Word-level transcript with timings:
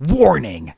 Warning! 0.00 0.74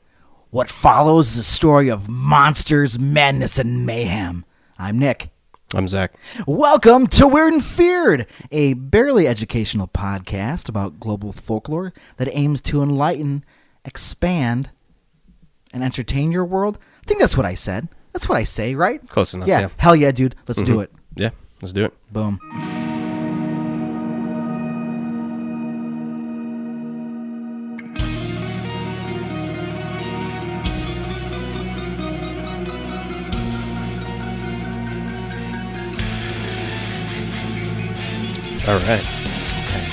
What 0.51 0.69
follows 0.69 1.31
is 1.31 1.37
a 1.39 1.43
story 1.43 1.89
of 1.89 2.07
monsters, 2.07 2.99
madness, 2.99 3.57
and 3.57 3.83
mayhem. 3.83 4.45
I'm 4.77 4.99
Nick. 4.99 5.29
I'm 5.73 5.87
Zach. 5.87 6.13
Welcome 6.45 7.07
to 7.07 7.27
Weird 7.27 7.53
and 7.53 7.65
Feared, 7.65 8.27
a 8.51 8.73
barely 8.75 9.27
educational 9.27 9.87
podcast 9.87 10.69
about 10.69 10.99
global 10.99 11.33
folklore 11.33 11.93
that 12.17 12.29
aims 12.31 12.61
to 12.61 12.83
enlighten, 12.83 13.43
expand, 13.85 14.69
and 15.73 15.83
entertain 15.83 16.31
your 16.31 16.45
world. 16.45 16.77
I 17.01 17.07
think 17.07 17.19
that's 17.19 17.35
what 17.35 17.45
I 17.45 17.55
said. 17.55 17.89
That's 18.13 18.29
what 18.29 18.37
I 18.37 18.43
say, 18.43 18.75
right? 18.75 19.03
Close 19.09 19.33
enough, 19.33 19.47
Yeah. 19.47 19.61
yeah. 19.61 19.69
Hell 19.77 19.95
yeah, 19.95 20.11
dude. 20.11 20.35
Let's 20.47 20.61
do 20.61 20.73
mm-hmm. 20.73 20.81
it. 20.81 20.91
Yeah, 21.15 21.31
let's 21.59 21.73
do 21.73 21.85
it. 21.85 21.93
Boom. 22.13 22.39
All 38.67 38.77
right. 38.79 38.99
Okay. 39.63 39.85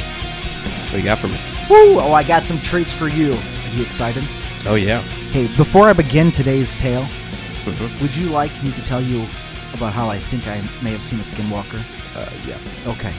What 0.91 0.99
you 0.99 1.05
got 1.05 1.19
for 1.21 1.29
me? 1.29 1.39
Woo! 1.71 2.01
Oh, 2.01 2.13
I 2.13 2.23
got 2.25 2.45
some 2.45 2.61
treats 2.61 2.93
for 2.93 3.09
you. 3.09 3.33
Are 3.35 3.75
you 3.77 3.85
excited? 3.85 4.25
Oh 4.67 4.75
yeah. 4.75 5.01
Hey, 5.31 5.47
before 5.57 5.89
I 5.89 5.93
begin 5.93 6.33
today's 6.33 6.75
tale, 6.77 7.07
Mhm. 7.65 8.01
would 8.01 8.15
you 8.17 8.29
like 8.31 8.51
me 8.65 8.73
to 8.73 8.83
tell 8.85 9.01
you 9.01 9.27
about 9.75 9.93
how 9.93 10.09
I 10.09 10.19
think 10.19 10.47
I 10.49 10.61
may 10.83 10.91
have 10.91 11.05
seen 11.05 11.21
a 11.21 11.23
skinwalker? 11.23 11.81
Uh, 12.17 12.29
yeah. 12.47 12.59
Okay. 12.87 13.13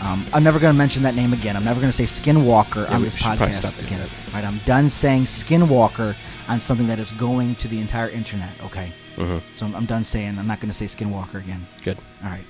Um, 0.00 0.24
I'm 0.32 0.42
never 0.42 0.58
going 0.58 0.72
to 0.72 0.78
mention 0.78 1.02
that 1.04 1.14
name 1.14 1.32
again. 1.32 1.56
I'm 1.56 1.64
never 1.64 1.80
going 1.80 1.92
to 1.92 1.96
say 1.96 2.04
skinwalker 2.04 2.88
Yeah, 2.88 2.94
on 2.96 3.02
this 3.02 3.14
podcast 3.14 3.78
again. 3.84 4.00
that. 4.00 4.08
All 4.28 4.34
right, 4.34 4.44
I'm 4.44 4.58
done 4.64 4.88
saying 4.90 5.24
skinwalker 5.26 6.16
on 6.48 6.58
something 6.60 6.88
that 6.88 6.98
is 6.98 7.12
going 7.12 7.54
to 7.56 7.68
the 7.68 7.78
entire 7.80 8.08
internet. 8.08 8.50
Okay. 8.64 8.92
hmm 9.16 9.38
So 9.54 9.66
I'm- 9.66 9.76
I'm 9.76 9.86
done 9.86 10.02
saying. 10.04 10.38
I'm 10.38 10.46
not 10.48 10.58
going 10.60 10.70
to 10.72 10.76
say 10.76 10.86
skinwalker 10.86 11.36
again. 11.36 11.66
Good. 11.84 11.98
All 12.24 12.30
right. 12.30 12.44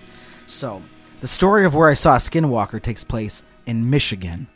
So 0.46 0.80
the 1.22 1.26
story 1.28 1.64
of 1.64 1.74
where 1.74 1.88
I 1.88 1.94
saw 1.94 2.14
a 2.14 2.18
skinwalker 2.18 2.82
takes 2.82 3.02
place 3.04 3.42
in 3.66 3.88
Michigan. 3.88 4.46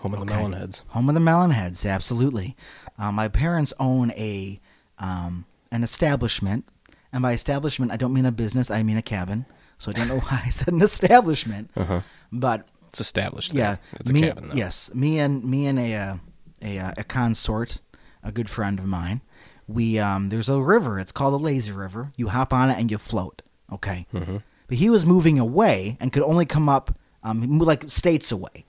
Home 0.00 0.14
of 0.14 0.26
the 0.26 0.32
Okay. 0.34 0.42
Melonheads. 0.42 0.82
Home 0.88 1.08
of 1.08 1.14
the 1.14 1.20
Melonheads, 1.20 1.88
absolutely. 1.88 2.54
Um, 2.98 3.14
my 3.14 3.28
parents 3.28 3.72
own 3.80 4.10
a 4.12 4.60
um, 4.98 5.46
an 5.72 5.82
establishment, 5.82 6.68
and 7.12 7.22
by 7.22 7.32
establishment, 7.32 7.90
I 7.92 7.96
don't 7.96 8.12
mean 8.12 8.26
a 8.26 8.32
business. 8.32 8.70
I 8.70 8.82
mean 8.82 8.96
a 8.98 9.02
cabin. 9.02 9.46
So 9.78 9.90
I 9.90 9.94
don't 9.94 10.08
know 10.08 10.18
why 10.28 10.42
I 10.44 10.50
said 10.50 10.74
an 10.74 10.82
establishment, 10.82 11.70
Uh-huh. 11.76 12.00
but 12.32 12.66
It's 12.90 13.00
established. 13.00 13.54
yeah, 13.54 13.76
There. 13.76 13.78
It's 14.00 14.10
a 14.10 14.14
cabin 14.14 14.48
though. 14.50 14.54
yes, 14.54 14.94
me 14.94 15.18
and 15.18 15.42
me 15.44 15.66
and 15.66 15.78
a 15.78 15.94
uh, 15.94 16.16
a 16.62 16.78
uh, 16.78 16.92
a 16.98 17.04
consort, 17.04 17.80
a 18.22 18.30
good 18.32 18.48
friend 18.50 18.78
of 18.78 18.84
mine. 18.86 19.20
We 19.68 19.98
um, 19.98 20.28
there's 20.30 20.48
a 20.48 20.60
river. 20.60 20.98
It's 20.98 21.12
called 21.12 21.34
the 21.34 21.38
Lazy 21.38 21.72
River. 21.72 22.12
You 22.16 22.28
hop 22.28 22.52
on 22.52 22.70
it 22.70 22.78
and 22.78 22.90
you 22.90 22.98
float. 22.98 23.42
Okay, 23.72 24.06
Mhm. 24.14 24.42
But 24.68 24.76
he 24.76 24.88
was 24.88 25.04
moving 25.04 25.38
away 25.38 25.96
and 25.98 26.12
could 26.12 26.22
only 26.22 26.46
come 26.46 26.68
up 26.68 26.96
um, 27.24 27.58
like 27.58 27.90
states 27.90 28.30
away. 28.30 28.64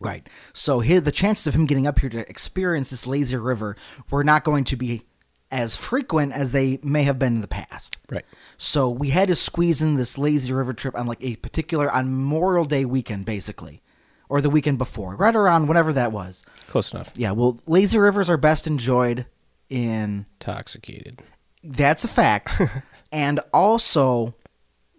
Right. 0.00 0.28
So 0.52 0.80
his, 0.80 1.02
the 1.02 1.12
chances 1.12 1.46
of 1.46 1.54
him 1.54 1.66
getting 1.66 1.86
up 1.86 1.98
here 2.00 2.10
to 2.10 2.28
experience 2.28 2.90
this 2.90 3.06
lazy 3.06 3.36
river 3.36 3.76
were 4.10 4.24
not 4.24 4.44
going 4.44 4.64
to 4.64 4.76
be 4.76 5.02
as 5.50 5.76
frequent 5.76 6.32
as 6.32 6.52
they 6.52 6.80
may 6.82 7.04
have 7.04 7.18
been 7.18 7.36
in 7.36 7.40
the 7.40 7.48
past. 7.48 7.96
Right. 8.10 8.24
So 8.58 8.90
we 8.90 9.10
had 9.10 9.28
to 9.28 9.34
squeeze 9.34 9.80
in 9.80 9.94
this 9.94 10.18
lazy 10.18 10.52
river 10.52 10.74
trip 10.74 10.96
on 10.98 11.06
like 11.06 11.22
a 11.22 11.36
particular 11.36 11.90
on 11.90 12.10
Memorial 12.10 12.64
Day 12.64 12.84
weekend, 12.84 13.24
basically, 13.24 13.80
or 14.28 14.40
the 14.40 14.50
weekend 14.50 14.78
before, 14.78 15.14
right 15.14 15.34
around 15.34 15.68
whenever 15.68 15.92
that 15.92 16.12
was. 16.12 16.42
Close 16.66 16.92
enough. 16.92 17.12
Yeah. 17.16 17.30
Well, 17.30 17.58
lazy 17.66 17.98
rivers 17.98 18.28
are 18.28 18.36
best 18.36 18.66
enjoyed 18.66 19.26
in 19.70 20.26
Intoxicated. 20.40 21.22
that's 21.62 22.04
a 22.04 22.08
fact, 22.08 22.60
and 23.12 23.40
also 23.52 24.34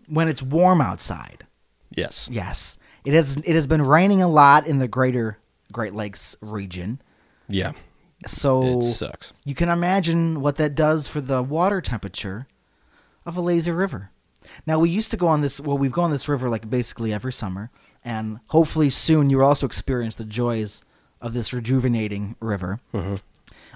when 0.08 0.28
it's 0.28 0.42
warm 0.42 0.82
outside. 0.82 1.46
Yes. 1.92 2.30
Yes, 2.32 2.78
it 3.06 3.14
has. 3.14 3.38
It 3.38 3.56
has 3.56 3.68
been 3.68 3.82
raining 3.82 4.22
a 4.22 4.28
lot 4.28 4.68
in 4.68 4.80
the 4.80 4.88
greater 4.88 5.38
Great 5.72 5.94
Lakes 5.94 6.36
region. 6.42 7.02
Yeah. 7.48 7.74
So 8.28 8.80
It 8.80 8.84
sucks. 8.84 9.34
you 9.44 9.54
can 9.56 9.70
imagine 9.70 10.42
what 10.42 10.56
that 10.58 10.74
does 10.76 11.08
for 11.08 11.22
the 11.22 11.44
water 11.44 11.80
temperature 11.82 12.48
of 13.26 13.38
a 13.38 13.42
lazy 13.42 13.72
river. 13.72 14.10
Now 14.66 14.80
we 14.80 14.90
used 14.90 15.12
to 15.12 15.18
go 15.18 15.28
on 15.28 15.42
this. 15.42 15.60
Well, 15.60 15.78
we've 15.78 15.92
gone 15.92 16.06
on 16.06 16.12
this 16.12 16.28
river 16.30 16.50
like 16.50 16.70
basically 16.70 17.14
every 17.14 17.34
summer, 17.34 17.70
and 18.04 18.40
hopefully 18.48 18.90
soon 18.90 19.30
you 19.30 19.38
will 19.38 19.46
also 19.46 19.66
experience 19.66 20.16
the 20.16 20.26
joys 20.26 20.84
of 21.22 21.34
this 21.34 21.54
rejuvenating 21.54 22.36
river. 22.40 22.80
Mhm. 22.94 23.20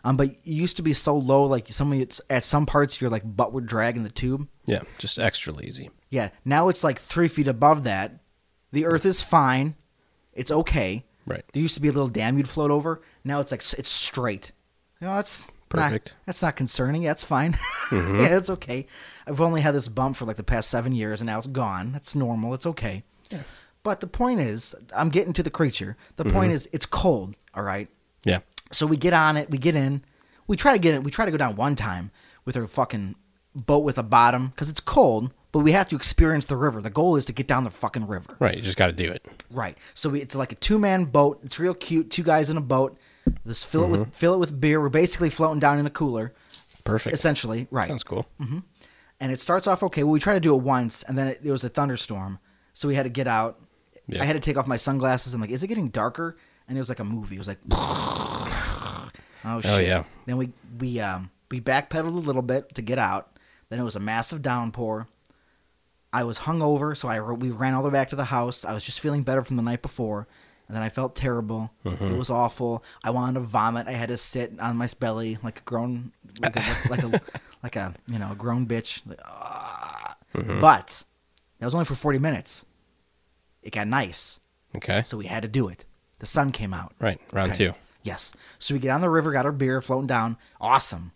Um, 0.04 0.16
but 0.18 0.30
it 0.30 0.40
used 0.46 0.78
to 0.78 0.84
be 0.84 0.94
so 0.94 1.18
low, 1.18 1.44
like 1.44 1.68
some 1.70 1.92
at 2.30 2.44
some 2.44 2.66
parts 2.66 3.02
your 3.02 3.10
like 3.10 3.24
butt 3.36 3.52
would 3.54 3.66
drag 3.66 3.98
in 3.98 4.04
the 4.04 4.10
tube. 4.10 4.48
Yeah. 4.66 4.82
Just 4.98 5.20
extra 5.20 5.52
lazy. 5.54 5.90
Yeah, 6.10 6.30
now 6.44 6.70
it's 6.70 6.84
like 6.84 7.00
three 7.00 7.28
feet 7.28 7.48
above 7.48 7.84
that. 7.84 8.20
The 8.72 8.86
Earth 8.86 9.06
is 9.06 9.22
fine. 9.22 9.76
It's 10.34 10.52
okay. 10.52 11.06
Right. 11.26 11.44
There 11.54 11.62
used 11.62 11.76
to 11.76 11.82
be 11.82 11.88
a 11.88 11.92
little 11.92 12.08
dam 12.08 12.38
you'd 12.38 12.50
float 12.50 12.72
over. 12.72 13.02
Now 13.24 13.40
it's 13.40 13.52
like 13.52 13.62
it's 13.62 13.90
straight. 13.90 14.52
You 15.00 15.08
know, 15.08 15.16
that's 15.16 15.46
not- 15.74 15.90
Perfect. 15.90 16.16
that's 16.26 16.42
not 16.42 16.56
concerning. 16.56 17.04
Yeah, 17.04 17.12
it's 17.12 17.24
fine. 17.24 17.58
Mm-hmm. 17.90 18.20
yeah, 18.20 18.38
it's 18.38 18.52
okay. 18.52 18.86
I've 19.26 19.42
only 19.42 19.62
had 19.62 19.74
this 19.74 19.88
bump 19.88 20.16
for 20.16 20.26
like 20.26 20.36
the 20.36 20.44
past 20.44 20.70
seven 20.70 20.94
years, 20.94 21.22
and 21.22 21.26
now 21.26 21.40
it's 21.40 21.48
gone. 21.48 21.92
That's 21.92 22.16
normal. 22.16 22.54
It's 22.54 22.68
okay. 22.68 23.02
Yeah. 23.32 23.42
But 23.82 24.00
the 24.00 24.06
point 24.06 24.42
is, 24.42 24.76
I'm 24.96 25.10
getting 25.10 25.34
to 25.34 25.42
the 25.42 25.50
creature. 25.50 25.98
The 26.18 26.24
mm-hmm. 26.24 26.34
point 26.34 26.52
is, 26.52 26.70
it's 26.72 26.86
cold. 26.86 27.36
All 27.56 27.64
right. 27.64 27.90
Yeah. 28.26 28.42
So 28.72 28.86
we 28.86 28.96
get 28.96 29.14
on 29.14 29.38
it, 29.38 29.50
we 29.50 29.58
get 29.58 29.76
in, 29.76 30.04
we 30.46 30.56
try 30.56 30.74
to 30.74 30.78
get 30.78 30.94
it, 30.94 31.04
we 31.04 31.10
try 31.10 31.26
to 31.26 31.32
go 31.32 31.38
down 31.38 31.56
one 31.56 31.74
time 31.74 32.12
with 32.46 32.56
our 32.56 32.68
fucking 32.68 33.16
boat 33.56 33.84
with 33.84 33.98
a 33.98 34.04
bottom 34.04 34.50
because 34.50 34.70
it's 34.70 34.80
cold, 34.80 35.32
but 35.52 35.60
we 35.60 35.72
have 35.72 35.88
to 35.90 35.96
experience 35.96 36.46
the 36.46 36.58
river. 36.58 36.82
The 36.82 36.90
goal 36.90 37.16
is 37.16 37.26
to 37.26 37.34
get 37.34 37.48
down 37.48 37.64
the 37.64 37.70
fucking 37.70 38.08
river. 38.08 38.36
Right. 38.40 38.56
You 38.56 38.62
just 38.62 38.78
got 38.78 38.88
to 38.88 38.92
do 38.94 39.12
it. 39.12 39.26
Right. 39.52 39.78
So 39.94 40.10
we, 40.10 40.22
it's 40.22 40.36
like 40.36 40.52
a 40.52 40.56
two 40.56 40.78
man 40.80 41.06
boat. 41.06 41.40
It's 41.44 41.60
real 41.60 41.74
cute. 41.74 42.12
Two 42.12 42.24
guys 42.24 42.50
in 42.50 42.58
a 42.58 42.62
boat. 42.62 42.98
Just 43.46 43.68
fill 43.68 43.84
it 43.86 43.90
with 43.90 44.16
fill 44.16 44.34
it 44.34 44.38
with 44.40 44.60
beer. 44.60 44.82
We're 44.82 44.90
basically 44.90 45.30
floating 45.30 45.60
down 45.60 45.78
in 45.80 45.86
a 45.86 45.90
cooler, 45.92 46.34
Perfect. 46.84 47.14
essentially. 47.14 47.68
Right. 47.70 47.88
Sounds 47.88 48.04
cool. 48.04 48.26
and 49.20 49.32
it 49.32 49.40
starts 49.40 49.68
off 49.68 49.84
okay. 49.84 50.04
Well, 50.04 50.12
we 50.14 50.20
tried 50.20 50.36
to 50.36 50.40
do 50.40 50.56
it 50.56 50.62
once, 50.64 51.04
and 51.04 51.18
then 51.18 51.28
it, 51.28 51.44
there 51.44 51.52
was 51.52 51.64
a 51.64 51.70
thunderstorm, 51.70 52.40
so 52.74 52.88
we 52.88 52.96
had 52.96 53.04
to 53.04 53.10
get 53.10 53.28
out. 53.28 53.60
Yeah. 54.08 54.24
I 54.24 54.26
had 54.26 54.34
to 54.34 54.40
take 54.40 54.58
off 54.58 54.66
my 54.66 54.78
sunglasses. 54.78 55.34
I'm 55.36 55.42
like, 55.42 55.52
is 55.52 55.62
it 55.64 55.68
getting 55.68 55.90
darker? 55.90 56.38
And 56.68 56.76
it 56.78 56.82
was 56.82 56.90
like 56.90 57.00
a 57.00 57.04
movie. 57.04 57.36
It 57.36 57.40
was 57.40 57.48
like, 57.48 57.60
oh 57.72 59.10
shit. 59.62 59.88
yeah. 59.88 60.04
Then 60.26 60.38
we 60.38 60.52
we 60.80 61.00
um 61.00 61.30
we 61.52 61.62
backpedaled 61.62 62.08
a 62.08 62.10
little 62.10 62.42
bit 62.42 62.74
to 62.76 62.82
get 62.82 63.00
out. 63.00 63.38
Then 63.70 63.80
it 63.80 63.84
was 63.84 63.96
a 63.96 64.00
massive 64.00 64.42
downpour. 64.42 65.08
I 66.12 66.24
was 66.24 66.40
hungover, 66.40 66.96
so 66.98 67.08
I 67.08 67.20
we 67.22 67.52
ran 67.52 67.74
all 67.74 67.84
the 67.84 67.90
way 67.90 67.94
back 67.94 68.10
to 68.10 68.16
the 68.16 68.26
house. 68.26 68.66
I 68.66 68.74
was 68.74 68.84
just 68.84 69.00
feeling 69.00 69.24
better 69.24 69.42
from 69.42 69.58
the 69.58 69.64
night 69.64 69.82
before, 69.82 70.28
and 70.68 70.76
then 70.76 70.82
I 70.84 70.90
felt 70.90 71.16
terrible. 71.16 71.72
It 71.86 72.18
was 72.18 72.30
awful. 72.30 72.84
I 73.04 73.12
wanted 73.12 73.36
to 73.36 73.40
vomit. 73.42 73.88
I 73.88 73.92
had 73.92 74.10
to 74.10 74.18
sit 74.18 74.60
on 74.60 74.76
my 74.78 74.90
belly 75.00 75.38
like 75.44 75.60
a 75.60 75.64
grown, 75.64 76.12
like 76.42 76.56
a, 76.56 76.64
like 76.90 77.04
a, 77.04 77.22
like 77.64 77.76
a 77.76 77.94
you 78.08 78.18
know 78.18 78.32
a 78.32 78.36
grown 78.36 78.66
bitch. 78.66 79.02
Like, 79.06 79.20
ah. 79.26 80.16
But 80.34 81.04
that 81.60 81.66
was 81.66 81.74
only 81.76 81.86
for 81.86 81.96
forty 81.96 82.18
minutes. 82.20 82.66
It 83.62 83.72
got 83.74 83.88
nice, 83.88 84.40
Okay. 84.76 85.02
so 85.04 85.18
we 85.18 85.26
had 85.28 85.44
to 85.44 85.50
do 85.50 85.68
it. 85.68 85.86
The 86.20 86.26
sun 86.26 86.52
came 86.52 86.74
out. 86.74 86.94
Right. 87.00 87.20
Round 87.32 87.52
Okay. 87.52 87.68
two. 87.68 87.74
Yes. 88.04 88.34
So 88.58 88.74
we 88.74 88.80
get 88.80 88.92
on 88.92 89.02
the 89.02 89.10
river, 89.10 89.32
got 89.32 89.46
our 89.46 89.52
beer 89.52 89.82
floating 89.82 90.08
down. 90.08 90.38
Awesome. 90.62 91.12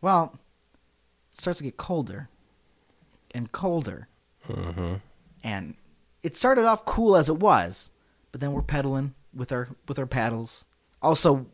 Well, 0.00 0.32
it 1.30 1.36
starts 1.38 1.58
to 1.58 1.64
get 1.64 1.76
colder 1.76 2.28
and 3.34 3.52
colder. 3.52 4.08
Mm-hmm. 4.48 4.94
And 5.44 5.74
it 6.22 6.36
started 6.36 6.64
off 6.64 6.84
cool 6.84 7.16
as 7.16 7.28
it 7.28 7.36
was, 7.38 7.90
but 8.30 8.40
then 8.40 8.52
we're 8.52 8.62
pedaling 8.62 9.14
with 9.34 9.52
our 9.52 9.68
with 9.88 9.98
our 9.98 10.06
paddles. 10.06 10.64
Also, 11.00 11.46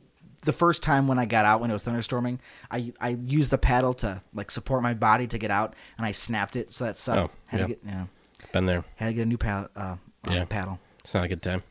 the 0.44 0.52
first 0.52 0.82
time 0.82 1.06
when 1.08 1.18
I 1.18 1.24
got 1.24 1.44
out 1.44 1.60
when 1.60 1.70
it 1.70 1.72
was 1.72 1.84
thunderstorming, 1.84 2.38
I 2.70 2.92
I 3.00 3.10
used 3.10 3.50
the 3.50 3.58
paddle 3.58 3.94
to 3.94 4.20
like 4.34 4.50
support 4.50 4.82
my 4.82 4.94
body 4.94 5.26
to 5.28 5.38
get 5.38 5.50
out, 5.50 5.74
and 5.96 6.06
I 6.06 6.12
snapped 6.12 6.54
it, 6.56 6.72
so 6.72 6.84
that 6.84 6.96
sucked. 6.96 7.32
Oh, 7.32 7.36
had 7.46 7.60
yeah. 7.60 7.66
to 7.66 7.68
get 7.74 7.80
yeah, 7.86 8.06
Been 8.52 8.66
there. 8.66 8.84
had 8.96 9.06
to 9.08 9.12
get 9.14 9.22
a 9.22 9.26
new 9.26 9.38
paddle. 9.38 9.70
Uh, 9.74 9.96
uh, 10.26 10.30
Yeah. 10.32 10.44
paddle. 10.44 10.78
It's 11.00 11.14
not 11.14 11.24
a 11.24 11.28
good 11.28 11.42
time. 11.42 11.62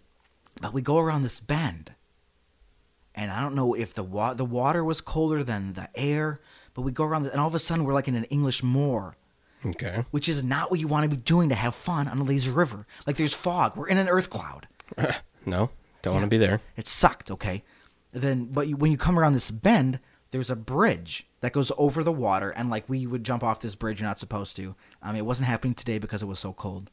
But 0.60 0.74
we 0.74 0.82
go 0.82 0.98
around 0.98 1.22
this 1.22 1.40
bend, 1.40 1.94
and 3.14 3.30
I 3.32 3.42
don't 3.42 3.54
know 3.56 3.76
if 3.76 3.94
the 3.94 4.04
wa- 4.04 4.34
the 4.34 4.46
water 4.46 4.84
was 4.84 5.02
colder 5.02 5.44
than 5.44 5.74
the 5.74 5.90
air, 5.96 6.40
but 6.74 6.82
we 6.82 6.92
go 6.92 7.04
around, 7.06 7.24
the- 7.24 7.32
and 7.32 7.40
all 7.40 7.48
of 7.48 7.54
a 7.56 7.60
sudden 7.60 7.86
we're 7.86 7.94
like 7.94 8.08
in 8.08 8.16
an 8.16 8.24
English 8.26 8.64
moor, 8.64 9.16
Okay. 9.66 10.06
which 10.12 10.30
is 10.30 10.44
not 10.44 10.70
what 10.70 10.80
you 10.80 10.88
want 10.88 11.10
to 11.10 11.16
be 11.16 11.22
doing 11.22 11.50
to 11.50 11.56
have 11.56 11.74
fun 11.74 12.08
on 12.08 12.20
a 12.20 12.24
lazy 12.24 12.52
river. 12.52 12.86
Like 13.06 13.18
there's 13.18 13.34
fog. 13.34 13.76
We're 13.76 13.88
in 13.88 13.98
an 13.98 14.08
earth 14.08 14.30
cloud. 14.30 14.68
no. 15.46 15.72
Don't 16.02 16.14
want 16.14 16.24
to 16.24 16.30
be 16.30 16.38
there. 16.38 16.62
It 16.76 16.88
sucked. 16.88 17.32
Okay, 17.32 17.64
and 18.14 18.22
then 18.22 18.46
but 18.46 18.68
you, 18.68 18.78
when 18.78 18.92
you 18.92 18.98
come 18.98 19.20
around 19.20 19.34
this 19.34 19.52
bend, 19.52 20.00
there's 20.32 20.50
a 20.50 20.56
bridge 20.56 21.28
that 21.42 21.54
goes 21.54 21.72
over 21.78 22.04
the 22.04 22.12
water, 22.12 22.52
and 22.52 22.70
like 22.70 22.88
we 22.88 23.08
would 23.08 23.24
jump 23.24 23.44
off 23.44 23.60
this 23.60 23.76
bridge. 23.76 24.00
You're 24.00 24.08
not 24.08 24.20
supposed 24.20 24.56
to. 24.58 24.76
I 25.02 25.08
mean, 25.08 25.18
it 25.18 25.26
wasn't 25.26 25.50
happening 25.50 25.74
today 25.74 25.98
because 25.98 26.22
it 26.22 26.28
was 26.28 26.40
so 26.40 26.54
cold. 26.54 26.90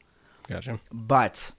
Gotcha. 0.49 0.79
But 0.91 1.53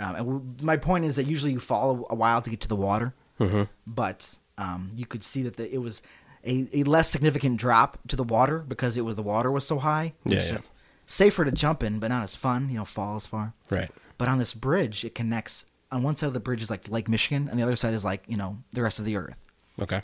um, 0.00 0.14
and 0.14 0.62
my 0.62 0.76
point 0.76 1.04
is 1.04 1.16
that 1.16 1.24
usually 1.24 1.52
you 1.52 1.60
fall 1.60 2.06
a 2.10 2.14
while 2.14 2.42
to 2.42 2.50
get 2.50 2.60
to 2.62 2.68
the 2.68 2.76
water. 2.76 3.14
Mm-hmm. 3.38 3.62
But 3.86 4.36
um, 4.58 4.90
you 4.94 5.06
could 5.06 5.22
see 5.22 5.42
that 5.42 5.56
the, 5.56 5.72
it 5.72 5.78
was 5.78 6.02
a, 6.44 6.68
a 6.72 6.84
less 6.84 7.08
significant 7.08 7.56
drop 7.56 7.98
to 8.08 8.16
the 8.16 8.24
water 8.24 8.58
because 8.58 8.96
it 8.96 9.02
was 9.02 9.16
the 9.16 9.22
water 9.22 9.50
was 9.50 9.66
so 9.66 9.78
high. 9.78 10.14
Yeah, 10.24 10.42
yeah. 10.42 10.58
safer 11.06 11.44
to 11.44 11.52
jump 11.52 11.82
in, 11.82 11.98
but 11.98 12.08
not 12.08 12.22
as 12.22 12.34
fun. 12.34 12.68
You 12.68 12.78
know, 12.78 12.84
fall 12.84 13.16
as 13.16 13.26
far. 13.26 13.54
Right. 13.70 13.90
But 14.18 14.28
on 14.28 14.38
this 14.38 14.54
bridge, 14.54 15.04
it 15.04 15.14
connects. 15.14 15.66
On 15.90 16.02
one 16.02 16.16
side 16.16 16.28
of 16.28 16.34
the 16.34 16.40
bridge 16.40 16.62
is 16.62 16.70
like 16.70 16.88
Lake 16.88 17.08
Michigan, 17.08 17.48
and 17.50 17.58
the 17.58 17.62
other 17.62 17.76
side 17.76 17.94
is 17.94 18.04
like 18.04 18.24
you 18.26 18.36
know 18.36 18.58
the 18.72 18.82
rest 18.82 18.98
of 18.98 19.04
the 19.04 19.16
earth. 19.16 19.38
Okay. 19.80 20.00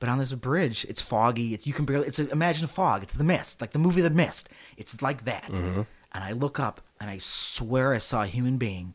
But 0.00 0.08
on 0.08 0.18
this 0.18 0.32
bridge, 0.32 0.86
it's 0.88 1.00
foggy. 1.02 1.54
It's 1.54 1.66
you 1.66 1.72
can 1.72 1.84
barely. 1.84 2.06
It's 2.06 2.18
imagine 2.18 2.68
fog. 2.68 3.02
It's 3.02 3.14
the 3.14 3.24
mist, 3.24 3.60
like 3.60 3.72
the 3.72 3.78
movie 3.78 4.00
The 4.00 4.10
Mist. 4.10 4.48
It's 4.76 5.02
like 5.02 5.24
that. 5.24 5.50
Mm-hmm. 5.50 5.82
And 6.12 6.24
I 6.24 6.32
look 6.32 6.58
up, 6.58 6.80
and 7.00 7.10
I 7.10 7.18
swear 7.18 7.92
I 7.92 7.98
saw 7.98 8.22
a 8.22 8.26
human 8.26 8.58
being 8.58 8.94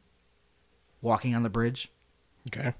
walking 1.02 1.36
on 1.36 1.44
the 1.44 1.50
bridge. 1.50 1.92
Okay. 2.48 2.74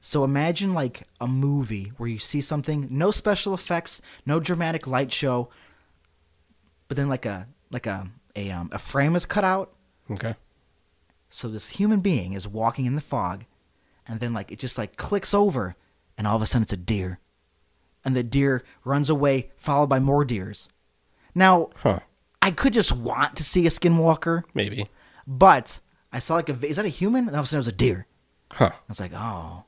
So 0.00 0.24
imagine 0.24 0.74
like 0.74 1.02
a 1.20 1.26
movie 1.26 1.92
where 1.96 2.08
you 2.08 2.18
see 2.18 2.40
something, 2.40 2.86
no 2.90 3.10
special 3.10 3.52
effects, 3.54 4.00
no 4.24 4.38
dramatic 4.40 4.86
light 4.86 5.12
show, 5.12 5.48
but 6.86 6.96
then 6.96 7.08
like 7.08 7.26
a 7.26 7.48
like 7.70 7.86
a 7.86 8.08
a 8.36 8.50
um, 8.50 8.70
a 8.72 8.78
frame 8.78 9.16
is 9.16 9.26
cut 9.26 9.44
out. 9.44 9.72
Okay. 10.10 10.34
So 11.28 11.48
this 11.48 11.70
human 11.70 12.00
being 12.00 12.32
is 12.32 12.48
walking 12.48 12.86
in 12.86 12.94
the 12.94 13.00
fog, 13.00 13.44
and 14.06 14.20
then 14.20 14.32
like 14.32 14.50
it 14.52 14.58
just 14.58 14.78
like 14.78 14.96
clicks 14.96 15.34
over, 15.34 15.76
and 16.16 16.26
all 16.26 16.36
of 16.36 16.42
a 16.42 16.46
sudden 16.46 16.62
it's 16.62 16.72
a 16.72 16.76
deer, 16.76 17.18
and 18.04 18.16
the 18.16 18.22
deer 18.22 18.62
runs 18.84 19.10
away, 19.10 19.50
followed 19.56 19.88
by 19.88 19.98
more 19.98 20.24
deers. 20.24 20.68
Now 21.34 21.70
Huh. 21.76 22.00
I 22.40 22.52
could 22.52 22.72
just 22.72 22.92
want 22.92 23.36
to 23.36 23.44
see 23.44 23.66
a 23.66 23.70
skinwalker, 23.70 24.44
Maybe. 24.54 24.88
but 25.26 25.80
I 26.12 26.20
saw 26.20 26.36
like 26.36 26.48
a 26.48 26.52
is 26.66 26.76
that 26.76 26.86
a 26.86 26.88
human? 26.88 27.26
And 27.26 27.34
all 27.36 27.40
of 27.40 27.44
a 27.44 27.48
sudden 27.48 27.58
it 27.58 27.66
was 27.66 27.68
a 27.68 27.72
deer. 27.72 28.06
Huh. 28.52 28.70
I 28.72 28.80
was 28.88 29.00
like, 29.00 29.12
oh, 29.14 29.64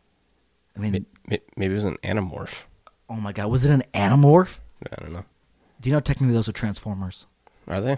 I 0.77 0.81
mean, 0.81 0.93
May- 0.93 1.05
may- 1.27 1.41
Maybe 1.57 1.73
it 1.73 1.77
was 1.77 1.85
an 1.85 1.99
animorph. 2.05 2.65
oh 3.09 3.17
my 3.17 3.33
god, 3.33 3.51
was 3.51 3.65
it 3.67 3.73
an 3.73 3.83
animorph? 3.95 4.61
I 4.91 5.01
don't 5.01 5.13
know. 5.13 5.25
Do 5.81 5.89
you 5.89 5.95
know 5.95 6.01
technically 6.01 6.35
those 6.35 6.49
are 6.49 6.53
transformers? 6.53 7.27
Are 7.69 7.81
they? 7.81 7.97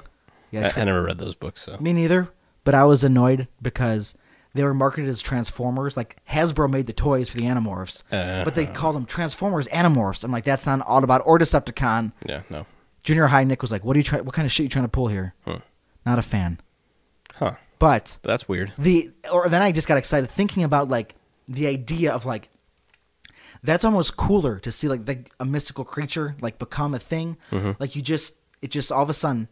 Yeah, 0.50 0.66
I, 0.66 0.68
tra- 0.68 0.82
I 0.82 0.84
never 0.84 1.02
read 1.02 1.18
those 1.18 1.34
books, 1.34 1.62
so. 1.62 1.76
me 1.80 1.92
neither. 1.92 2.28
But 2.64 2.74
I 2.74 2.84
was 2.84 3.02
annoyed 3.02 3.48
because 3.60 4.16
they 4.54 4.62
were 4.62 4.74
marketed 4.74 5.08
as 5.08 5.20
Transformers. 5.22 5.96
Like 5.96 6.16
Hasbro 6.28 6.70
made 6.70 6.86
the 6.86 6.92
toys 6.92 7.28
for 7.30 7.38
the 7.38 7.44
Animorphs, 7.44 8.02
uh-huh. 8.12 8.42
but 8.44 8.54
they 8.54 8.66
called 8.66 8.94
them 8.94 9.04
Transformers 9.06 9.66
Animorphs. 9.68 10.22
I'm 10.24 10.30
like, 10.30 10.44
that's 10.44 10.66
not 10.66 10.78
an 10.78 10.84
Autobot 10.84 11.22
or 11.24 11.38
Decepticon. 11.38 12.12
Yeah. 12.26 12.42
No. 12.50 12.66
Junior 13.02 13.26
High 13.28 13.44
Nick 13.44 13.62
was 13.62 13.72
like, 13.72 13.82
what 13.84 13.96
are 13.96 13.98
you 13.98 14.04
trying? 14.04 14.24
What 14.24 14.34
kind 14.34 14.46
of 14.46 14.52
shit 14.52 14.60
are 14.60 14.64
you 14.64 14.68
trying 14.68 14.84
to 14.84 14.90
pull 14.90 15.08
here? 15.08 15.34
Huh. 15.44 15.58
Not 16.06 16.18
a 16.18 16.22
fan. 16.22 16.60
Huh. 17.36 17.54
But 17.78 18.18
But 18.22 18.28
that's 18.28 18.48
weird. 18.48 18.72
the 18.78 19.10
or 19.32 19.48
then 19.48 19.62
I 19.62 19.72
just 19.72 19.88
got 19.88 19.98
excited 19.98 20.30
thinking 20.30 20.62
about 20.62 20.88
like 20.88 21.14
the 21.48 21.66
idea 21.66 22.12
of 22.12 22.26
like 22.26 22.48
that's 23.62 23.84
almost 23.84 24.16
cooler 24.16 24.58
to 24.60 24.70
see 24.70 24.88
like 24.88 25.04
the, 25.06 25.24
a 25.38 25.44
mystical 25.44 25.84
creature 25.84 26.34
like 26.40 26.58
become 26.58 26.94
a 26.94 26.98
thing. 26.98 27.36
Mm-hmm. 27.50 27.72
Like 27.78 27.94
you 27.96 28.02
just 28.02 28.36
it 28.60 28.70
just 28.70 28.90
all 28.92 29.02
of 29.02 29.10
a 29.10 29.14
sudden 29.14 29.48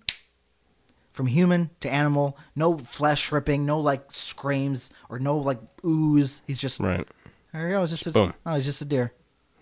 from 1.12 1.26
human 1.26 1.70
to 1.80 1.90
animal, 1.90 2.38
no 2.54 2.78
flesh 2.78 3.32
ripping, 3.32 3.66
no 3.66 3.80
like 3.80 4.10
screams 4.12 4.92
or 5.08 5.18
no 5.18 5.36
like 5.38 5.58
ooze. 5.84 6.42
He's 6.46 6.58
just 6.60 6.80
Right. 6.80 7.06
there 7.52 7.66
you 7.68 7.74
go. 7.74 7.82
It's 7.82 7.90
just 7.92 8.06
a, 8.06 8.12
Boom. 8.12 8.34
oh, 8.46 8.54
it's 8.54 8.64
just 8.66 8.82
a 8.82 8.84
deer. 8.84 9.12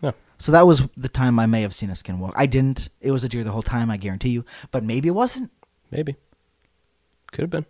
No. 0.03 0.13
So 0.39 0.53
that 0.53 0.67
was 0.67 0.83
the 0.97 1.09
time 1.09 1.39
I 1.39 1.47
may 1.47 1.63
have 1.63 1.75
seen 1.75 1.91
a 1.91 1.95
skinwalker. 1.95 2.35
I 2.37 2.47
didn't. 2.47 2.89
It 3.01 3.11
was 3.13 3.25
a 3.25 3.29
deer 3.29 3.45
the 3.45 3.51
whole 3.53 3.63
time. 3.63 3.91
I 3.91 3.97
guarantee 3.97 4.29
you. 4.31 4.45
But 4.71 4.85
maybe 4.85 5.09
it 5.09 5.13
wasn't. 5.13 5.51
Maybe. 5.91 6.17
Could 7.33 7.43
have 7.43 7.51
been. 7.51 7.67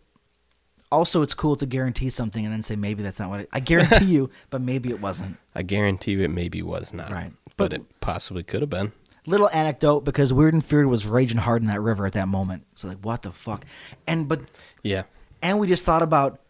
Also, 0.90 1.20
it's 1.22 1.34
cool 1.34 1.54
to 1.56 1.66
guarantee 1.66 2.08
something 2.10 2.44
and 2.44 2.52
then 2.52 2.62
say 2.62 2.74
maybe 2.76 3.02
that's 3.02 3.20
not 3.20 3.28
what 3.28 3.40
it, 3.40 3.48
I 3.52 3.60
guarantee 3.60 4.04
you, 4.14 4.30
but 4.50 4.60
maybe 4.62 4.88
it 4.88 5.00
wasn't. 5.00 5.36
I 5.54 5.62
guarantee 5.62 6.12
you 6.12 6.22
it 6.22 6.30
maybe 6.30 6.62
was 6.62 6.92
not. 6.94 7.10
Right. 7.12 7.32
But, 7.56 7.70
But- 7.70 7.72
it 7.74 8.00
possibly 8.00 8.42
could 8.42 8.60
have 8.62 8.70
been. 8.70 8.92
Little 9.26 9.50
anecdote 9.50 10.04
because 10.06 10.32
Weird 10.32 10.54
and 10.54 10.64
Feared 10.64 10.86
was 10.86 11.06
raging 11.06 11.36
hard 11.36 11.60
in 11.60 11.68
that 11.68 11.82
river 11.82 12.06
at 12.06 12.14
that 12.14 12.28
moment. 12.28 12.64
So 12.74 12.88
like, 12.88 12.96
what 13.02 13.20
the 13.22 13.30
fuck? 13.32 13.66
And 14.06 14.26
but 14.26 14.40
Yeah. 14.82 15.02
and 15.42 15.58
we 15.58 15.66
just 15.66 15.84
thought 15.84 16.00
about 16.02 16.40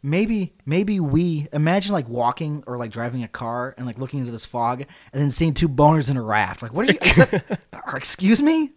maybe 0.00 0.52
maybe 0.64 1.00
we 1.00 1.48
imagine 1.52 1.92
like 1.92 2.08
walking 2.08 2.62
or 2.68 2.76
like 2.78 2.92
driving 2.92 3.24
a 3.24 3.28
car 3.28 3.74
and 3.76 3.84
like 3.86 3.98
looking 3.98 4.20
into 4.20 4.30
this 4.30 4.46
fog 4.46 4.82
and 5.12 5.20
then 5.20 5.32
seeing 5.32 5.54
two 5.54 5.68
boners 5.68 6.08
in 6.08 6.16
a 6.16 6.22
raft. 6.22 6.62
Like, 6.62 6.72
what 6.72 6.88
are 6.88 6.92
you? 6.92 6.98
Is 7.02 7.16
that, 7.16 7.60
excuse 7.96 8.40
me? 8.40 8.70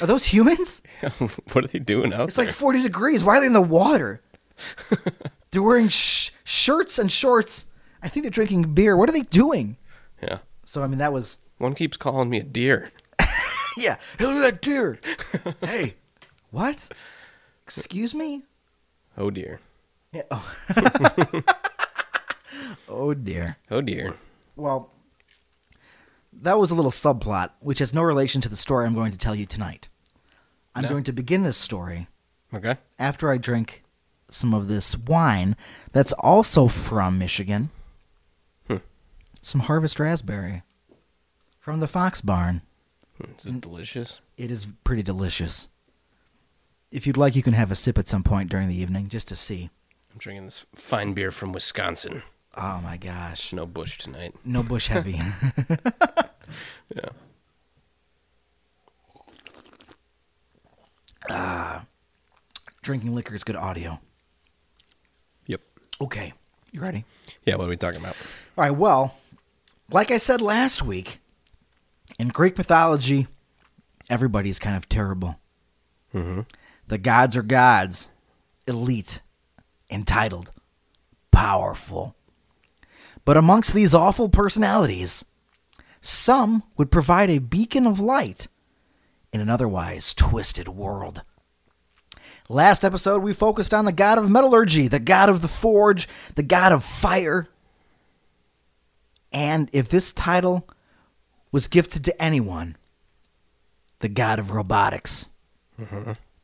Are 0.00 0.06
those 0.06 0.26
humans? 0.26 0.80
what 1.52 1.64
are 1.64 1.68
they 1.68 1.78
doing 1.80 2.12
out 2.12 2.28
It's 2.28 2.36
there? 2.36 2.46
like 2.46 2.54
40 2.54 2.82
degrees. 2.82 3.24
Why 3.24 3.38
are 3.38 3.40
they 3.40 3.46
in 3.46 3.54
the 3.54 3.60
water? 3.60 4.20
they're 5.50 5.62
wearing 5.62 5.88
sh- 5.88 6.30
shirts 6.44 6.98
and 6.98 7.10
shorts. 7.10 7.66
I 8.02 8.08
think 8.08 8.24
they're 8.24 8.30
drinking 8.30 8.74
beer. 8.74 8.96
What 8.96 9.08
are 9.08 9.12
they 9.12 9.22
doing? 9.22 9.76
yeah. 10.22 10.38
So, 10.64 10.82
I 10.82 10.86
mean, 10.86 10.98
that 10.98 11.12
was. 11.12 11.38
One 11.58 11.74
keeps 11.74 11.96
calling 11.96 12.28
me 12.30 12.38
a 12.38 12.42
deer. 12.44 12.90
Yeah. 13.76 13.96
Hey, 14.18 14.24
look 14.26 14.36
at 14.36 14.42
that 14.54 14.60
deer. 14.60 14.98
hey. 15.60 15.94
What? 16.50 16.88
Excuse 17.62 18.12
me? 18.12 18.42
Oh 19.16 19.30
dear. 19.30 19.60
Yeah. 20.12 20.22
Oh. 20.32 20.56
oh, 22.88 23.14
dear. 23.14 23.56
Oh 23.70 23.80
dear. 23.80 24.14
Well, 24.56 24.90
that 26.32 26.58
was 26.58 26.70
a 26.72 26.74
little 26.74 26.90
subplot, 26.90 27.50
which 27.60 27.78
has 27.78 27.94
no 27.94 28.02
relation 28.02 28.40
to 28.40 28.48
the 28.48 28.56
story 28.56 28.84
I'm 28.86 28.94
going 28.94 29.12
to 29.12 29.18
tell 29.18 29.34
you 29.34 29.46
tonight. 29.46 29.88
I'm 30.74 30.82
No. 30.82 30.88
going 30.88 31.04
to 31.04 31.12
begin 31.12 31.42
this 31.44 31.56
story 31.56 32.08
Okay. 32.52 32.76
after 32.98 33.30
I 33.30 33.36
drink 33.38 33.84
some 34.30 34.54
of 34.54 34.68
this 34.68 34.96
wine 34.96 35.56
that's 35.92 36.12
also 36.14 36.68
from 36.68 37.18
Michigan. 37.18 37.70
Hmm. 38.66 38.76
Some 39.42 39.62
Harvest 39.62 39.98
Raspberry 39.98 40.62
from 41.58 41.80
the 41.80 41.86
Fox 41.86 42.20
Barn. 42.20 42.62
Is 43.36 43.46
it 43.46 43.60
delicious? 43.60 44.20
It 44.36 44.50
is 44.50 44.74
pretty 44.84 45.02
delicious. 45.02 45.68
If 46.90 47.06
you'd 47.06 47.16
like, 47.16 47.34
you 47.36 47.42
can 47.42 47.52
have 47.54 47.70
a 47.70 47.74
sip 47.74 47.98
at 47.98 48.08
some 48.08 48.22
point 48.22 48.48
during 48.50 48.68
the 48.68 48.80
evening 48.80 49.08
just 49.08 49.28
to 49.28 49.36
see. 49.36 49.70
I'm 50.12 50.18
drinking 50.18 50.46
this 50.46 50.64
fine 50.74 51.12
beer 51.12 51.30
from 51.30 51.52
Wisconsin. 51.52 52.22
Oh 52.56 52.80
my 52.82 52.96
gosh. 52.96 53.52
No 53.52 53.66
Busch 53.66 53.98
tonight. 53.98 54.34
No 54.44 54.62
Busch 54.62 54.88
heavy. 54.88 55.20
Yeah. 56.94 57.10
Drinking 62.82 63.14
liquor 63.14 63.34
is 63.34 63.44
good 63.44 63.56
audio. 63.56 64.00
Okay. 66.00 66.32
You 66.72 66.80
ready? 66.80 67.04
Yeah, 67.44 67.56
what 67.56 67.66
are 67.66 67.70
we 67.70 67.76
talking 67.76 68.00
about? 68.00 68.16
All 68.56 68.64
right, 68.64 68.70
well, 68.70 69.16
like 69.90 70.10
I 70.10 70.18
said 70.18 70.40
last 70.40 70.82
week, 70.82 71.18
in 72.18 72.28
Greek 72.28 72.58
mythology, 72.58 73.26
everybody's 74.10 74.58
kind 74.58 74.76
of 74.76 74.88
terrible. 74.88 75.38
Mm-hmm. 76.14 76.42
The 76.88 76.98
gods 76.98 77.36
are 77.36 77.42
gods, 77.42 78.10
elite, 78.66 79.22
entitled, 79.90 80.52
powerful. 81.30 82.14
But 83.24 83.36
amongst 83.36 83.74
these 83.74 83.94
awful 83.94 84.28
personalities, 84.28 85.24
some 86.00 86.62
would 86.76 86.90
provide 86.90 87.30
a 87.30 87.38
beacon 87.38 87.86
of 87.86 88.00
light 88.00 88.48
in 89.32 89.40
an 89.40 89.48
otherwise 89.48 90.14
twisted 90.14 90.68
world. 90.68 91.22
Last 92.48 92.84
episode, 92.84 93.22
we 93.22 93.34
focused 93.34 93.74
on 93.74 93.84
the 93.84 93.92
god 93.92 94.16
of 94.18 94.30
metallurgy, 94.30 94.88
the 94.88 94.98
god 94.98 95.28
of 95.28 95.42
the 95.42 95.48
forge, 95.48 96.08
the 96.34 96.42
god 96.42 96.72
of 96.72 96.82
fire. 96.82 97.46
And 99.30 99.68
if 99.72 99.88
this 99.90 100.12
title 100.12 100.66
was 101.52 101.68
gifted 101.68 102.04
to 102.06 102.22
anyone, 102.22 102.76
the 103.98 104.08
god 104.08 104.38
of 104.38 104.52
robotics. 104.52 105.28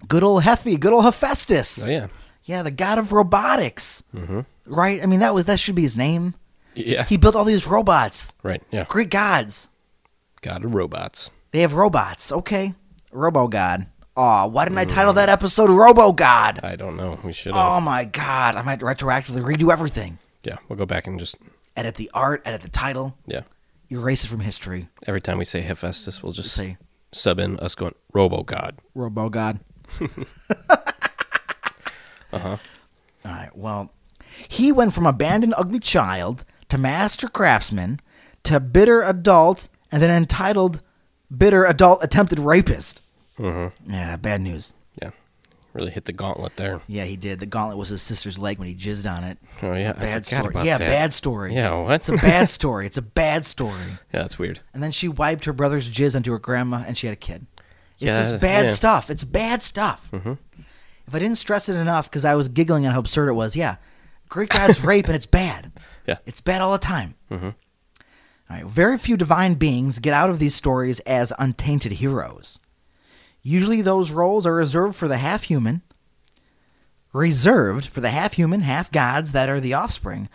Good 0.07 0.23
old 0.23 0.43
Hefe, 0.43 0.79
good 0.79 0.93
old 0.93 1.05
Hephaestus. 1.05 1.87
Oh 1.87 1.91
yeah. 1.91 2.07
Yeah, 2.45 2.63
the 2.63 2.71
god 2.71 2.99
of 2.99 3.13
robotics. 3.13 4.03
Mm-hmm. 4.15 4.41
Right? 4.67 5.03
I 5.03 5.07
mean, 5.07 5.21
that 5.21 5.33
was 5.35 5.47
that 5.47 5.59
should 5.59 5.75
be 5.75 5.83
his 5.83 5.97
name. 5.97 6.35
Yeah. 6.75 7.05
He 7.05 7.17
built 7.17 7.35
all 7.37 7.45
these 7.45 7.67
robots. 7.67 8.33
right. 8.43 8.63
Yeah. 8.71 8.85
Greek 8.89 9.09
gods. 9.09 9.69
God 10.43 10.65
of 10.65 10.75
robots. 10.75 11.31
They 11.53 11.61
have 11.61 11.73
robots. 11.75 12.31
Okay. 12.31 12.75
Robo 13.11 13.49
God. 13.49 13.87
Aw, 14.17 14.47
why 14.47 14.65
didn't 14.65 14.79
I 14.79 14.85
title 14.85 15.13
that 15.15 15.29
episode 15.29 15.71
Robo 15.71 16.13
God? 16.13 16.61
I 16.63 16.77
don't 16.77 16.97
know. 16.97 17.19
We 17.25 17.33
should 17.33 17.55
have. 17.55 17.73
Oh 17.73 17.81
my 17.81 18.05
god. 18.05 18.55
I 18.57 18.63
might 18.63 18.81
retroactively 18.81 19.43
redo 19.43 19.73
everything. 19.73 20.19
yeah. 20.45 20.59
We'll 20.69 20.79
go 20.79 20.87
back 20.87 21.07
and 21.07 21.19
just. 21.19 21.37
Edit 21.77 21.97
the 21.97 22.09
art, 22.15 22.41
edit 22.45 22.61
the 22.61 22.69
title, 22.69 23.17
Yeah. 23.27 23.41
erase 23.91 24.23
it 24.23 24.29
from 24.29 24.39
history. 24.41 24.89
Every 25.09 25.21
time 25.21 25.39
we 25.39 25.45
say 25.45 25.61
Hephaestus, 25.63 26.23
we'll 26.23 26.33
just 26.33 26.53
Say 26.53 26.77
sub 27.11 27.41
in 27.41 27.59
us 27.59 27.75
going 27.75 27.95
Robo 28.13 28.45
God. 28.45 28.79
Robo 28.95 29.29
God. 29.29 29.59
uh 30.01 30.07
huh. 32.39 32.57
All 33.25 33.33
right. 33.33 33.51
Well, 33.57 33.91
he 34.49 34.71
went 34.71 34.95
from 34.95 35.07
abandoned 35.07 35.55
ugly 35.57 35.81
child 35.81 36.45
to 36.69 36.79
master 36.79 37.29
craftsman 37.29 37.99
to 38.45 38.61
bitter 38.61 39.03
adult 39.03 39.69
and 39.91 40.01
then 40.03 40.11
entitled 40.11 40.81
bitter 41.37 41.65
adult 41.65 42.05
attempted 42.05 42.39
rapist. 42.39 43.01
Mm-hmm. 43.39 43.93
Yeah, 43.93 44.17
bad 44.17 44.41
news. 44.41 44.73
Yeah. 45.03 45.11
Really 45.73 45.91
hit 45.91 46.05
the 46.05 46.13
gauntlet 46.13 46.57
there. 46.57 46.81
Yeah, 46.87 47.05
he 47.05 47.17
did. 47.17 47.41
The 47.41 47.47
gauntlet 47.47 47.77
was 47.79 47.89
his 47.89 48.01
sister's 48.01 48.39
leg 48.39 48.59
when 48.61 48.69
he 48.69 48.75
jizzed 48.77 49.11
on 49.11 49.25
it. 49.25 49.39
Oh 49.61 49.73
yeah, 49.75 49.93
Bad 49.93 50.25
story. 50.25 50.55
Yeah, 50.65 50.79
that. 50.79 50.87
bad 50.87 51.13
story. 51.13 51.53
Yeah, 51.55 51.81
what? 51.83 51.95
It's 51.97 52.09
a 52.09 52.13
bad 52.17 52.49
story. 52.59 52.87
It's 52.87 52.97
a 52.97 53.03
bad 53.03 53.45
story. 53.45 53.73
Yeah, 54.13 54.23
that's 54.23 54.39
weird. 54.39 54.61
And 54.73 54.83
then 54.83 54.93
she 54.93 55.09
wiped 55.09 55.47
her 55.47 55.53
brother's 55.53 55.91
jizz 55.91 56.15
onto 56.15 56.31
her 56.31 56.39
grandma, 56.39 56.85
and 56.87 56.97
she 56.97 57.09
had 57.09 57.15
a 57.15 57.17
kid. 57.19 57.47
It's 58.01 58.03
Yeah, 58.13 58.17
just 58.19 58.41
bad 58.41 58.67
yeah. 58.67 58.71
stuff. 58.73 59.11
It's 59.11 59.25
bad 59.25 59.63
stuff. 59.65 60.09
Mhm. 60.13 60.39
If 61.09 61.15
I 61.15 61.19
didn't 61.19 61.39
stress 61.39 61.69
it 61.69 61.75
enough, 61.77 62.09
because 62.09 62.25
I 62.25 62.35
was 62.37 62.49
giggling 62.49 62.87
at 62.87 62.93
how 62.93 63.01
absurd 63.01 63.29
it 63.29 63.33
was, 63.35 63.57
yeah, 63.57 63.77
Greek 64.29 64.51
gods 64.51 64.83
rape, 64.85 65.07
and 65.07 65.17
it's 65.17 65.27
bad. 65.27 65.73
Yeah. 66.07 66.19
It's 66.25 66.41
bad 66.41 66.61
all 66.63 66.73
the 66.73 66.79
time. 66.79 67.15
Mhm. 67.33 67.55
All 68.51 68.57
right. 68.57 68.65
Very 68.67 68.97
few 68.97 69.17
divine 69.17 69.55
beings 69.55 69.99
get 69.99 70.15
out 70.15 70.31
of 70.31 70.39
these 70.39 70.55
stories 70.55 71.01
as 71.01 71.33
untainted 71.39 71.93
heroes. 71.93 72.59
Usually, 73.47 73.83
those 73.83 74.11
roles 74.11 74.47
are 74.47 74.55
reserved 74.55 74.97
for 74.97 75.07
the 75.07 75.19
half 75.19 75.45
human, 75.45 75.83
reserved 77.13 77.87
for 77.87 78.01
the 78.01 78.09
half 78.09 78.33
human, 78.33 78.63
half 78.63 78.91
gods 78.91 79.33
that 79.33 79.51
are 79.51 79.61
the 79.61 79.75
offspring 79.75 80.31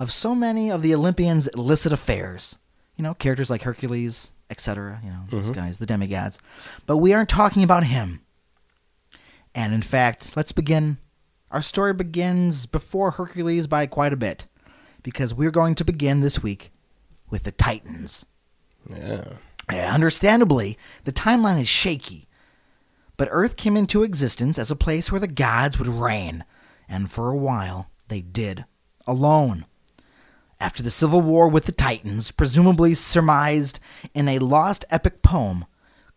of 0.00 0.10
so 0.10 0.34
many 0.34 0.70
of 0.70 0.80
the 0.80 0.94
Olympians' 0.94 1.46
illicit 1.48 1.92
affairs. 1.92 2.56
You 2.96 3.04
know, 3.04 3.12
characters 3.12 3.50
like 3.50 3.62
Hercules, 3.62 4.30
etc. 4.48 5.00
You 5.04 5.10
know, 5.10 5.24
those 5.30 5.50
mm-hmm. 5.50 5.60
guys, 5.60 5.78
the 5.78 5.86
demigods. 5.86 6.38
But 6.86 6.96
we 6.96 7.12
aren't 7.12 7.28
talking 7.28 7.62
about 7.62 7.84
him. 7.84 8.22
And 9.54 9.74
in 9.74 9.82
fact, 9.82 10.34
let's 10.34 10.52
begin. 10.52 10.96
Our 11.50 11.62
story 11.62 11.92
begins 11.92 12.64
before 12.64 13.12
Hercules 13.12 13.66
by 13.66 13.86
quite 13.86 14.12
a 14.12 14.16
bit, 14.16 14.46
because 15.02 15.34
we're 15.34 15.50
going 15.50 15.74
to 15.76 15.84
begin 15.84 16.22
this 16.22 16.42
week 16.42 16.72
with 17.30 17.42
the 17.42 17.52
Titans. 17.52 18.24
Yeah. 18.88 19.24
Yeah, 19.70 19.94
understandably, 19.94 20.78
the 21.04 21.12
timeline 21.12 21.60
is 21.60 21.68
shaky. 21.68 22.26
But 23.16 23.28
Earth 23.30 23.56
came 23.56 23.76
into 23.76 24.02
existence 24.02 24.58
as 24.58 24.70
a 24.70 24.76
place 24.76 25.10
where 25.10 25.20
the 25.20 25.28
gods 25.28 25.78
would 25.78 25.88
reign, 25.88 26.44
and 26.88 27.10
for 27.10 27.30
a 27.30 27.36
while 27.36 27.90
they 28.08 28.20
did, 28.20 28.64
alone. 29.06 29.66
After 30.60 30.82
the 30.82 30.90
civil 30.90 31.20
war 31.20 31.48
with 31.48 31.66
the 31.66 31.72
Titans, 31.72 32.30
presumably 32.30 32.94
surmised 32.94 33.80
in 34.14 34.28
a 34.28 34.38
lost 34.38 34.84
epic 34.90 35.22
poem 35.22 35.64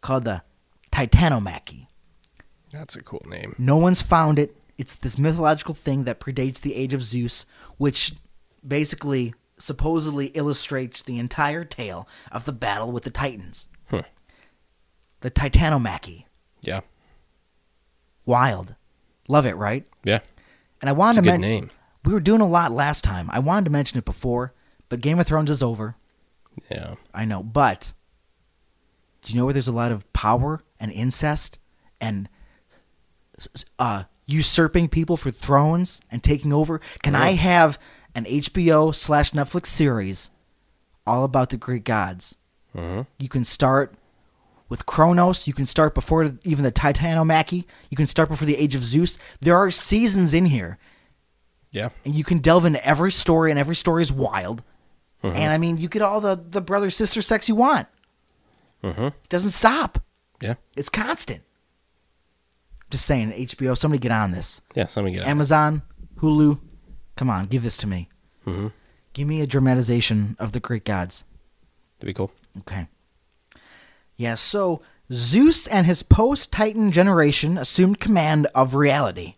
called 0.02 0.26
the 0.26 0.44
Titanomachy. 0.92 1.88
That's 2.72 2.96
a 2.96 3.04
cool 3.04 3.26
name. 3.28 3.56
No 3.58 3.78
one's 3.78 4.02
found 4.02 4.40
it. 4.40 4.56
It's 4.78 4.96
this 4.96 5.18
mythological 5.18 5.74
thing 5.74 6.04
that 6.04 6.20
predates 6.20 6.62
the 6.62 6.76
age 6.76 6.94
of 6.94 7.04
Zeus, 7.04 7.46
which 7.78 8.14
basically 8.66 9.34
supposedly 9.58 10.28
illustrates 10.28 11.02
the 11.02 11.18
entire 11.18 11.66
tale 11.66 12.08
of 12.32 12.46
the 12.46 12.54
battle 12.54 12.92
with 12.92 13.04
the 13.04 13.10
Titans. 13.10 13.70
Huh. 13.88 14.04
The 15.22 15.32
Titanomachy. 15.32 16.26
Yeah. 16.68 16.82
Wild. 18.26 18.76
Love 19.28 19.46
it, 19.46 19.56
right? 19.56 19.86
Yeah. 20.04 20.20
And 20.82 20.90
I 20.90 20.94
wanted 20.94 21.20
It's 21.20 21.26
to 21.28 21.32
mention 21.32 21.42
name. 21.50 21.70
we 22.06 22.14
were 22.14 22.20
doing 22.20 22.42
a 22.42 22.48
lot 22.48 22.72
last 22.72 23.04
time. 23.04 23.30
I 23.32 23.40
wanted 23.40 23.66
to 23.66 23.72
mention 23.72 23.98
it 23.98 24.06
before, 24.06 24.54
but 24.90 25.02
Game 25.02 25.20
of 25.20 25.26
Thrones 25.28 25.50
is 25.50 25.64
over. 25.64 25.96
Yeah. 26.70 26.96
I 27.14 27.26
know, 27.26 27.42
but 27.44 27.94
do 29.22 29.34
you 29.34 29.40
know 29.40 29.46
where 29.46 29.54
there's 29.54 29.68
a 29.68 29.72
lot 29.74 29.92
of 29.92 30.12
power 30.14 30.62
and 30.80 30.92
incest 30.92 31.58
and 32.02 32.30
uh, 33.80 34.04
usurping 34.26 34.90
people 34.90 35.18
for 35.18 35.32
thrones 35.32 36.02
and 36.12 36.24
taking 36.24 36.52
over? 36.54 36.80
Can 37.04 37.16
I 37.16 37.32
have 37.32 37.80
an 38.16 38.26
HBO 38.26 38.94
slash 38.94 39.32
Netflix 39.32 39.68
series 39.68 40.30
all 41.06 41.24
about 41.24 41.50
the 41.50 41.58
Greek 41.58 41.84
gods? 41.84 42.36
hmm 42.76 43.02
You 43.20 43.30
can 43.30 43.44
start 43.44 43.94
with 44.70 44.86
Kronos. 44.86 45.48
You 45.48 45.54
can 45.54 45.66
start 45.66 45.94
before 45.96 46.32
even 46.44 46.64
the 46.64 46.72
Titanomachy. 46.72 47.66
You 47.90 47.98
can 47.98 48.08
start 48.08 48.30
before 48.30 48.46
the 48.46 48.58
Age 48.58 48.76
of 48.76 48.84
Zeus. 48.84 49.18
There 49.40 49.56
are 49.56 49.72
seasons 49.72 50.34
in 50.34 50.46
here 50.48 50.78
Yeah. 51.72 51.90
and 52.06 52.16
you 52.16 52.24
can 52.24 52.40
delve 52.40 52.66
into 52.66 52.86
every 52.86 53.12
story, 53.12 53.50
and 53.52 53.60
every 53.60 53.76
story 53.76 54.02
is 54.02 54.12
wild. 54.12 54.64
Mm-hmm. 55.24 55.36
And 55.36 55.52
I 55.54 55.58
mean, 55.58 55.78
you 55.78 55.88
get 55.88 56.02
all 56.02 56.22
the 56.22 56.36
the 56.36 56.62
brother 56.62 56.90
sister 56.92 57.22
sex 57.22 57.50
you 57.50 57.56
want. 57.56 57.88
hmm 58.82 59.08
It 59.08 59.30
doesn't 59.30 59.52
stop. 59.52 60.00
Yeah. 60.42 60.56
It's 60.76 60.90
constant. 60.90 61.42
Just 62.90 63.06
saying, 63.06 63.32
HBO, 63.32 63.78
somebody 63.78 64.00
get 64.00 64.12
on 64.12 64.32
this. 64.32 64.62
Yeah. 64.76 64.86
Somebody 64.86 65.16
get 65.16 65.24
out. 65.24 65.30
Amazon, 65.30 65.82
Hulu, 66.20 66.60
come 67.18 67.30
on, 67.30 67.48
give 67.48 67.64
this 67.64 67.78
to 67.78 67.88
me. 67.88 68.10
hmm 68.46 68.68
Give 69.14 69.28
me 69.28 69.42
a 69.42 69.48
dramatization 69.48 70.36
of 70.38 70.52
the 70.52 70.60
Greek 70.60 70.84
gods. 70.86 71.24
That'd 72.00 72.06
be 72.08 72.14
cool. 72.14 72.32
Okay. 72.60 72.88
Yeah, 74.18 74.36
so 74.36 74.82
Zeus 75.12 75.68
and 75.68 75.86
his 75.86 76.04
post 76.04 76.52
Titan 76.52 76.92
generation 76.92 77.58
assumed 77.58 78.00
command 78.00 78.48
of 78.54 78.76
reality. 78.76 79.36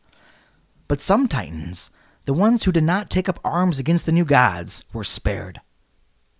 But 0.87 1.01
some 1.01 1.27
Titans, 1.27 1.91
the 2.25 2.33
ones 2.33 2.63
who 2.63 2.71
did 2.71 2.83
not 2.83 3.09
take 3.09 3.29
up 3.29 3.39
arms 3.43 3.77
against 3.77 4.05
the 4.05 4.11
new 4.11 4.25
gods, 4.25 4.83
were 4.93 5.03
spared. 5.03 5.61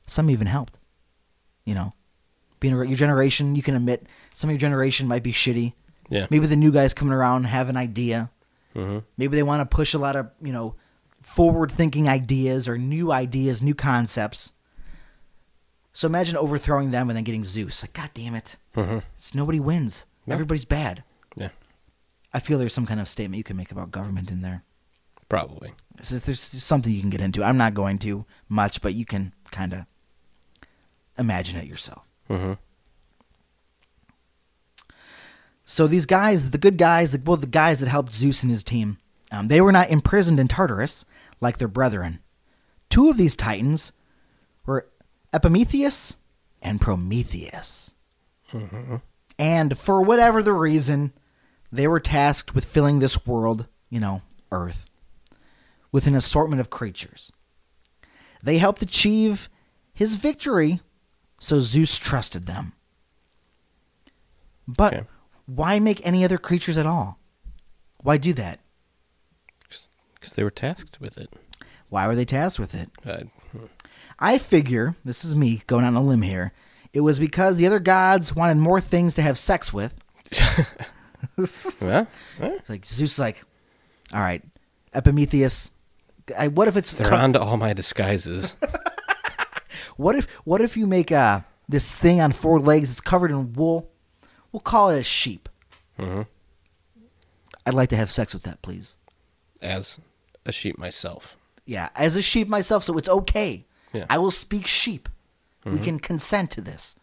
Some 0.07 0.29
even 0.29 0.47
helped. 0.47 0.79
You 1.65 1.75
know, 1.75 1.91
being 2.59 2.73
a, 2.73 2.83
your 2.83 2.95
generation, 2.95 3.55
you 3.55 3.61
can 3.61 3.75
admit 3.75 4.07
some 4.33 4.49
of 4.49 4.53
your 4.53 4.59
generation 4.59 5.07
might 5.07 5.21
be 5.21 5.33
shitty. 5.33 5.73
Yeah. 6.09 6.25
Maybe 6.31 6.47
the 6.47 6.55
new 6.55 6.71
guys 6.71 6.95
coming 6.95 7.13
around 7.13 7.43
have 7.43 7.69
an 7.69 7.77
idea. 7.77 8.31
hmm 8.73 8.99
Maybe 9.17 9.35
they 9.35 9.43
want 9.43 9.69
to 9.69 9.75
push 9.75 9.93
a 9.93 9.99
lot 9.99 10.15
of, 10.15 10.31
you 10.41 10.51
know, 10.51 10.75
forward 11.21 11.71
thinking 11.71 12.09
ideas 12.09 12.67
or 12.67 12.77
new 12.77 13.11
ideas, 13.11 13.61
new 13.61 13.75
concepts. 13.75 14.53
So 15.93 16.07
imagine 16.07 16.37
overthrowing 16.37 16.91
them 16.91 17.09
and 17.09 17.17
then 17.17 17.23
getting 17.23 17.43
Zeus. 17.43 17.83
Like, 17.83 17.93
God 17.93 18.09
damn 18.13 18.35
it. 18.35 18.55
hmm 18.75 18.99
It's, 19.13 19.33
nobody 19.35 19.59
wins. 19.59 20.05
No. 20.25 20.33
Everybody's 20.33 20.65
bad. 20.65 21.03
Yeah. 21.35 21.49
I 22.33 22.39
feel 22.39 22.59
there's 22.59 22.73
some 22.73 22.85
kind 22.85 22.99
of 22.99 23.07
statement 23.07 23.37
you 23.39 23.43
can 23.43 23.57
make 23.57 23.71
about 23.71 23.91
government 23.91 24.31
in 24.31 24.41
there. 24.41 24.63
Probably. 25.29 25.73
Just- 25.97 26.25
There's 26.25 26.39
something 26.39 26.93
you 26.93 27.01
can 27.01 27.09
get 27.09 27.21
into. 27.21 27.43
I'm 27.43 27.57
not 27.57 27.73
going 27.73 27.97
to 27.99 28.25
much, 28.47 28.81
but 28.81 28.93
you 28.93 29.03
can 29.05 29.33
kind 29.51 29.73
of 29.73 29.85
imagine 31.17 31.57
it 31.57 31.65
yourself. 31.67 32.03
hmm 32.27 32.53
So 35.65 35.85
these 35.87 36.05
guys, 36.05 36.51
the 36.51 36.57
good 36.57 36.77
guys, 36.77 37.11
the, 37.11 37.21
well, 37.23 37.37
the 37.37 37.45
guys 37.47 37.79
that 37.79 37.89
helped 37.89 38.13
Zeus 38.13 38.41
and 38.43 38.51
his 38.51 38.63
team, 38.63 38.97
um, 39.31 39.47
they 39.49 39.61
were 39.61 39.71
not 39.71 39.89
imprisoned 39.89 40.39
in 40.39 40.47
Tartarus 40.47 41.05
like 41.41 41.57
their 41.57 41.67
brethren. 41.67 42.19
Two 42.89 43.09
of 43.09 43.17
these 43.17 43.35
titans 43.35 43.91
were 44.65 44.87
Epimetheus 45.33 46.17
and 46.61 46.81
Prometheus. 46.81 47.91
And 49.37 49.77
for 49.77 50.01
whatever 50.01 50.41
the 50.43 50.53
reason, 50.53 51.13
they 51.71 51.87
were 51.87 51.99
tasked 51.99 52.55
with 52.55 52.65
filling 52.65 52.99
this 52.99 53.25
world, 53.25 53.67
you 53.89 53.99
know, 53.99 54.21
Earth, 54.51 54.85
with 55.91 56.07
an 56.07 56.15
assortment 56.15 56.59
of 56.59 56.69
creatures. 56.69 57.31
They 58.43 58.57
helped 58.57 58.81
achieve 58.81 59.49
his 59.93 60.15
victory, 60.15 60.81
so 61.39 61.59
Zeus 61.59 61.97
trusted 61.99 62.45
them. 62.47 62.73
But 64.67 64.93
Okay. 64.93 65.07
why 65.45 65.79
make 65.79 66.05
any 66.05 66.23
other 66.23 66.37
creatures 66.37 66.77
at 66.77 66.85
all? 66.85 67.19
Why 68.01 68.17
do 68.17 68.33
that? 68.33 68.59
Because 70.15 70.33
they 70.33 70.43
were 70.43 70.51
tasked 70.51 70.99
with 70.99 71.17
it. 71.17 71.31
Why 71.89 72.07
were 72.07 72.15
they 72.15 72.25
tasked 72.25 72.59
with 72.59 72.75
it? 72.75 72.89
Uh, 73.05 73.23
I 74.19 74.37
figure, 74.37 74.95
this 75.03 75.23
is 75.23 75.33
me 75.33 75.61
going 75.67 75.85
on 75.85 75.95
a 75.95 76.03
limb 76.03 76.21
here, 76.21 76.51
it 76.93 77.01
was 77.01 77.19
because 77.19 77.57
the 77.57 77.67
other 77.67 77.79
gods 77.79 78.35
wanted 78.35 78.57
more 78.57 78.81
things 78.81 79.13
to 79.15 79.21
have 79.21 79.37
sex 79.37 79.71
with. 79.71 79.95
yeah. 80.39 80.65
yeah. 81.37 82.05
It's 82.39 82.69
like 82.69 82.85
Zeus, 82.85 83.13
is 83.13 83.19
like, 83.19 83.43
all 84.13 84.19
right, 84.19 84.43
Epimetheus. 84.93 85.71
I, 86.37 86.47
what 86.49 86.67
if 86.67 86.77
it's 86.77 86.91
They're 86.91 87.13
on 87.13 87.33
to 87.33 87.41
all 87.41 87.57
my 87.57 87.73
disguises. 87.73 88.55
what 89.97 90.15
if 90.15 90.29
what 90.45 90.61
if 90.61 90.77
you 90.77 90.85
make 90.85 91.11
uh, 91.11 91.41
this 91.67 91.93
thing 91.93 92.21
on 92.21 92.31
four 92.31 92.59
legs? 92.59 92.91
It's 92.91 93.01
covered 93.01 93.31
in 93.31 93.53
wool. 93.53 93.89
We'll 94.51 94.59
call 94.59 94.89
it 94.89 94.99
a 94.99 95.03
sheep. 95.03 95.49
hmm 95.99 96.23
I'd 97.65 97.73
like 97.73 97.89
to 97.89 97.95
have 97.95 98.09
sex 98.11 98.33
with 98.33 98.43
that, 98.43 98.61
please. 98.61 98.97
As 99.61 99.99
a 100.45 100.51
sheep 100.51 100.77
myself. 100.77 101.37
Yeah, 101.65 101.89
as 101.95 102.15
a 102.15 102.21
sheep 102.21 102.47
myself, 102.47 102.83
so 102.83 102.97
it's 102.97 103.09
okay. 103.09 103.65
Yeah. 103.93 104.05
I 104.09 104.17
will 104.17 104.31
speak 104.31 104.67
sheep. 104.67 105.09
We 105.65 105.71
mm-hmm. 105.71 105.83
can 105.83 105.99
consent 105.99 106.51
to 106.51 106.61
this. 106.61 106.95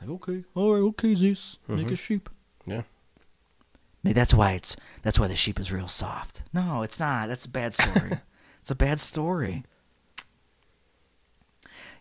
Like, 0.00 0.10
okay, 0.10 0.44
all 0.54 0.74
right, 0.74 0.80
okay, 0.80 1.14
Zeus, 1.14 1.58
make 1.68 1.80
a 1.80 1.84
mm-hmm. 1.84 1.94
sheep. 1.94 2.28
Yeah. 2.66 2.82
Maybe 4.02 4.14
that's 4.14 4.34
why 4.34 4.52
it's 4.52 4.76
that's 5.02 5.18
why 5.18 5.26
the 5.26 5.36
sheep 5.36 5.58
is 5.58 5.72
real 5.72 5.88
soft. 5.88 6.42
No, 6.52 6.82
it's 6.82 7.00
not. 7.00 7.28
That's 7.28 7.44
a 7.44 7.48
bad 7.48 7.74
story. 7.74 8.12
it's 8.60 8.70
a 8.70 8.74
bad 8.74 9.00
story. 9.00 9.64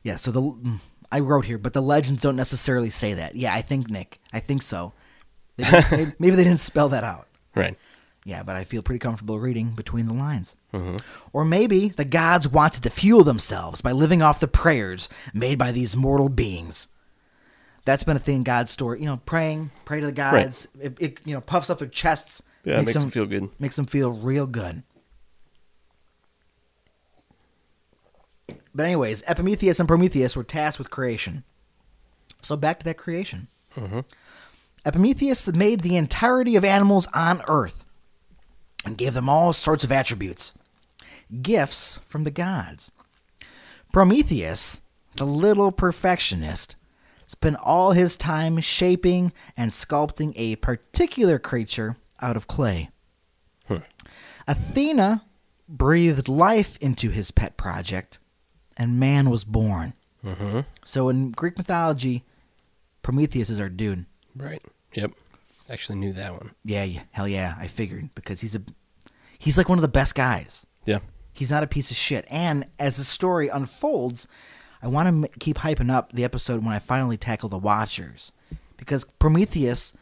Yeah. 0.03 0.17
So 0.17 0.31
the 0.31 0.79
I 1.12 1.19
wrote 1.19 1.45
here, 1.45 1.57
but 1.57 1.74
the 1.74 1.81
legends 1.81 2.22
don't 2.22 2.36
necessarily 2.36 2.89
say 2.89 3.13
that. 3.13 3.36
Yeah, 3.36 3.53
I 3.53 3.62
think 3.62 3.89
Nick. 3.89 4.19
I 4.34 4.39
think 4.39 4.62
so. 4.62 4.93
They, 5.57 5.65
maybe, 5.91 6.12
maybe 6.19 6.36
they 6.36 6.43
didn't 6.43 6.60
spell 6.60 6.89
that 6.89 7.03
out. 7.03 7.27
Right. 7.55 7.77
Yeah, 8.27 8.41
but 8.41 8.55
I 8.55 8.63
feel 8.63 8.82
pretty 8.82 8.98
comfortable 9.00 9.38
reading 9.38 9.70
between 9.75 10.08
the 10.08 10.13
lines. 10.13 10.55
hmm 10.74 10.96
Or 11.32 11.46
maybe 11.46 11.89
the 11.89 12.03
gods 12.05 12.48
wanted 12.48 12.82
to 12.84 12.89
fuel 12.89 13.24
themselves 13.24 13.82
by 13.82 13.91
living 13.91 14.24
off 14.24 14.39
the 14.39 14.48
prayers 14.48 15.08
made 15.34 15.60
by 15.60 15.72
these 15.72 15.96
mortal 15.96 16.27
beings. 16.27 16.88
That's 17.86 18.03
been 18.03 18.15
a 18.15 18.20
thing 18.20 18.38
in 18.38 18.44
God's 18.44 18.72
story. 18.72 19.00
You 19.00 19.05
know, 19.05 19.22
praying, 19.27 19.70
pray 19.86 20.00
to 20.00 20.08
the 20.08 20.12
gods. 20.12 20.67
It, 20.82 20.98
it 21.00 21.20
you 21.24 21.36
know 21.36 21.41
puffs 21.41 21.70
up 21.70 21.77
their 21.77 21.88
chests, 21.88 22.41
Yeah, 22.63 22.75
it 22.75 22.79
makes 22.79 22.94
them 22.96 23.12
feel 23.12 23.27
good. 23.27 23.50
Makes 23.60 23.75
them 23.75 23.86
feel 23.86 24.12
real 24.12 24.48
good. 24.48 24.82
But 28.74 28.88
anyways, 28.88 29.24
Epimetheus 29.27 29.79
and 29.79 29.88
Prometheus 29.88 30.36
were 30.36 30.44
tasked 30.44 30.79
with 30.79 30.89
creation. 30.89 31.44
So 32.41 32.58
back 32.58 32.79
to 32.79 32.86
that 32.86 32.98
creation. 32.98 33.48
Epimetheus 34.86 35.51
made 35.53 35.82
the 35.82 35.96
entirety 35.96 36.55
of 36.55 36.65
animals 36.65 37.08
on 37.13 37.41
Earth 37.48 37.85
and 38.86 38.98
gave 38.98 39.13
them 39.13 39.27
all 39.27 39.51
sorts 39.51 39.84
of 39.84 39.92
attributes, 39.92 40.54
gifts 41.42 41.98
from 42.04 42.24
the 42.24 42.32
gods. 42.32 42.92
Prometheus, 43.92 44.80
the 45.15 45.25
little 45.25 45.72
perfectionist, 45.72 46.75
spent 47.27 47.58
all 47.62 47.92
his 47.92 48.15
time 48.15 48.60
shaping 48.60 49.34
and 49.58 49.72
sculpting 49.72 50.34
a 50.36 50.56
particular 50.58 51.39
creature 51.39 51.98
out 52.22 52.38
of 52.38 52.48
clay. 52.48 52.89
Hmm. 53.68 53.77
Athena 54.48 55.24
breathed 55.68 56.27
life 56.27 56.77
into 56.77 57.10
his 57.10 57.32
pet 57.32 57.58
project, 57.58 58.20
and 58.77 59.00
man 59.00 59.30
was 59.30 59.44
born. 59.44 59.94
Mm-hmm. 60.24 60.62
So 60.84 61.10
in 61.10 61.32
Greek 61.32 61.58
mythology, 61.58 62.24
Prometheus 63.01 63.50
is 63.50 63.60
our 63.60 63.70
dude. 63.70 64.06
Right. 64.36 64.62
Yep. 64.94 65.12
Actually 65.69 65.98
knew 65.98 66.13
that 66.13 66.34
one. 66.34 66.51
Yeah, 66.63 66.84
yeah, 66.84 67.01
hell 67.12 67.27
yeah, 67.27 67.55
I 67.57 67.67
figured 67.67 68.10
because 68.15 68.41
he's 68.41 68.55
a 68.55 68.62
he's 69.38 69.57
like 69.57 69.69
one 69.69 69.77
of 69.77 69.81
the 69.84 69.88
best 69.88 70.15
guys. 70.15 70.65
Yeah. 70.86 71.00
He's 71.34 71.51
not 71.51 71.63
a 71.63 71.67
piece 71.67 71.91
of 71.91 71.98
shit. 71.98 72.25
And 72.29 72.65
as 72.79 72.98
the 72.98 73.03
story 73.03 73.50
unfolds, 73.50 74.27
I 74.81 74.88
want 74.88 75.07
to 75.07 75.10
m- 75.10 75.39
keep 75.39 75.57
hyping 75.57 75.91
up 75.91 76.13
the 76.13 76.24
episode 76.24 76.63
when 76.63 76.74
I 76.74 76.79
finally 76.79 77.17
tackle 77.17 77.50
the 77.50 77.57
Watchers. 77.57 78.31
Because 78.77 79.03
Prometheus 79.03 79.98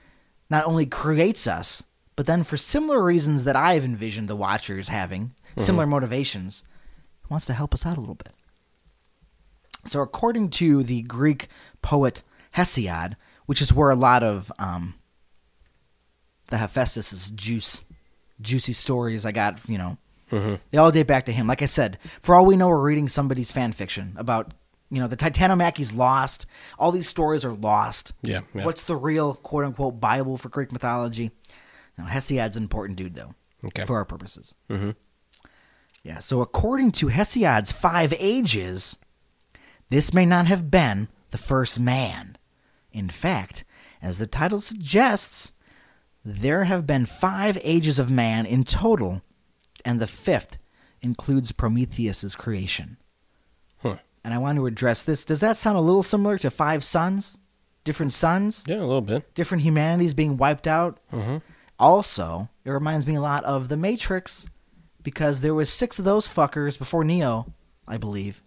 not 0.49 0.65
only 0.65 0.85
creates 0.85 1.47
us, 1.47 1.85
but 2.15 2.25
then 2.27 2.43
for 2.43 2.57
similar 2.57 3.03
reasons 3.03 3.45
that 3.45 3.55
I've 3.55 3.85
envisioned 3.85 4.27
the 4.27 4.35
Watchers 4.35 4.89
having, 4.89 5.33
similar 5.57 5.87
motivations, 5.87 6.63
wants 7.29 7.45
to 7.47 7.53
help 7.53 7.73
us 7.73 7.85
out 7.85 7.97
a 7.97 7.99
little 8.01 8.15
bit. 8.15 8.33
So, 9.85 10.01
according 10.01 10.49
to 10.51 10.83
the 10.83 11.01
Greek 11.01 11.47
poet 11.81 12.21
Hesiod, 12.55 13.15
which 13.47 13.61
is 13.61 13.73
where 13.73 13.89
a 13.89 13.95
lot 13.95 14.21
of 14.23 14.51
um, 14.59 14.93
the 16.53 16.57
Hephaestus' 16.59 17.31
juice, 17.31 17.83
juicy 18.39 18.73
stories 18.73 19.25
I 19.25 19.31
got, 19.31 19.59
you 19.67 19.79
know, 19.79 19.97
they 20.69 20.77
all 20.77 20.91
date 20.91 21.07
back 21.07 21.25
to 21.25 21.31
him. 21.31 21.47
Like 21.47 21.61
I 21.63 21.65
said, 21.67 21.97
for 22.21 22.35
all 22.35 22.45
we 22.45 22.55
know, 22.55 22.67
we're 22.67 22.79
reading 22.81 23.07
somebody's 23.09 23.51
fan 23.51 23.71
fiction 23.71 24.13
about, 24.17 24.53
you 24.91 24.99
know, 25.01 25.07
the 25.07 25.17
Titanomachy's 25.17 25.93
lost. 25.93 26.45
All 26.77 26.91
these 26.91 27.07
stories 27.07 27.43
are 27.43 27.53
lost. 27.53 28.13
Yeah, 28.21 28.41
yeah. 28.53 28.65
What's 28.65 28.83
the 28.83 28.95
real 28.95 29.33
quote 29.35 29.63
unquote 29.65 29.99
Bible 29.99 30.37
for 30.37 30.49
Greek 30.49 30.71
mythology? 30.71 31.31
Now, 31.97 32.05
Hesiod's 32.05 32.55
an 32.57 32.63
important 32.63 32.97
dude, 32.97 33.15
though, 33.15 33.33
Okay. 33.65 33.85
for 33.85 33.97
our 33.97 34.05
purposes. 34.05 34.53
Mm-hmm. 34.69 34.91
Yeah, 36.03 36.19
so 36.19 36.41
according 36.41 36.91
to 36.93 37.07
Hesiod's 37.07 37.71
five 37.71 38.13
ages, 38.19 38.97
this 39.89 40.13
may 40.13 40.25
not 40.25 40.45
have 40.47 40.69
been 40.69 41.07
the 41.31 41.37
first 41.37 41.79
man. 41.79 42.37
In 42.91 43.09
fact, 43.09 43.63
as 44.01 44.17
the 44.19 44.27
title 44.27 44.59
suggests, 44.59 45.52
there 46.25 46.63
have 46.65 46.87
been 46.87 47.05
five 47.05 47.57
ages 47.63 47.99
of 47.99 48.09
man 48.09 48.45
in 48.45 48.63
total, 48.63 49.21
and 49.83 49.99
the 49.99 50.07
fifth 50.07 50.57
includes 51.01 51.51
Prometheus's 51.51 52.35
creation. 52.35 52.97
Huh. 53.81 53.97
And 54.23 54.33
I 54.33 54.37
want 54.37 54.57
to 54.57 54.65
address 54.65 55.03
this. 55.03 55.25
Does 55.25 55.41
that 55.41 55.57
sound 55.57 55.77
a 55.77 55.81
little 55.81 56.03
similar 56.03 56.37
to 56.39 56.49
five 56.49 56.83
suns? 56.83 57.37
Different 57.83 58.13
suns? 58.13 58.63
Yeah, 58.67 58.77
a 58.77 58.79
little 58.79 59.01
bit. 59.01 59.33
Different 59.35 59.63
humanities 59.63 60.13
being 60.13 60.37
wiped 60.37 60.67
out? 60.67 60.99
Mm-hmm. 61.11 61.37
Also, 61.77 62.47
it 62.63 62.69
reminds 62.71 63.05
me 63.05 63.15
a 63.15 63.21
lot 63.21 63.43
of 63.43 63.67
The 63.67 63.75
Matrix 63.75 64.47
because 65.01 65.41
there 65.41 65.53
was 65.53 65.69
six 65.69 65.99
of 65.99 66.05
those 66.05 66.25
fuckers 66.27 66.77
before 66.79 67.03
Neo, 67.03 67.47
I 67.85 67.97
believe. 67.97 68.41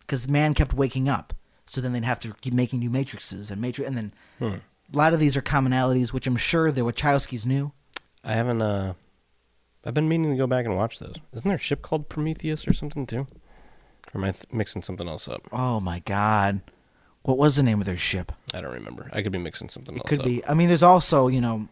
Because 0.00 0.28
man 0.28 0.54
kept 0.54 0.72
waking 0.74 1.08
up, 1.08 1.32
so 1.66 1.80
then 1.80 1.92
they'd 1.92 2.04
have 2.04 2.20
to 2.20 2.34
keep 2.40 2.54
making 2.54 2.78
new 2.78 2.90
matrices 2.90 3.50
and 3.50 3.60
matrix, 3.60 3.88
and 3.88 3.96
then 3.96 4.12
Hmm. 4.38 4.56
A 4.94 4.98
lot 4.98 5.12
of 5.12 5.20
these 5.20 5.36
are 5.36 5.42
commonalities, 5.42 6.12
which 6.12 6.26
I'm 6.26 6.36
sure 6.36 6.70
the 6.70 6.82
Wachowskis 6.82 7.46
knew. 7.46 7.72
I 8.22 8.32
haven't. 8.32 8.62
Uh, 8.62 8.94
I've 9.84 9.94
been 9.94 10.08
meaning 10.08 10.30
to 10.30 10.36
go 10.36 10.46
back 10.46 10.64
and 10.64 10.76
watch 10.76 10.98
those. 10.98 11.16
Isn't 11.32 11.48
there 11.48 11.56
a 11.56 11.60
ship 11.60 11.82
called 11.82 12.08
Prometheus 12.08 12.66
or 12.66 12.72
something 12.72 13.06
too? 13.06 13.26
Or 14.14 14.18
am 14.18 14.24
I 14.24 14.30
th- 14.30 14.52
mixing 14.52 14.82
something 14.82 15.08
else 15.08 15.28
up? 15.28 15.42
Oh 15.52 15.80
my 15.80 16.00
god, 16.00 16.62
what 17.22 17.36
was 17.36 17.56
the 17.56 17.62
name 17.62 17.80
of 17.80 17.86
their 17.86 17.96
ship? 17.96 18.32
I 18.54 18.60
don't 18.60 18.72
remember. 18.72 19.10
I 19.12 19.22
could 19.22 19.32
be 19.32 19.38
mixing 19.38 19.68
something 19.68 19.94
else 19.94 20.00
up. 20.00 20.12
It 20.12 20.14
else 20.14 20.24
could 20.24 20.38
up. 20.38 20.42
be. 20.42 20.46
I 20.46 20.54
mean, 20.54 20.68
there's 20.68 20.82
also 20.82 21.28
you 21.28 21.40
know 21.40 21.68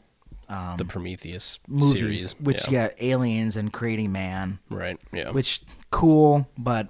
um, 0.48 0.76
the 0.76 0.84
Prometheus 0.84 1.58
movies, 1.68 1.92
series, 1.98 2.32
which 2.40 2.68
yeah. 2.68 2.88
got 2.88 3.02
aliens 3.02 3.56
and 3.56 3.72
creating 3.72 4.12
man, 4.12 4.58
right, 4.68 4.96
yeah, 5.12 5.30
which 5.30 5.62
cool, 5.90 6.48
but 6.58 6.88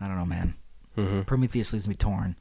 I 0.00 0.06
don't 0.06 0.18
know, 0.18 0.26
man. 0.26 0.54
hmm 0.94 1.22
Prometheus 1.22 1.72
leaves 1.72 1.88
me 1.88 1.94
torn. 1.94 2.36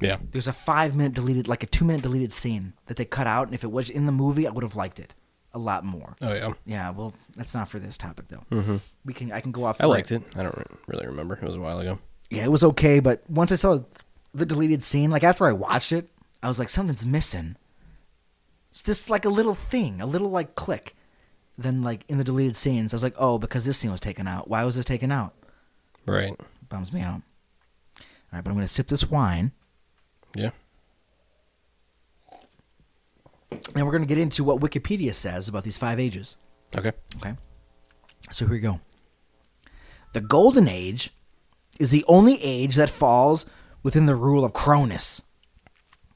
Yeah, 0.00 0.18
There's 0.30 0.46
a 0.48 0.52
five 0.52 0.94
minute 0.96 1.14
deleted, 1.14 1.48
like 1.48 1.62
a 1.62 1.66
two 1.66 1.84
minute 1.84 2.02
deleted 2.02 2.32
scene 2.32 2.74
that 2.86 2.96
they 2.96 3.04
cut 3.04 3.26
out, 3.26 3.46
and 3.48 3.54
if 3.54 3.64
it 3.64 3.70
was 3.72 3.88
in 3.90 4.06
the 4.06 4.12
movie, 4.12 4.46
I 4.46 4.50
would 4.50 4.62
have 4.64 4.76
liked 4.76 5.00
it 5.00 5.14
a 5.54 5.58
lot 5.58 5.84
more. 5.84 6.14
oh 6.20 6.34
yeah. 6.34 6.52
Yeah, 6.66 6.90
well, 6.90 7.14
that's 7.36 7.54
not 7.54 7.68
for 7.68 7.78
this 7.78 7.96
topic 7.96 8.28
though. 8.28 8.44
hmm 8.60 8.76
We 9.06 9.14
can, 9.14 9.32
I 9.32 9.40
can 9.40 9.52
go 9.52 9.64
off. 9.64 9.80
I 9.80 9.86
liked 9.86 10.12
it. 10.12 10.22
I 10.36 10.42
don't 10.42 10.54
really 10.86 11.06
remember. 11.06 11.34
It 11.34 11.42
was 11.42 11.56
a 11.56 11.60
while 11.60 11.78
ago. 11.80 11.98
Yeah, 12.30 12.44
it 12.44 12.50
was 12.50 12.62
okay, 12.64 13.00
but 13.00 13.22
once 13.30 13.52
I 13.52 13.56
saw 13.56 13.80
the 14.34 14.44
deleted 14.44 14.82
scene, 14.82 15.10
like 15.10 15.24
after 15.24 15.46
I 15.46 15.52
watched 15.52 15.92
it, 15.92 16.10
I 16.42 16.48
was 16.48 16.58
like, 16.58 16.68
something's 16.68 17.06
missing. 17.06 17.56
It's 18.70 18.82
this 18.82 19.08
like 19.08 19.24
a 19.24 19.30
little 19.30 19.54
thing, 19.54 20.00
a 20.02 20.06
little 20.06 20.28
like 20.28 20.54
click. 20.56 20.94
Then 21.56 21.80
like 21.80 22.04
in 22.08 22.18
the 22.18 22.24
deleted 22.24 22.54
scenes, 22.56 22.92
I 22.92 22.96
was 22.96 23.02
like, 23.02 23.14
oh, 23.18 23.38
because 23.38 23.64
this 23.64 23.78
scene 23.78 23.90
was 23.90 24.00
taken 24.00 24.28
out. 24.28 24.48
Why 24.50 24.62
was 24.64 24.76
this 24.76 24.84
taken 24.84 25.10
out? 25.10 25.32
Right. 26.04 26.38
Bums 26.68 26.92
me 26.92 27.00
out. 27.00 27.22
All 27.98 28.04
right, 28.32 28.44
but 28.44 28.50
I'm 28.50 28.56
gonna 28.56 28.68
sip 28.68 28.88
this 28.88 29.08
wine. 29.08 29.52
Yeah. 30.36 30.50
And 33.74 33.84
we're 33.84 33.92
going 33.92 34.02
to 34.02 34.08
get 34.08 34.18
into 34.18 34.44
what 34.44 34.60
Wikipedia 34.60 35.14
says 35.14 35.48
about 35.48 35.64
these 35.64 35.78
five 35.78 35.98
ages. 36.00 36.36
Okay. 36.76 36.92
Okay. 37.16 37.34
So 38.30 38.44
here 38.46 38.52
we 38.52 38.60
go. 38.60 38.80
The 40.12 40.20
Golden 40.20 40.68
Age 40.68 41.10
is 41.78 41.90
the 41.90 42.04
only 42.08 42.42
age 42.42 42.76
that 42.76 42.90
falls 42.90 43.46
within 43.82 44.06
the 44.06 44.14
rule 44.16 44.44
of 44.44 44.52
Cronus. 44.52 45.22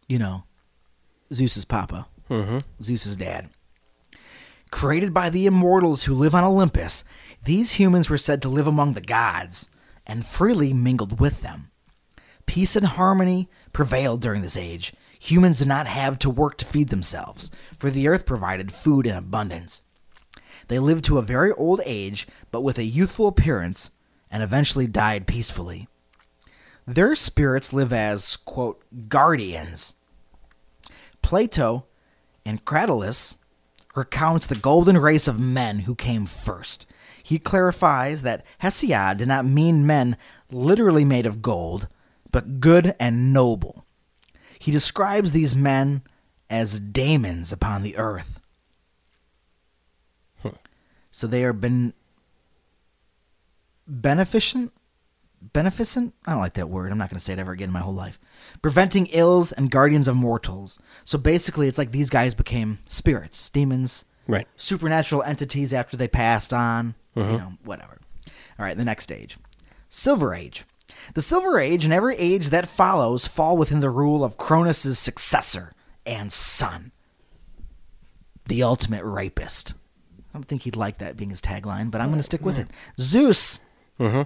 You 0.09 0.18
know, 0.18 0.44
Zeus's 1.33 1.64
papa, 1.64 2.06
Mm-hmm. 2.28 2.59
Zeus's 2.83 3.16
dad. 3.16 3.50
Created 4.70 5.12
by 5.12 5.30
the 5.30 5.46
immortals 5.46 6.04
who 6.04 6.14
live 6.14 6.35
on 6.35 6.44
Olympus, 6.44 7.02
these 7.44 7.72
humans 7.72 8.09
were 8.09 8.16
said 8.16 8.40
to 8.42 8.48
live 8.48 8.68
among 8.68 8.94
the 8.94 9.00
gods 9.00 9.68
and 10.06 10.24
freely 10.24 10.72
mingled 10.72 11.18
with 11.20 11.42
them. 11.42 11.69
Peace 12.50 12.74
and 12.74 12.84
harmony 12.84 13.48
prevailed 13.72 14.20
during 14.20 14.42
this 14.42 14.56
age. 14.56 14.92
Humans 15.20 15.60
did 15.60 15.68
not 15.68 15.86
have 15.86 16.18
to 16.18 16.28
work 16.28 16.58
to 16.58 16.64
feed 16.64 16.88
themselves, 16.88 17.48
for 17.78 17.90
the 17.90 18.08
earth 18.08 18.26
provided 18.26 18.72
food 18.72 19.06
in 19.06 19.14
abundance. 19.14 19.82
They 20.66 20.80
lived 20.80 21.04
to 21.04 21.18
a 21.18 21.22
very 21.22 21.52
old 21.52 21.80
age, 21.86 22.26
but 22.50 22.62
with 22.62 22.76
a 22.76 22.82
youthful 22.82 23.28
appearance, 23.28 23.90
and 24.32 24.42
eventually 24.42 24.88
died 24.88 25.28
peacefully. 25.28 25.86
Their 26.88 27.14
spirits 27.14 27.72
live 27.72 27.92
as, 27.92 28.34
quote, 28.34 28.82
guardians. 29.08 29.94
Plato 31.22 31.86
and 32.44 32.64
Cratylus 32.64 33.38
recounts 33.94 34.48
the 34.48 34.56
golden 34.56 34.98
race 34.98 35.28
of 35.28 35.38
men 35.38 35.78
who 35.78 35.94
came 35.94 36.26
first. 36.26 36.84
He 37.22 37.38
clarifies 37.38 38.22
that 38.22 38.44
Hesiod 38.60 39.18
did 39.18 39.28
not 39.28 39.46
mean 39.46 39.86
men 39.86 40.16
literally 40.50 41.04
made 41.04 41.26
of 41.26 41.42
gold, 41.42 41.86
but 42.31 42.61
good 42.61 42.95
and 42.99 43.33
noble. 43.33 43.85
He 44.59 44.71
describes 44.71 45.33
these 45.33 45.55
men 45.55 46.03
as 46.49 46.79
daemons 46.79 47.53
upon 47.53 47.83
the 47.83 47.97
earth. 47.97 48.40
So 51.12 51.27
they 51.27 51.45
are 51.45 51.53
ben 51.53 51.93
beneficent 53.87 54.73
beneficent? 55.43 56.14
I 56.27 56.33
don't 56.33 56.40
like 56.40 56.55
that 56.55 56.69
word. 56.69 56.93
I'm 56.93 56.99
not 56.99 57.09
going 57.09 57.19
to 57.19 57.25
say 57.25 57.33
it 57.33 57.38
ever 57.38 57.53
again 57.53 57.71
in 57.71 57.73
my 57.73 57.81
whole 57.81 57.95
life. 57.95 58.21
Preventing 58.62 59.07
ills 59.07 59.53
and 59.53 59.71
guardians 59.71 60.07
of 60.07 60.16
mortals. 60.16 60.79
So 61.05 61.19
basically 61.19 61.66
it's 61.66 61.79
like 61.79 61.90
these 61.93 62.11
guys 62.11 62.35
became 62.35 62.79
spirits 62.88 63.51
demons 63.51 64.05
Right. 64.29 64.47
supernatural 64.55 65.23
entities 65.25 65.73
after 65.73 65.97
they 65.97 66.07
passed 66.07 66.53
on 66.53 66.95
you 67.16 67.23
uh-huh. 67.23 67.37
know 67.38 67.53
whatever. 67.64 67.99
All 68.59 68.64
right 68.64 68.77
the 68.77 68.85
next 68.85 69.05
stage. 69.05 69.38
Silver 69.88 70.35
age 70.35 70.64
the 71.14 71.20
silver 71.23 71.59
age 71.59 71.85
and 71.85 71.92
every 71.92 72.16
age 72.16 72.51
that 72.51 72.68
follows 72.68 73.27
fall 73.27 73.57
within 73.57 73.81
the 73.81 73.90
rule 73.90 74.25
of 74.25 74.37
cronus's 74.37 74.99
successor 74.99 75.73
and 76.07 76.33
son 76.33 76.92
the 78.46 78.62
ultimate 78.62 79.05
rapist 79.05 79.75
i 80.18 80.33
don't 80.35 80.44
think 80.49 80.62
he'd 80.62 80.77
like 80.77 80.99
that 80.99 81.16
being 81.16 81.31
his 81.31 81.40
tagline 81.40 81.90
but 81.90 82.01
i'm 82.01 82.09
going 82.09 82.18
to 82.18 82.23
stick 82.25 82.44
with 82.44 82.59
it 82.59 82.68
zeus 83.01 83.61
Mm-hmm. 83.99 84.23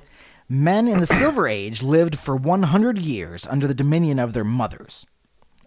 Men 0.49 0.87
in 0.87 1.01
the 1.01 1.07
Silver 1.07 1.49
Age 1.49 1.83
lived 1.83 2.17
for 2.17 2.37
100 2.37 2.99
years 2.99 3.45
under 3.47 3.67
the 3.67 3.75
dominion 3.75 4.21
of 4.21 4.35
their 4.35 4.45
mothers. 4.45 5.05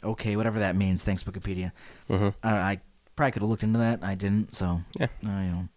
Okay, 0.01 0.37
whatever 0.37 0.59
that 0.59 0.77
means. 0.77 1.03
Thanks, 1.03 1.23
Wikipedia. 1.23 1.73
Mhm. 2.09 2.27
Uh, 2.41 2.47
I 2.47 2.79
Probably 3.17 3.31
could 3.31 3.41
have 3.41 3.49
looked 3.49 3.63
into 3.63 3.79
that. 3.79 4.01
I 4.03 4.15
didn't, 4.15 4.53
so 4.55 4.81
Yeah. 4.97 5.07
uh, 5.25 5.41
you 5.41 5.51
know, 5.51 5.67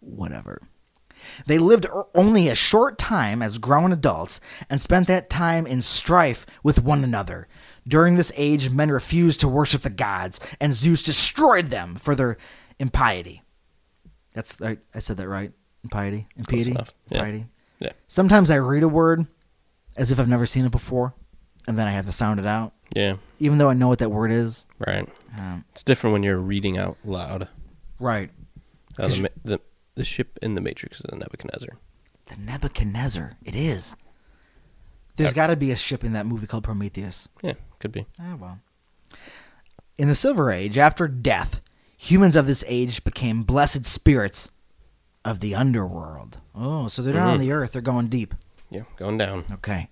whatever. 0.00 0.62
They 1.46 1.58
lived 1.58 1.86
only 2.14 2.48
a 2.48 2.54
short 2.54 2.98
time 2.98 3.42
as 3.42 3.58
grown 3.58 3.92
adults 3.92 4.40
and 4.70 4.80
spent 4.80 5.06
that 5.08 5.28
time 5.30 5.66
in 5.66 5.82
strife 5.82 6.46
with 6.62 6.82
one 6.82 7.04
another. 7.04 7.48
During 7.88 8.16
this 8.16 8.32
age, 8.36 8.70
men 8.70 8.90
refused 8.90 9.40
to 9.40 9.48
worship 9.48 9.82
the 9.82 9.90
gods, 9.90 10.40
and 10.60 10.74
Zeus 10.74 11.02
destroyed 11.04 11.66
them 11.66 11.94
for 11.94 12.14
their 12.14 12.36
impiety. 12.78 13.42
That's 14.34 14.60
I, 14.60 14.78
I 14.94 14.98
said 14.98 15.16
that 15.18 15.28
right. 15.28 15.52
Impiety, 15.84 16.26
impiety. 16.36 16.72
Yeah. 16.72 16.84
impiety. 17.18 17.46
Yeah. 17.78 17.92
Sometimes 18.08 18.50
I 18.50 18.56
read 18.56 18.82
a 18.82 18.88
word 18.88 19.26
as 19.96 20.10
if 20.10 20.18
I've 20.18 20.28
never 20.28 20.46
seen 20.46 20.64
it 20.64 20.72
before, 20.72 21.14
and 21.68 21.78
then 21.78 21.86
I 21.86 21.92
have 21.92 22.06
to 22.06 22.12
sound 22.12 22.40
it 22.40 22.46
out, 22.46 22.72
Yeah. 22.94 23.16
even 23.38 23.58
though 23.58 23.70
I 23.70 23.74
know 23.74 23.88
what 23.88 24.00
that 24.00 24.10
word 24.10 24.30
is. 24.32 24.66
Right. 24.84 25.08
Um, 25.38 25.64
It's 25.70 25.82
different 25.82 26.12
when 26.12 26.22
you're 26.22 26.38
reading 26.38 26.76
out 26.78 26.96
loud. 27.04 27.48
right. 28.00 28.30
Uh, 28.98 29.08
the, 29.08 29.30
the 29.44 29.60
the 29.96 30.04
ship 30.04 30.38
in 30.40 30.54
the 30.54 30.60
Matrix 30.60 30.98
is 31.00 31.06
the 31.08 31.16
Nebuchadnezzar. 31.16 31.76
The 32.28 32.36
Nebuchadnezzar. 32.36 33.36
It 33.44 33.54
is. 33.54 33.96
There's 35.16 35.32
got 35.32 35.46
to 35.48 35.56
be 35.56 35.70
a 35.72 35.76
ship 35.76 36.04
in 36.04 36.12
that 36.12 36.26
movie 36.26 36.46
called 36.46 36.64
Prometheus. 36.64 37.28
Yeah, 37.42 37.54
could 37.78 37.92
be. 37.92 38.06
Ah, 38.20 38.36
well. 38.38 38.60
In 39.96 40.08
the 40.08 40.14
Silver 40.14 40.50
Age, 40.52 40.76
after 40.76 41.08
death, 41.08 41.62
humans 41.96 42.36
of 42.36 42.46
this 42.46 42.62
age 42.68 43.02
became 43.02 43.42
blessed 43.42 43.86
spirits 43.86 44.50
of 45.24 45.40
the 45.40 45.54
underworld. 45.54 46.40
Oh, 46.54 46.86
so 46.88 47.00
they're 47.02 47.14
not 47.14 47.30
on 47.30 47.36
Mhm. 47.38 47.40
the 47.40 47.52
earth, 47.52 47.72
they're 47.72 47.80
going 47.82 48.08
deep. 48.08 48.34
Yeah, 48.68 48.82
going 48.96 49.16
down. 49.16 49.44
Okay. 49.50 49.88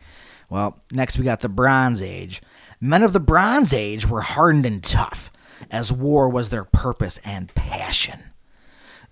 Well, 0.51 0.83
next 0.93 1.17
we 1.17 1.25
got 1.25 1.41
the 1.41 1.49
Bronze 1.49 2.03
Age. 2.03 2.43
Men 2.81 3.03
of 3.03 3.13
the 3.15 3.21
Bronze 3.21 3.73
Age 3.73 4.07
were 4.07 4.21
hardened 4.21 4.67
and 4.67 4.83
tough, 4.83 5.33
as 5.71 5.91
war 5.91 6.29
was 6.29 6.51
their 6.51 6.65
purpose 6.65 7.19
and 7.25 7.55
passion. 7.55 8.25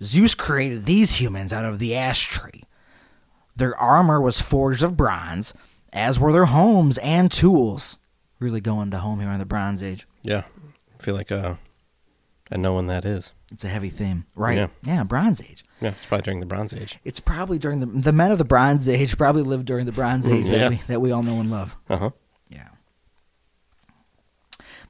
Zeus 0.01 0.35
created 0.35 0.85
these 0.85 1.15
humans 1.15 1.51
out 1.53 1.65
of 1.65 1.79
the 1.79 1.95
ash 1.95 2.25
tree. 2.27 2.63
Their 3.55 3.77
armor 3.79 4.19
was 4.19 4.41
forged 4.41 4.83
of 4.83 4.97
bronze, 4.97 5.53
as 5.91 6.19
were 6.19 6.31
their 6.33 6.45
homes 6.45 6.97
and 6.99 7.31
tools. 7.31 7.99
Really 8.39 8.61
going 8.61 8.91
to 8.91 8.97
home 8.97 9.19
here 9.19 9.29
in 9.29 9.39
the 9.39 9.45
Bronze 9.45 9.83
Age. 9.83 10.05
Yeah, 10.23 10.43
I 10.99 11.03
feel 11.03 11.15
like 11.15 11.31
uh, 11.31 11.55
I 12.51 12.57
know 12.57 12.73
when 12.75 12.87
that 12.87 13.05
is. 13.05 13.31
It's 13.51 13.63
a 13.63 13.67
heavy 13.69 13.89
theme, 13.89 14.25
right? 14.35 14.57
Yeah. 14.57 14.67
yeah 14.83 15.03
Bronze 15.03 15.41
Age. 15.41 15.63
Yeah, 15.79 15.89
it's 15.89 16.05
probably 16.07 16.23
during 16.23 16.39
the 16.39 16.45
Bronze 16.45 16.73
Age. 16.73 16.97
It's 17.05 17.19
probably 17.19 17.59
during 17.59 17.79
the 17.79 17.85
the 17.85 18.11
men 18.11 18.31
of 18.31 18.37
the 18.39 18.45
Bronze 18.45 18.89
Age 18.89 19.17
probably 19.17 19.43
lived 19.43 19.65
during 19.65 19.85
the 19.85 19.91
Bronze 19.91 20.27
Age 20.27 20.49
Yeah. 20.49 20.57
that 20.57 20.69
we 20.71 20.75
that 20.87 21.01
we 21.01 21.11
all 21.11 21.23
know 21.23 21.39
and 21.39 21.51
love. 21.51 21.75
Uh 21.89 21.97
huh. 21.97 22.09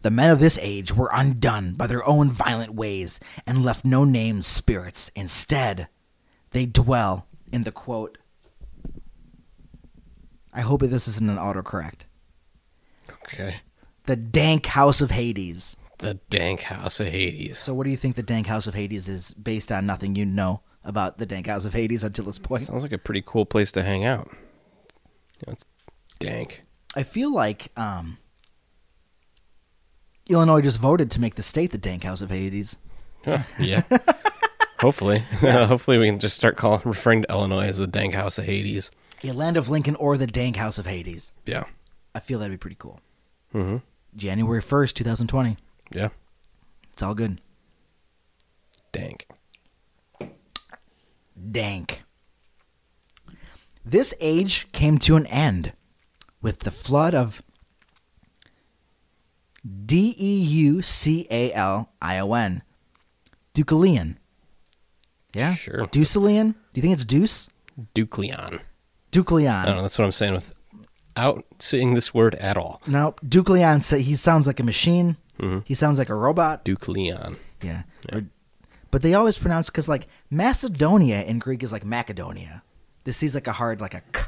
The 0.04 0.12
men 0.12 0.30
of 0.30 0.40
this 0.40 0.60
age 0.62 0.94
were 0.94 1.10
undone 1.14 1.76
by 1.76 1.88
their 1.88 2.06
own 2.06 2.30
violent 2.30 2.76
ways 2.76 3.22
and 3.48 3.64
left 3.64 3.86
no 3.86 4.04
named 4.04 4.44
spirits. 4.44 5.10
Instead, 5.16 5.88
they 6.52 6.66
dwell 6.66 7.26
in 7.54 7.64
the 7.64 7.72
quote. 7.72 8.18
I 10.54 10.60
hope 10.60 10.82
this 10.82 11.08
isn't 11.08 11.30
an 11.30 11.38
autocorrect. 11.38 12.02
Okay. 13.10 13.62
The 14.06 14.18
dank 14.18 14.66
house 14.66 15.00
of 15.00 15.12
Hades. 15.12 15.78
The 16.00 16.16
dank 16.30 16.64
house 16.64 17.00
of 17.00 17.08
Hades. 17.08 17.58
So, 17.58 17.74
what 17.74 17.86
do 17.86 17.90
you 17.90 17.98
think 17.98 18.16
the 18.16 18.24
dank 18.24 18.48
house 18.48 18.68
of 18.68 18.74
Hades 18.74 19.08
is 19.08 19.34
based 19.34 19.72
on 19.72 19.86
nothing 19.86 20.16
you 20.16 20.26
know 20.26 20.60
about 20.84 21.18
the 21.18 21.26
dank 21.26 21.48
house 21.48 21.64
of 21.64 21.74
Hades 21.74 22.04
until 22.04 22.26
this 22.26 22.40
point? 22.40 22.64
Sounds 22.64 22.84
like 22.84 22.92
a 22.92 22.98
pretty 22.98 23.24
cool 23.26 23.46
place 23.46 23.72
to 23.72 23.84
hang 23.84 24.04
out. 24.04 24.28
You 24.32 25.48
know, 25.48 25.54
it's 25.54 25.66
dank. 26.20 26.66
I 26.94 27.04
feel 27.04 27.34
like 27.34 27.72
um, 27.78 28.18
Illinois 30.28 30.62
just 30.62 30.80
voted 30.80 31.12
to 31.12 31.22
make 31.22 31.36
the 31.36 31.42
state 31.42 31.72
the 31.72 31.78
dank 31.78 32.04
house 32.04 32.22
of 32.22 32.30
Hades. 32.30 32.78
Huh, 33.26 33.44
yeah. 33.60 33.84
Hopefully, 34.80 35.20
hopefully 35.40 35.98
we 35.98 36.08
can 36.08 36.20
just 36.20 36.36
start 36.36 36.58
calling 36.58 36.82
referring 36.84 37.22
to 37.22 37.30
Illinois 37.30 37.68
as 37.68 37.78
the 37.78 37.88
dank 37.88 38.14
house 38.14 38.38
of 38.38 38.44
Hades. 38.46 38.92
A 39.24 39.32
land 39.32 39.56
of 39.56 39.70
Lincoln 39.70 39.96
or 39.96 40.18
the 40.18 40.28
dank 40.28 40.58
house 40.58 40.78
of 40.78 40.86
Hades. 40.86 41.32
Yeah. 41.46 41.64
I 42.14 42.20
feel 42.20 42.40
that'd 42.40 42.52
be 42.52 42.58
pretty 42.58 42.76
cool. 42.78 43.00
Mm-hmm. 43.54 43.78
January 44.18 44.62
1st, 44.62 44.94
2020. 44.94 45.56
Yeah. 45.94 46.10
It's 46.92 47.02
all 47.02 47.16
good. 47.16 47.40
Dank. 48.92 49.26
Dank. 51.52 52.04
This 53.86 54.14
age 54.20 54.70
came 54.74 54.98
to 55.00 55.16
an 55.16 55.26
end 55.28 55.72
with 56.42 56.60
the 56.60 56.72
flood 56.72 57.16
of 57.16 57.42
D 59.86 60.16
E 60.20 60.40
U 60.42 60.82
C 60.82 61.26
A 61.32 61.54
L 61.54 61.90
I 62.02 62.20
O 62.20 62.34
N. 62.34 62.62
Deucalion. 63.54 64.18
Yeah? 65.34 65.54
Sure. 65.56 65.86
Deucalion? 65.86 66.54
Do 66.54 66.56
you 66.76 66.82
think 66.82 66.94
it's 66.94 67.06
Deuce? 67.06 67.50
Ducleon. 67.96 68.56
I 68.56 68.60
Deucalion. 69.12 69.66
don't. 69.66 69.82
That's 69.82 69.98
what 69.98 70.06
I'm 70.06 70.12
saying 70.12 70.34
without 70.34 71.46
saying 71.60 71.94
this 71.94 72.14
word 72.14 72.36
at 72.36 72.58
all. 72.58 72.82
No, 72.88 73.16
Deucalion, 73.26 73.98
he 74.00 74.16
sounds 74.16 74.48
like 74.48 74.60
a 74.60 74.64
machine. 74.64 75.18
Mm-hmm. 75.40 75.60
He 75.66 75.74
sounds 75.74 75.98
like 76.00 76.10
a 76.10 76.16
robot. 76.16 76.66
Ducleon. 76.66 77.38
Yeah. 77.62 77.84
Or- 78.12 78.26
but 78.92 79.02
they 79.02 79.16
always 79.16 79.40
pronounce 79.40 79.70
because 79.72 79.90
like 79.90 80.08
Macedonia 80.30 81.24
in 81.24 81.40
Greek 81.40 81.64
is 81.64 81.72
like 81.72 81.84
Macedonia. 81.84 82.62
This 83.06 83.18
seems 83.18 83.34
like 83.34 83.48
a 83.48 83.52
hard 83.54 83.82
like 83.82 83.96
a 83.96 84.02
k. 84.14 84.22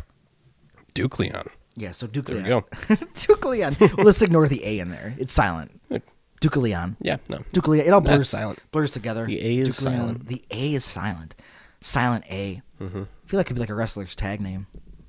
Ducleon. 0.95 1.47
Yeah, 1.75 1.91
so 1.91 2.07
There 2.07 2.21
Deucalion. 2.23 2.43
we 2.43 2.49
go. 2.49 2.61
Deucalion. 3.15 3.79
well, 3.97 4.05
let's 4.05 4.21
ignore 4.21 4.47
the 4.47 4.63
A 4.65 4.79
in 4.79 4.89
there. 4.89 5.13
It's 5.17 5.33
silent. 5.33 5.71
Good. 5.89 6.03
Deucalion. 6.41 6.95
Yeah, 7.01 7.17
no. 7.29 7.39
Deucalion. 7.53 7.79
It 7.85 7.89
all 7.93 8.01
Not 8.01 8.05
blurs 8.11 8.29
silent. 8.29 8.59
Blurs 8.71 8.91
together. 8.91 9.25
The 9.25 9.39
A 9.39 9.57
is 9.61 9.69
Deucalion. 9.69 9.81
silent. 9.83 10.27
The 10.27 10.41
A 10.51 10.73
is 10.73 10.85
silent. 10.85 11.35
Silent 11.81 12.23
A. 12.31 12.61
Mm-hmm. 12.81 13.03
I 13.03 13.27
feel 13.27 13.37
like 13.37 13.45
it 13.45 13.47
could 13.49 13.55
be 13.55 13.59
like 13.61 13.69
a 13.69 13.73
wrestler's 13.75 14.15
tag 14.15 14.41
name, 14.41 14.67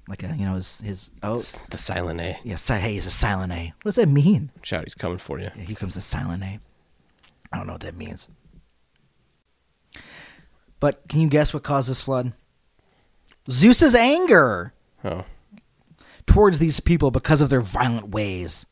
like 0.09 0.23
a 0.23 0.29
you 0.37 0.45
know 0.45 0.55
his 0.55 0.81
his 0.81 1.13
oh 1.23 1.43
The 1.71 1.79
silent 1.79 2.21
A. 2.21 2.39
yeah. 2.45 2.57
Si- 2.57 2.75
hey, 2.75 2.95
he's 2.95 3.07
a 3.07 3.11
silent 3.11 3.53
A. 3.53 3.73
What 3.83 3.95
does 3.95 3.97
that 4.05 4.09
mean? 4.09 4.51
Shout, 4.63 4.85
he's 4.85 4.95
coming 4.95 5.19
for 5.19 5.39
you. 5.39 5.51
Yeah, 5.57 5.63
here 5.65 5.77
comes 5.77 5.95
the 5.95 6.01
silent 6.01 6.43
A. 6.43 6.59
I 7.53 7.57
don't 7.57 7.67
know 7.67 7.75
what 7.75 7.83
that 7.83 7.97
means. 7.97 8.29
But 10.81 11.07
can 11.09 11.21
you 11.21 11.29
guess 11.29 11.55
what 11.55 11.63
caused 11.63 11.89
this 11.89 12.01
flood? 12.01 12.33
Zeus's 13.51 13.95
anger 13.95 14.73
Oh. 15.05 15.25
Towards 16.27 16.59
these 16.59 16.81
people 16.81 17.11
because 17.11 17.41
of 17.41 17.51
their 17.51 17.61
violent 17.61 18.11
ways. 18.11 18.67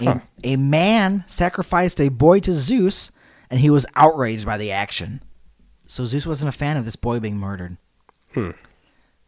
A, 0.00 0.04
Huh. 0.04 0.18
a 0.44 0.56
man 0.56 1.24
sacrificed 1.26 2.00
a 2.00 2.08
boy 2.08 2.40
to 2.40 2.52
Zeus, 2.52 3.10
and 3.50 3.60
he 3.60 3.70
was 3.70 3.86
outraged 3.96 4.46
by 4.46 4.56
the 4.58 4.70
action. 4.72 5.22
So 5.86 6.04
Zeus 6.04 6.26
wasn't 6.26 6.50
a 6.50 6.56
fan 6.56 6.76
of 6.76 6.84
this 6.84 6.96
boy 6.96 7.18
being 7.18 7.38
murdered. 7.38 7.76
Hmm. 8.34 8.50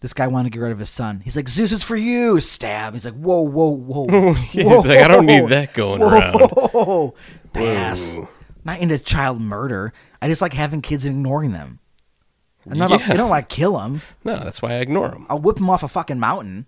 This 0.01 0.13
guy 0.15 0.29
wanted 0.29 0.51
to 0.51 0.57
get 0.59 0.63
rid 0.63 0.73
of 0.73 0.79
his 0.79 0.89
son. 0.89 1.21
He's 1.21 1.37
like, 1.37 1.49
Zeus 1.49 1.73
is 1.73 1.83
for 1.83 1.97
you. 1.97 2.41
Stab. 2.41 2.95
He's 2.95 3.05
like, 3.05 3.15
whoa, 3.15 3.41
whoa, 3.43 3.71
whoa. 3.71 4.33
He's 4.35 4.87
like, 4.87 5.01
I 5.01 5.09
don't 5.09 5.27
need 5.27 5.49
that 5.51 5.75
going 5.75 6.03
around. 6.03 6.39
Whoa. 6.41 7.15
Pass. 7.53 8.17
Whoa. 8.17 8.29
Not 8.65 8.81
into 8.81 8.99
child 8.99 9.41
murder. 9.41 9.93
I 10.23 10.29
just 10.29 10.41
like 10.41 10.53
having 10.55 10.81
kids 10.81 11.05
and 11.05 11.17
ignoring 11.17 11.53
them. 11.53 11.81
I'm 12.71 12.79
not. 12.79 12.91
Yeah. 12.91 13.07
I 13.11 13.15
don't 13.17 13.31
want 13.31 13.49
to 13.49 13.55
kill 13.55 13.79
him. 13.79 14.03
No, 14.25 14.39
that's 14.39 14.61
why 14.63 14.73
I 14.73 14.77
ignore 14.77 15.11
him. 15.13 15.27
I'll 15.31 15.39
whip 15.39 15.59
him 15.59 15.69
off 15.71 15.83
a 15.83 15.89
fucking 15.89 16.19
mountain. 16.21 16.67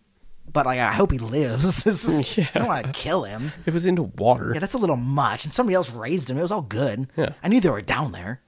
But 0.50 0.66
like, 0.66 0.78
I 0.80 0.92
hope 0.92 1.12
he 1.12 1.18
lives. 1.18 1.86
Is- 1.86 2.38
I 2.54 2.58
don't 2.58 2.66
want 2.68 2.86
to 2.86 2.92
kill 2.92 3.24
him. 3.24 3.52
It 3.66 3.72
was 3.72 3.86
into 3.86 4.02
water. 4.02 4.52
Yeah, 4.54 4.60
that's 4.60 4.74
a 4.74 4.78
little 4.78 4.96
much. 4.96 5.44
And 5.44 5.54
somebody 5.54 5.74
else 5.74 5.90
raised 5.92 6.28
him. 6.30 6.38
It 6.38 6.42
was 6.42 6.52
all 6.52 6.62
good. 6.62 7.08
Yeah. 7.16 7.30
I 7.42 7.48
knew 7.48 7.60
they 7.60 7.70
were 7.70 7.80
down 7.82 8.12
there. 8.12 8.40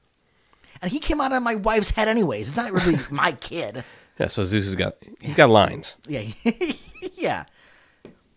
And 0.82 0.92
he 0.92 0.98
came 0.98 1.20
out 1.20 1.32
of 1.32 1.42
my 1.42 1.54
wife's 1.54 1.90
head 1.90 2.08
anyways. 2.08 2.48
It's 2.48 2.56
not 2.56 2.72
really 2.72 2.98
my 3.10 3.32
kid. 3.32 3.84
Yeah, 4.18 4.26
so 4.26 4.44
Zeus 4.44 4.64
has 4.66 4.74
got 4.74 4.96
he's 5.20 5.34
got 5.34 5.48
lines. 5.50 5.96
Yeah. 6.06 6.24
yeah. 7.14 7.44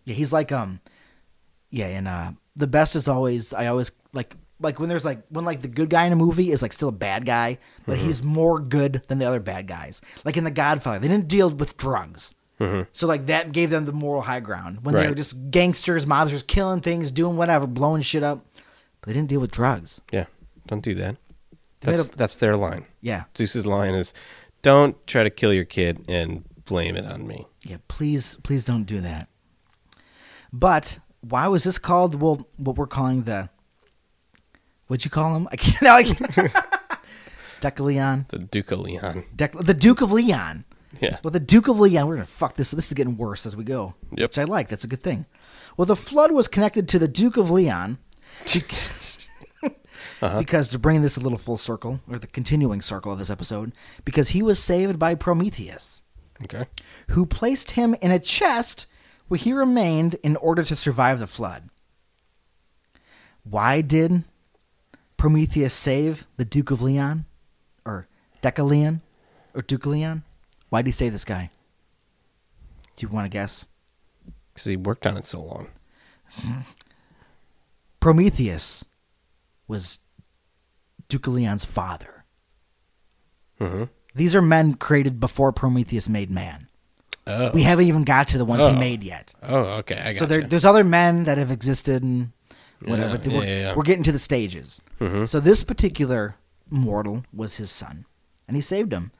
Yeah, 0.04 0.14
he's 0.14 0.32
like 0.32 0.50
um 0.50 0.80
yeah, 1.70 1.86
and 1.88 2.08
uh 2.08 2.32
the 2.56 2.66
best 2.66 2.96
is 2.96 3.06
always 3.06 3.52
I 3.52 3.66
always 3.66 3.92
like 4.12 4.34
like 4.60 4.80
when 4.80 4.88
there's 4.88 5.04
like 5.04 5.22
when 5.28 5.44
like 5.44 5.60
the 5.60 5.68
good 5.68 5.90
guy 5.90 6.06
in 6.06 6.12
a 6.12 6.16
movie 6.16 6.50
is 6.50 6.62
like 6.62 6.72
still 6.72 6.88
a 6.88 6.92
bad 6.92 7.26
guy, 7.26 7.58
but 7.86 7.96
Mm-hmm. 7.98 8.06
he's 8.06 8.22
more 8.22 8.58
good 8.60 9.02
than 9.08 9.18
the 9.18 9.26
other 9.26 9.40
bad 9.40 9.66
guys. 9.68 10.00
Like 10.24 10.36
in 10.36 10.44
The 10.44 10.50
Godfather, 10.50 10.98
they 11.00 11.08
didn't 11.08 11.28
deal 11.28 11.50
with 11.50 11.76
drugs. 11.76 12.34
So 12.92 13.06
like 13.06 13.26
that 13.26 13.52
gave 13.52 13.70
them 13.70 13.84
the 13.84 13.92
moral 13.92 14.22
high 14.22 14.40
ground 14.40 14.84
when 14.84 14.94
they 14.94 15.02
Mm-hmm. 15.02 15.10
Were 15.10 15.14
just 15.14 15.50
gangsters, 15.50 16.06
mobsters, 16.06 16.44
killing 16.46 16.80
things, 16.80 17.12
doing 17.12 17.36
whatever, 17.36 17.66
blowing 17.66 18.02
shit 18.02 18.22
up. 18.24 18.44
But 19.00 19.06
they 19.08 19.12
didn't 19.12 19.28
deal 19.28 19.40
with 19.40 19.52
drugs. 19.52 20.00
Yeah, 20.12 20.24
don't 20.66 20.82
do 20.82 20.94
that. 20.94 21.16
They 21.80 21.92
That's 21.92 22.06
a- 22.08 22.16
that's 22.16 22.34
their 22.34 22.56
line. 22.56 22.84
Yeah, 23.00 23.24
Zeus's 23.36 23.64
line 23.64 23.94
is, 23.94 24.12
"Don't 24.62 24.96
try 25.06 25.22
to 25.22 25.30
kill 25.30 25.52
your 25.52 25.64
kid 25.64 26.04
and 26.08 26.44
blame 26.64 26.96
it 26.96 27.06
on 27.06 27.26
me." 27.26 27.46
yeah. 27.62 27.76
Please, 27.86 28.34
please 28.42 28.64
don't 28.64 28.84
do 28.84 29.00
that. 29.00 29.28
But 30.52 30.98
why 31.20 31.46
was 31.46 31.62
this 31.62 31.78
called? 31.78 32.20
Well, 32.20 32.48
what 32.56 32.76
we're 32.76 32.86
calling 32.88 33.22
the 33.22 33.50
what'd 34.88 35.04
you 35.04 35.10
call 35.12 35.36
him? 35.36 35.46
I 35.52 35.56
can't. 35.56 35.82
Now 35.82 35.94
I 35.96 36.02
can't. 36.02 36.52
Decaleon. 37.60 38.26
The 38.28 38.38
Duke 38.38 38.70
of 38.72 38.80
Leon. 38.80 39.24
Dec- 39.36 39.64
the 39.64 39.74
Duke 39.74 40.00
of 40.00 40.12
Leon. 40.12 40.64
Yeah. 41.00 41.18
Well, 41.22 41.30
the 41.30 41.40
Duke 41.40 41.68
of 41.68 41.78
Leon, 41.80 42.06
we're 42.06 42.16
gonna 42.16 42.26
fuck 42.26 42.54
this. 42.54 42.70
This 42.72 42.86
is 42.88 42.94
getting 42.94 43.16
worse 43.16 43.46
as 43.46 43.54
we 43.56 43.64
go, 43.64 43.94
Yep. 44.16 44.30
which 44.30 44.38
I 44.38 44.44
like. 44.44 44.68
That's 44.68 44.84
a 44.84 44.88
good 44.88 45.02
thing. 45.02 45.26
Well, 45.76 45.86
the 45.86 45.96
flood 45.96 46.32
was 46.32 46.48
connected 46.48 46.88
to 46.88 46.98
the 46.98 47.08
Duke 47.08 47.36
of 47.36 47.50
Leon 47.50 47.98
Uh-huh. 50.20 50.38
because 50.38 50.66
to 50.68 50.78
bring 50.78 51.02
this 51.02 51.16
a 51.16 51.20
little 51.20 51.38
full 51.38 51.56
circle, 51.58 52.00
or 52.08 52.18
the 52.18 52.26
continuing 52.26 52.80
circle 52.80 53.12
of 53.12 53.18
this 53.20 53.30
episode, 53.30 53.72
because 54.04 54.30
he 54.30 54.42
was 54.42 54.60
saved 54.60 54.98
by 54.98 55.14
Prometheus, 55.14 56.02
Okay. 56.42 56.64
who 57.10 57.24
placed 57.26 57.72
him 57.72 57.94
in 58.02 58.10
a 58.10 58.18
chest 58.18 58.86
where 59.28 59.38
he 59.38 59.52
remained 59.52 60.14
in 60.24 60.34
order 60.36 60.64
to 60.64 60.74
survive 60.74 61.20
the 61.20 61.26
flood. 61.28 61.68
Why 63.44 63.80
did 63.80 64.24
Prometheus 65.16 65.74
save 65.74 66.26
the 66.36 66.44
Duke 66.44 66.70
of 66.72 66.82
Leon? 66.82 67.24
Or 67.84 68.08
Decaleon? 68.42 69.00
Or 69.54 69.62
Duke 69.62 69.86
of 69.86 69.92
Leon? 69.92 70.22
Why 70.68 70.82
did 70.82 70.88
he 70.88 70.92
say 70.92 71.08
this 71.08 71.24
guy? 71.24 71.50
Do 72.96 73.06
you 73.06 73.12
want 73.12 73.24
to 73.26 73.30
guess? 73.30 73.68
Because 74.52 74.66
he 74.66 74.76
worked 74.76 75.06
on 75.06 75.16
it 75.16 75.24
so 75.24 75.40
long. 75.40 75.68
Prometheus 78.00 78.84
was 79.66 79.98
Duke 81.08 81.26
of 81.26 81.34
Leon's 81.34 81.64
father. 81.64 82.24
Mm-hmm. 83.60 83.84
These 84.14 84.34
are 84.36 84.42
men 84.42 84.74
created 84.74 85.20
before 85.20 85.52
Prometheus 85.52 86.08
made 86.08 86.30
man. 86.30 86.68
Oh. 87.26 87.50
We 87.50 87.62
haven't 87.62 87.86
even 87.86 88.04
got 88.04 88.28
to 88.28 88.38
the 88.38 88.44
ones 88.44 88.64
Oh. 88.64 88.72
he 88.72 88.78
made 88.78 89.02
yet. 89.02 89.34
oh, 89.42 89.58
okay. 89.80 89.96
I 89.98 90.04
got 90.04 90.14
so 90.14 90.26
there, 90.26 90.42
there's 90.42 90.64
other 90.64 90.84
men 90.84 91.24
that 91.24 91.38
have 91.38 91.50
existed 91.50 92.02
and 92.02 92.32
whatever. 92.80 93.10
Yeah, 93.10 93.16
but 93.16 93.26
we're, 93.26 93.44
yeah, 93.44 93.60
yeah. 93.60 93.74
we're 93.76 93.82
getting 93.82 94.04
to 94.04 94.12
the 94.12 94.18
stages. 94.18 94.80
Mhm. 95.00 95.28
So 95.28 95.38
this 95.40 95.62
particular 95.62 96.36
mortal 96.70 97.24
was 97.32 97.56
his 97.56 97.70
son, 97.70 98.06
and 98.46 98.56
he 98.56 98.60
saved 98.60 98.92
him 98.92 99.12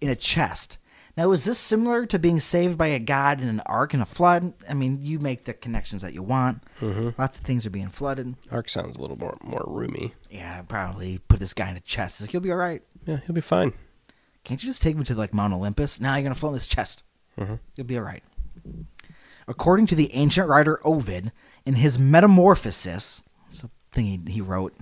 in 0.00 0.08
a 0.08 0.16
chest. 0.16 0.78
Now, 1.16 1.30
is 1.32 1.44
this 1.44 1.58
similar 1.58 2.06
to 2.06 2.18
being 2.18 2.40
saved 2.40 2.78
by 2.78 2.86
a 2.88 2.98
god 2.98 3.40
in 3.42 3.48
an 3.48 3.60
ark 3.66 3.92
in 3.92 4.00
a 4.00 4.06
flood? 4.06 4.54
I 4.68 4.72
mean, 4.72 4.98
you 5.02 5.18
make 5.18 5.44
the 5.44 5.52
connections 5.52 6.00
that 6.02 6.14
you 6.14 6.22
want. 6.22 6.62
Mm-hmm. 6.80 7.10
Lots 7.20 7.38
of 7.38 7.44
things 7.44 7.66
are 7.66 7.70
being 7.70 7.90
flooded. 7.90 8.34
Ark 8.50 8.68
sounds 8.70 8.96
a 8.96 9.00
little 9.00 9.18
more 9.18 9.36
more 9.42 9.64
roomy. 9.66 10.14
Yeah, 10.30 10.62
probably 10.62 11.18
put 11.28 11.38
this 11.38 11.52
guy 11.52 11.70
in 11.70 11.76
a 11.76 11.80
chest. 11.80 12.20
It's 12.20 12.28
like, 12.28 12.32
You'll 12.32 12.42
be 12.42 12.50
all 12.50 12.56
right. 12.56 12.82
Yeah, 13.06 13.18
he'll 13.26 13.34
be 13.34 13.40
fine. 13.42 13.74
Can't 14.44 14.62
you 14.62 14.68
just 14.68 14.80
take 14.82 14.96
me 14.96 15.04
to 15.04 15.14
like 15.14 15.34
Mount 15.34 15.52
Olympus? 15.52 16.00
Now 16.00 16.14
you're 16.14 16.22
gonna 16.22 16.34
float 16.34 16.50
in 16.52 16.56
this 16.56 16.66
chest. 16.66 17.02
Mhm. 17.38 17.60
You'll 17.76 17.86
be 17.86 17.98
all 17.98 18.04
right. 18.04 18.22
According 19.48 19.86
to 19.88 19.94
the 19.94 20.12
ancient 20.14 20.48
writer 20.48 20.78
Ovid, 20.86 21.30
in 21.66 21.74
his 21.74 21.98
Metamorphosis, 21.98 23.22
it's 23.48 23.62
a 23.64 23.70
thing 23.92 24.04
he, 24.06 24.32
he 24.32 24.40
wrote. 24.40 24.74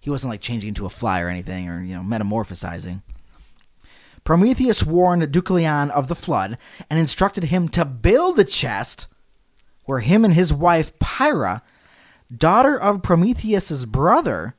He 0.00 0.08
wasn't 0.10 0.30
like 0.30 0.40
changing 0.40 0.68
into 0.68 0.86
a 0.86 0.90
fly 0.90 1.20
or 1.20 1.28
anything, 1.28 1.68
or 1.68 1.82
you 1.82 1.94
know, 1.94 2.00
metamorphosizing. 2.02 3.02
Prometheus 4.24 4.84
warned 4.84 5.32
Deucalion 5.32 5.90
of 5.90 6.08
the 6.08 6.14
flood 6.14 6.58
and 6.88 6.98
instructed 6.98 7.44
him 7.44 7.68
to 7.70 7.84
build 7.84 8.38
a 8.38 8.44
chest 8.44 9.06
where 9.84 10.00
him 10.00 10.24
and 10.24 10.34
his 10.34 10.52
wife 10.52 10.96
Pyrrha, 10.98 11.62
daughter 12.34 12.78
of 12.78 13.02
Prometheus's 13.02 13.84
brother, 13.84 14.54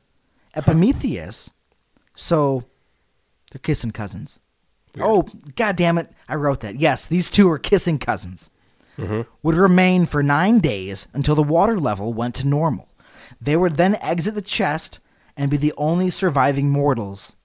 Epimetheus, 0.56 1.52
so 2.16 2.66
they're 3.52 3.60
kissing 3.60 3.92
cousins. 3.92 4.40
Oh, 5.00 5.26
god 5.56 5.78
damn 5.78 5.98
it. 5.98 6.10
I 6.28 6.36
wrote 6.36 6.62
that. 6.62 6.76
Yes, 6.76 7.06
these 7.06 7.30
two 7.30 7.50
are 7.50 7.60
kissing 7.60 7.98
cousins. 7.98 8.52
Mm-hmm. 8.98 9.22
Would 9.44 9.56
remain 9.56 10.06
for 10.06 10.22
nine 10.22 10.60
days 10.60 11.08
until 11.14 11.36
the 11.36 11.44
water 11.44 11.80
level 11.80 12.14
went 12.14 12.36
to 12.36 12.48
normal. 12.48 12.90
They 13.40 13.56
would 13.56 13.78
then 13.78 13.96
exit 14.02 14.36
the 14.36 14.42
chest 14.42 15.00
and 15.38 15.50
be 15.50 15.58
the 15.58 15.74
only 15.78 16.10
surviving 16.10 16.70
mortals 16.70 17.38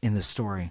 in 0.00 0.14
the 0.14 0.22
story. 0.22 0.70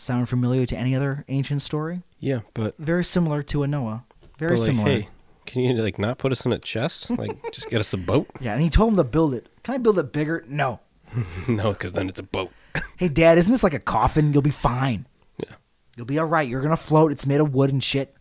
Sound 0.00 0.30
familiar 0.30 0.64
to 0.64 0.74
any 0.74 0.96
other 0.96 1.26
ancient 1.28 1.60
story? 1.60 2.00
Yeah, 2.18 2.40
but, 2.54 2.74
Very 2.78 3.04
similar 3.04 3.42
to 3.42 3.64
a 3.64 3.68
Noah. 3.68 4.04
Very 4.38 4.56
like, 4.56 4.64
similar. 4.64 4.90
hey, 4.90 5.08
can 5.44 5.60
you 5.60 5.74
like 5.74 5.98
not 5.98 6.16
put 6.16 6.32
us 6.32 6.46
in 6.46 6.54
a 6.54 6.58
chest? 6.58 7.10
Like, 7.10 7.30
just 7.52 7.68
get 7.68 7.80
us 7.80 7.92
a 7.92 7.98
boat? 7.98 8.26
Yeah, 8.40 8.54
and 8.54 8.62
he 8.62 8.70
told 8.70 8.92
him 8.92 8.96
to 8.96 9.04
build 9.04 9.34
it. 9.34 9.50
Can 9.62 9.74
I 9.74 9.78
build 9.78 9.98
it 9.98 10.10
bigger? 10.10 10.42
No. 10.48 10.80
no, 11.48 11.72
because 11.72 11.92
then 11.92 12.08
it's 12.08 12.18
a 12.18 12.22
boat. 12.22 12.50
Hey, 12.96 13.08
Dad, 13.08 13.36
isn't 13.36 13.52
this 13.52 13.62
like 13.62 13.74
a 13.74 13.78
coffin? 13.78 14.32
You'll 14.32 14.40
be 14.40 14.48
fine. 14.48 15.04
Yeah. 15.36 15.56
You'll 15.98 16.06
be 16.06 16.18
all 16.18 16.24
right. 16.24 16.48
You're 16.48 16.62
gonna 16.62 16.78
float. 16.78 17.12
It's 17.12 17.26
made 17.26 17.40
of 17.42 17.52
wood 17.52 17.70
and 17.70 17.84
shit. 17.84 18.16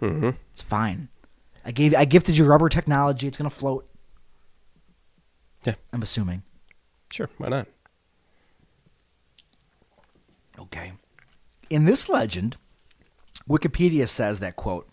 Mm-hmm. 0.00 0.30
It's 0.52 0.62
fine. 0.62 1.08
I 1.64 1.72
gave 1.72 1.92
I 1.92 2.04
gifted 2.04 2.38
you 2.38 2.44
rubber 2.44 2.68
technology. 2.68 3.26
It's 3.26 3.36
gonna 3.36 3.50
float. 3.50 3.90
Yeah. 5.64 5.74
I'm 5.92 6.02
assuming. 6.02 6.44
Sure, 7.10 7.28
why 7.38 7.48
not? 7.48 7.66
Okay. 10.56 10.92
In 11.70 11.84
this 11.84 12.08
legend, 12.08 12.56
Wikipedia 13.48 14.08
says 14.08 14.40
that 14.40 14.56
quote 14.56 14.88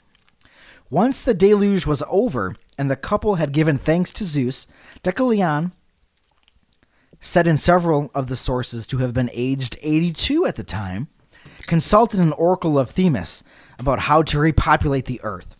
Once 0.92 1.24
the 1.24 1.34
deluge 1.34 1.88
was 1.88 2.04
over 2.08 2.56
and 2.78 2.90
the 2.90 2.96
couple 2.96 3.36
had 3.36 3.52
given 3.52 3.80
thanks 3.80 4.12
to 4.12 4.24
Zeus, 4.24 4.68
Decaleon 5.04 5.72
said 7.20 7.48
in 7.48 7.58
several 7.58 8.12
of 8.13 8.28
the 8.28 8.36
sources 8.36 8.86
to 8.88 9.00
have 9.00 9.12
been 9.12 9.32
aged 9.34 9.76
82 9.82 10.46
at 10.46 10.56
the 10.56 10.63
time, 10.63 11.08
consulted 11.63 12.20
an 12.20 12.32
oracle 12.34 12.78
of 12.78 12.92
Themis 12.92 13.44
about 13.80 14.02
how 14.02 14.22
to 14.22 14.40
repopulate 14.40 15.06
the 15.06 15.20
earth. 15.24 15.56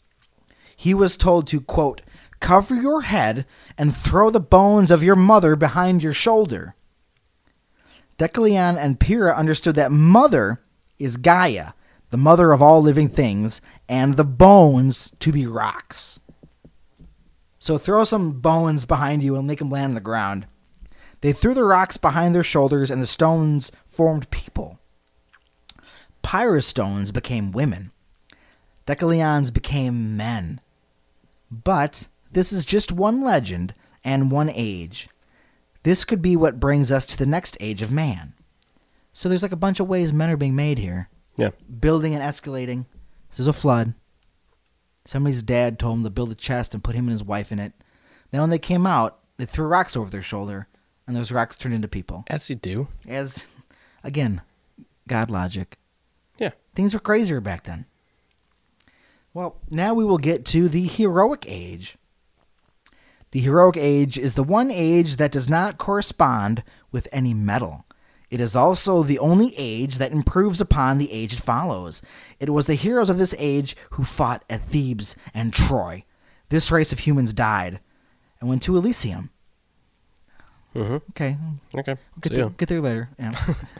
He 0.76 0.94
was 0.94 1.18
told 1.18 1.48
to, 1.48 1.60
quote, 1.60 2.04
cover 2.40 2.76
your 2.76 3.02
head 3.02 3.48
and 3.76 3.96
throw 3.96 4.30
the 4.30 4.40
bones 4.40 4.92
of 4.92 5.02
your 5.02 5.16
mother 5.16 5.56
behind 5.56 6.04
your 6.04 6.14
shoulder. 6.14 6.76
Decaleon 8.20 8.78
and 8.78 9.00
Pyrrha 9.00 9.34
understood 9.34 9.74
that 9.76 9.92
mother 9.92 10.62
is 11.00 11.18
Gaia, 11.18 11.74
the 12.10 12.18
mother 12.18 12.52
of 12.52 12.62
all 12.62 12.82
living 12.82 13.10
things, 13.10 13.62
and 13.90 14.16
the 14.16 14.24
bones 14.24 15.12
to 15.20 15.32
be 15.32 15.46
rocks. 15.46 16.20
So 17.60 17.78
throw 17.78 18.04
some 18.04 18.40
bones 18.40 18.86
behind 18.86 19.24
you 19.24 19.36
and 19.36 19.48
make 19.48 19.60
them 19.60 19.70
land 19.70 19.92
on 19.92 19.96
the 19.96 20.02
ground. 20.02 20.48
They 21.22 21.34
threw 21.34 21.54
the 21.54 21.64
rocks 21.64 21.98
behind 21.98 22.34
their 22.34 22.44
shoulders, 22.44 22.92
and 22.92 23.02
the 23.02 23.08
stones 23.08 23.72
formed 23.86 24.30
people. 24.30 24.80
Pyrrha's 26.22 26.66
stones 26.66 27.12
became 27.12 27.52
women. 27.52 27.92
Decaleon's 28.86 29.52
became 29.52 30.16
men. 30.16 30.62
But 31.52 32.08
this 32.32 32.54
is 32.54 32.66
just 32.66 32.92
one 32.92 33.24
legend 33.24 33.74
and 34.04 34.32
one 34.32 34.50
age. 34.54 35.10
This 35.84 36.06
could 36.06 36.22
be 36.22 36.36
what 36.36 36.60
brings 36.60 36.92
us 36.92 37.06
to 37.08 37.18
the 37.18 37.26
next 37.26 37.58
age 37.60 37.82
of 37.82 37.92
man. 37.92 38.34
So 39.18 39.30
there's 39.30 39.42
like 39.42 39.52
a 39.52 39.56
bunch 39.56 39.80
of 39.80 39.88
ways 39.88 40.14
men 40.14 40.30
are 40.30 40.38
being 40.38 40.56
made 40.56 40.78
here. 40.78 41.10
Yeah. 41.38 41.50
Building 41.80 42.14
and 42.14 42.22
escalating. 42.22 42.86
This 43.32 43.40
is 43.40 43.48
a 43.48 43.52
flood. 43.52 43.96
Somebody's 45.06 45.42
dad 45.42 45.80
told 45.80 45.98
him 45.98 46.04
to 46.04 46.12
build 46.12 46.30
a 46.30 46.36
chest 46.36 46.76
and 46.76 46.84
put 46.84 46.94
him 46.94 47.06
and 47.06 47.14
his 47.14 47.24
wife 47.24 47.52
in 47.52 47.58
it. 47.58 47.74
Then 48.30 48.42
when 48.42 48.52
they 48.52 48.60
came 48.60 48.86
out, 48.86 49.18
they 49.38 49.46
threw 49.46 49.66
rocks 49.66 49.98
over 49.98 50.12
their 50.12 50.22
shoulder, 50.22 50.68
and 51.08 51.16
those 51.16 51.32
rocks 51.32 51.58
turned 51.58 51.74
into 51.74 51.88
people. 51.88 52.26
As 52.28 52.48
you 52.48 52.58
do. 52.58 52.90
As, 53.08 53.50
again, 54.04 54.42
God 55.08 55.32
logic. 55.32 55.80
Yeah. 56.38 56.52
Things 56.76 56.94
were 56.94 57.00
crazier 57.00 57.42
back 57.42 57.64
then. 57.64 57.88
Well, 59.34 59.56
now 59.72 59.96
we 59.96 60.06
will 60.06 60.20
get 60.20 60.46
to 60.46 60.70
the 60.70 60.86
heroic 60.86 61.44
age. 61.48 61.98
The 63.32 63.40
heroic 63.42 63.78
age 63.78 64.20
is 64.20 64.36
the 64.36 64.44
one 64.44 64.70
age 64.70 65.16
that 65.16 65.32
does 65.32 65.50
not 65.50 65.80
correspond 65.80 66.64
with 66.92 67.08
any 67.12 67.34
metal. 67.34 67.87
It 68.30 68.42
is 68.42 68.56
also 68.56 69.04
the 69.04 69.20
only 69.20 69.54
age 69.58 69.98
that 70.00 70.12
improves 70.12 70.60
upon 70.60 70.98
the 70.98 71.12
age 71.12 71.34
it 71.34 71.40
follows. 71.40 72.02
It 72.40 72.50
was 72.50 72.66
the 72.68 72.76
heroes 72.76 73.10
of 73.10 73.18
this 73.18 73.34
age 73.38 73.76
who 73.92 74.04
fought 74.04 74.44
at 74.50 74.62
Thebes 74.62 75.16
and 75.34 75.54
Troy. 75.54 76.04
This 76.50 76.72
race 76.72 76.92
of 76.92 77.00
humans 77.00 77.32
died 77.34 77.80
and 78.40 78.50
went 78.50 78.62
to 78.64 78.76
Elysium. 78.76 79.30
Mm-hmm. 80.76 80.96
Okay, 81.12 81.38
Okay. 81.74 81.96
we'll 81.96 82.22
get, 82.22 82.34
there, 82.34 82.50
get 82.50 82.70
there 82.70 82.82
later. 82.82 83.10
Yeah. 83.18 83.32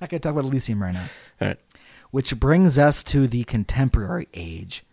Not 0.00 0.08
going 0.08 0.10
to 0.10 0.18
talk 0.20 0.32
about 0.32 0.44
Elysium 0.44 0.82
right 0.82 0.94
now. 0.94 1.06
All 1.40 1.48
right. 1.48 1.58
Which 2.10 2.38
brings 2.38 2.78
us 2.78 3.02
to 3.04 3.26
the 3.26 3.44
contemporary 3.44 4.28
age, 4.34 4.84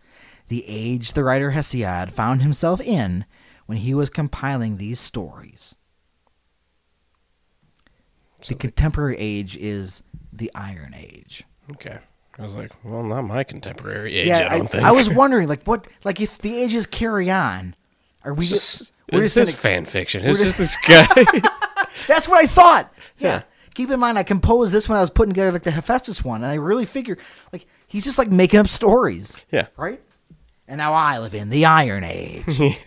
the 0.48 0.64
age 0.68 1.14
the 1.14 1.24
writer 1.24 1.52
Hesiod 1.52 2.12
found 2.12 2.42
himself 2.42 2.80
in 2.82 3.26
when 3.66 3.80
he 3.80 3.94
was 3.94 4.10
compiling 4.10 4.78
these 4.78 5.00
stories. 5.00 5.76
The 8.48 8.56
contemporary 8.56 9.18
age 9.18 9.58
is 9.58 10.04
the 10.34 10.52
Iron 10.56 10.94
Age. 10.96 11.44
Okay. 11.72 11.98
I 12.38 12.42
was 12.42 12.56
like, 12.56 12.72
well, 12.84 13.02
not 13.04 13.24
my 13.24 13.44
contemporary 13.44 14.16
age, 14.16 14.28
yeah, 14.28 14.48
I 14.52 14.58
don't 14.60 14.70
think. 14.70 14.84
I 14.84 14.92
was 14.92 15.10
wondering, 15.10 15.48
like, 15.48 15.64
what, 15.64 15.88
like, 16.04 16.22
if 16.22 16.38
the 16.38 16.56
ages 16.56 16.86
carry 16.86 17.32
on, 17.32 17.76
are 18.24 18.34
we 18.34 18.42
It's 18.42 18.50
just? 18.50 18.78
just, 18.80 18.94
we're 19.12 19.22
just 19.24 19.38
in 19.38 19.44
a- 19.44 19.52
fan 19.52 19.86
fiction. 19.86 20.24
It's 20.24 20.40
just- 20.40 20.58
just 20.58 20.78
this 20.86 21.08
guy. 21.08 21.24
That's 22.08 22.28
what 22.28 22.38
I 22.44 22.48
thought. 22.48 22.94
Yeah. 23.20 23.28
Yeah. 23.30 23.42
Keep 23.74 23.90
in 23.92 24.00
mind, 24.00 24.18
I 24.20 24.24
composed 24.24 24.72
this 24.74 24.88
when 24.88 24.96
I 24.98 25.02
was 25.02 25.10
putting 25.10 25.34
together 25.34 25.52
like 25.52 25.64
the 25.64 25.72
Hephaestus 25.72 26.24
one, 26.24 26.44
and 26.44 26.52
I 26.52 26.56
really 26.56 26.86
figured, 26.86 27.20
like, 27.52 27.66
he's 27.88 28.04
just 28.04 28.18
like 28.20 28.30
making 28.30 28.60
up 28.60 28.68
stories. 28.68 29.44
yeah. 29.52 29.68
right? 29.78 30.00
And 30.68 30.78
now 30.78 30.94
I 30.94 31.18
live 31.20 31.34
in 31.34 31.50
the 31.50 31.66
Iron 31.66 32.04
Age. 32.04 32.60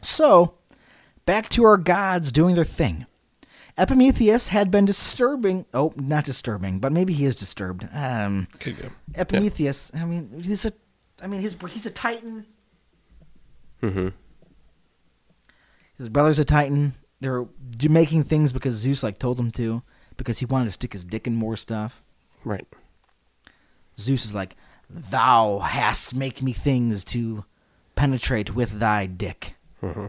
so, 0.00 0.54
back 1.26 1.48
to 1.50 1.64
our 1.64 1.76
gods 1.76 2.32
doing 2.32 2.54
their 2.54 2.64
thing. 2.64 3.06
Epimetheus 3.78 4.48
had 4.48 4.70
been 4.70 4.84
disturbing. 4.84 5.64
Oh, 5.72 5.92
not 5.96 6.24
disturbing, 6.24 6.80
but 6.80 6.92
maybe 6.92 7.12
he 7.12 7.24
is 7.24 7.36
disturbed. 7.36 7.88
Um, 7.92 8.48
Could 8.58 8.78
go. 8.78 8.88
Epimetheus. 9.14 9.92
I 9.94 10.04
mean, 10.04 10.42
he's 10.44 10.66
a. 10.66 10.72
I 11.22 11.26
mean, 11.26 11.40
he's 11.40 11.56
he's 11.72 11.86
a 11.86 11.90
titan. 11.90 12.44
Mm-hmm. 13.82 14.08
His 15.96 16.08
brother's 16.08 16.38
a 16.38 16.44
Titan. 16.44 16.94
They're 17.20 17.46
making 17.88 18.24
things 18.24 18.52
because 18.52 18.74
Zeus 18.74 19.02
like 19.02 19.18
told 19.18 19.36
them 19.36 19.50
to, 19.52 19.82
because 20.16 20.38
he 20.38 20.46
wanted 20.46 20.66
to 20.66 20.72
stick 20.72 20.92
his 20.92 21.04
dick 21.04 21.26
in 21.26 21.34
more 21.34 21.56
stuff. 21.56 22.02
Right. 22.44 22.66
Zeus 23.98 24.24
is 24.24 24.34
like, 24.34 24.56
"Thou 24.88 25.58
hast 25.58 26.14
make 26.14 26.40
me 26.40 26.52
things 26.52 27.02
to 27.06 27.44
penetrate 27.96 28.54
with 28.54 28.78
thy 28.78 29.06
dick." 29.06 29.56
Mm-hmm. 29.82 30.06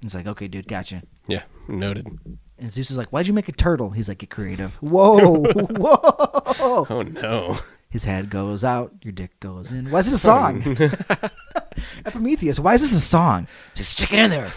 He's 0.00 0.14
like, 0.14 0.26
"Okay, 0.26 0.48
dude, 0.48 0.68
gotcha." 0.68 1.02
Yeah. 1.28 1.42
Noted. 1.68 2.18
And 2.58 2.72
Zeus 2.72 2.90
is 2.90 2.96
like, 2.96 3.08
"Why'd 3.08 3.26
you 3.26 3.34
make 3.34 3.48
a 3.48 3.52
turtle?" 3.52 3.90
He's 3.90 4.08
like, 4.08 4.18
"Get 4.18 4.30
creative." 4.30 4.74
Whoa, 4.82 5.42
whoa! 5.44 6.86
Oh 6.90 7.02
no. 7.02 7.58
His 7.88 8.04
head 8.04 8.30
goes 8.30 8.64
out, 8.64 8.92
your 9.02 9.12
dick 9.12 9.38
goes 9.40 9.72
in. 9.72 9.90
Why 9.90 10.00
is 10.00 10.08
it 10.08 10.14
a 10.14 10.18
song? 10.18 10.60
Epimetheus, 12.04 12.58
why 12.58 12.74
is 12.74 12.82
this 12.82 12.92
a 12.92 13.00
song? 13.00 13.46
Just 13.74 13.96
stick 13.96 14.12
it 14.12 14.18
in 14.18 14.30
there. 14.30 14.50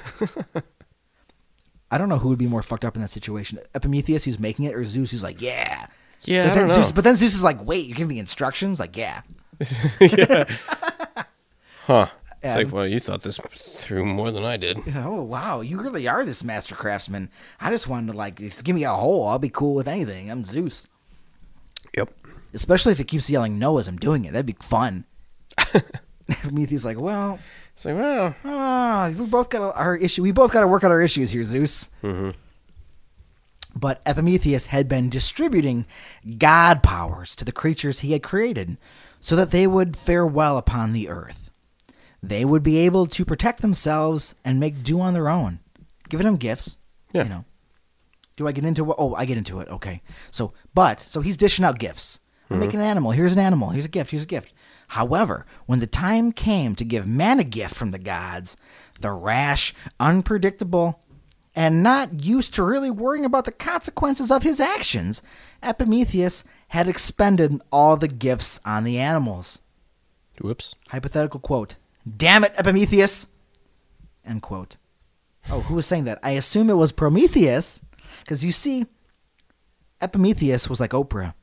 I 1.92 1.98
don't 1.98 2.10
know 2.10 2.18
who 2.18 2.30
would 2.30 2.40
be 2.40 2.48
more 2.48 2.64
fucked 2.64 2.84
up 2.84 2.96
in 2.96 3.02
that 3.02 3.10
situation. 3.10 3.60
Epimetheus, 3.76 4.26
who's 4.26 4.40
making 4.40 4.66
it, 4.66 4.76
or 4.76 4.84
Zeus, 4.84 5.12
who's 5.12 5.24
like, 5.24 5.42
yeah. 5.42 5.88
Yeah. 6.24 6.46
but, 6.46 6.52
I 6.52 6.56
then 6.56 6.68
don't 6.68 6.76
Zeus, 6.76 6.92
but 6.92 7.04
then 7.04 7.16
Zeus 7.16 7.34
is 7.34 7.44
like, 7.44 7.64
wait, 7.66 7.86
you're 7.86 7.96
giving 7.96 8.16
me 8.16 8.20
instructions? 8.20 8.80
Like, 8.80 8.98
yeah. 8.98 9.22
yeah. 10.02 10.44
Huh. 11.86 12.08
It's 12.42 12.56
like, 12.56 12.72
well, 12.72 12.88
you 12.88 13.00
thought 13.00 13.22
this 13.24 13.38
through 13.54 14.06
more 14.06 14.32
than 14.32 14.46
I 14.46 14.56
did. 14.56 14.78
Oh, 14.96 15.22
wow. 15.22 15.60
You 15.60 15.82
really 15.82 16.08
are 16.08 16.24
this 16.24 16.42
master 16.44 16.74
craftsman. 16.74 17.30
I 17.60 17.70
just 17.70 17.88
wanted 17.90 18.12
to, 18.14 18.18
like, 18.18 18.38
just 18.40 18.64
give 18.64 18.76
me 18.76 18.86
a 18.86 18.94
hole. 18.94 19.28
I'll 19.28 19.40
be 19.40 19.50
cool 19.50 19.76
with 19.76 19.90
anything. 19.90 20.32
I'm 20.32 20.46
Zeus. 20.46 20.88
Yep. 21.98 22.14
Especially 22.54 22.94
if 22.94 23.00
it 23.02 23.10
keeps 23.10 23.30
yelling 23.30 23.60
no 23.60 23.78
as 23.78 23.90
I'm 23.90 23.98
doing 23.98 24.24
it. 24.24 24.32
That'd 24.32 24.46
be 24.46 24.56
fun. 24.62 25.04
Epimetheus 26.30 26.82
is 26.82 26.86
like, 26.86 26.98
well, 27.00 27.40
It's 27.74 27.84
like, 27.86 27.96
well, 27.96 28.36
Ah, 28.46 29.12
we 29.18 29.26
both 29.26 29.50
got 29.50 29.76
our 29.76 29.96
issue. 29.98 30.24
We 30.24 30.32
both 30.32 30.54
got 30.54 30.62
to 30.62 30.68
work 30.68 30.84
out 30.86 30.92
our 30.92 31.02
issues 31.02 31.32
here, 31.32 31.44
Zeus. 31.44 31.90
Mhm. 32.04 32.36
But 33.76 34.02
Epimetheus 34.06 34.68
had 34.68 34.88
been 34.88 35.10
distributing 35.10 35.86
god 36.38 36.82
powers 36.84 37.36
to 37.36 37.46
the 37.46 37.52
creatures 37.52 38.00
he 38.00 38.14
had 38.14 38.24
created, 38.24 38.78
so 39.22 39.36
that 39.36 39.52
they 39.52 39.68
would 39.68 39.96
fare 39.98 40.26
well 40.26 40.58
upon 40.58 40.92
the 40.94 41.08
earth. 41.10 41.49
They 42.22 42.44
would 42.46 42.64
be 42.64 42.78
able 42.80 43.06
to 43.08 43.26
protect 43.26 43.62
themselves 43.62 44.36
and 44.44 44.60
make 44.60 44.84
do 44.84 45.00
on 45.00 45.14
their 45.14 45.30
own, 45.30 45.60
giving 46.10 46.26
them 46.26 46.38
gifts. 46.38 46.78
Yeah. 47.14 47.24
You 47.24 47.30
know. 47.30 47.46
Do 48.36 48.48
I 48.48 48.52
get 48.52 48.66
into 48.66 48.84
what? 48.84 48.98
Oh, 49.00 49.16
I 49.16 49.26
get 49.26 49.38
into 49.38 49.60
it. 49.60 49.68
Okay. 49.68 50.02
So, 50.32 50.54
but 50.74 51.00
so 51.00 51.22
he's 51.22 51.38
dishing 51.38 51.66
out 51.66 51.80
gifts. 51.80 52.22
I'm 52.50 52.56
mm-hmm. 52.56 52.66
making 52.66 52.80
an 52.80 52.86
animal. 52.86 53.12
Here's 53.12 53.34
an 53.34 53.40
animal. 53.40 53.70
Here's 53.70 53.86
a 53.86 53.90
gift. 53.90 54.12
Here's 54.12 54.24
a 54.24 54.28
gift. 54.28 54.54
However, 54.90 55.46
when 55.66 55.80
the 55.80 55.88
time 55.88 56.32
came 56.32 56.74
to 56.76 56.86
give 56.86 57.06
man 57.06 57.40
a 57.40 57.44
gift 57.44 57.76
from 57.76 57.92
the 57.92 58.00
gods, 58.00 58.58
the 59.00 59.12
rash, 59.12 59.74
unpredictable, 60.00 61.00
and 61.56 61.84
not 61.84 62.24
used 62.24 62.54
to 62.56 62.64
really 62.64 62.90
worrying 62.90 63.26
about 63.26 63.46
the 63.46 63.52
consequences 63.52 64.32
of 64.32 64.44
his 64.44 64.60
actions, 64.60 65.22
Epimetheus 65.62 66.44
had 66.70 66.88
expended 66.88 67.62
all 67.72 67.98
the 67.98 68.08
gifts 68.08 68.60
on 68.66 68.84
the 68.84 68.98
animals. 68.98 69.62
whoops. 70.42 70.76
Hypothetical 70.88 71.40
quote. 71.40 71.76
Damn 72.18 72.44
it, 72.44 72.54
Epimetheus! 72.58 73.28
End 74.26 74.42
quote. 74.42 74.78
Oh, 75.50 75.62
who 75.62 75.76
was 75.76 75.86
saying 75.86 76.06
that? 76.06 76.20
I 76.24 76.32
assume 76.32 76.70
it 76.70 76.74
was 76.74 76.92
Prometheus, 76.92 77.84
because 78.20 78.46
you 78.46 78.52
see, 78.52 78.86
Epimetheus 80.02 80.70
was 80.70 80.80
like 80.80 80.92
Oprah. 80.92 81.34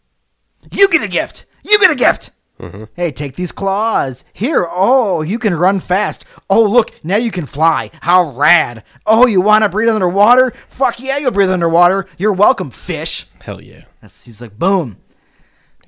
You 0.71 0.89
get 0.89 1.05
a 1.05 1.09
gift! 1.09 1.47
You 1.65 1.79
get 1.79 1.91
a 1.91 1.97
gift! 1.97 2.31
Mm-hmm. 2.61 2.85
Hey, 2.95 3.13
take 3.13 3.35
these 3.35 3.53
claws. 3.53 4.25
Here, 4.33 4.67
oh, 4.71 5.21
you 5.21 5.39
can 5.39 5.55
run 5.55 5.79
fast. 5.79 6.25
Oh, 6.49 6.63
look, 6.63 7.05
now 7.05 7.17
you 7.17 7.31
can 7.31 7.45
fly. 7.45 7.91
How 8.01 8.31
rad. 8.31 8.83
Oh, 9.05 9.27
you 9.27 9.43
want 9.43 9.63
to 9.65 9.69
breathe 9.69 9.91
underwater? 9.91 10.53
Fuck 10.69 10.99
yeah, 10.99 11.19
you'll 11.19 11.33
breathe 11.33 11.51
underwater. 11.51 12.07
You're 12.17 12.33
welcome, 12.33 12.71
fish. 12.71 13.27
Hell 13.43 13.61
yeah. 13.61 13.85
That's, 14.01 14.25
he's 14.25 14.41
like, 14.41 14.59
boom. 14.59 14.97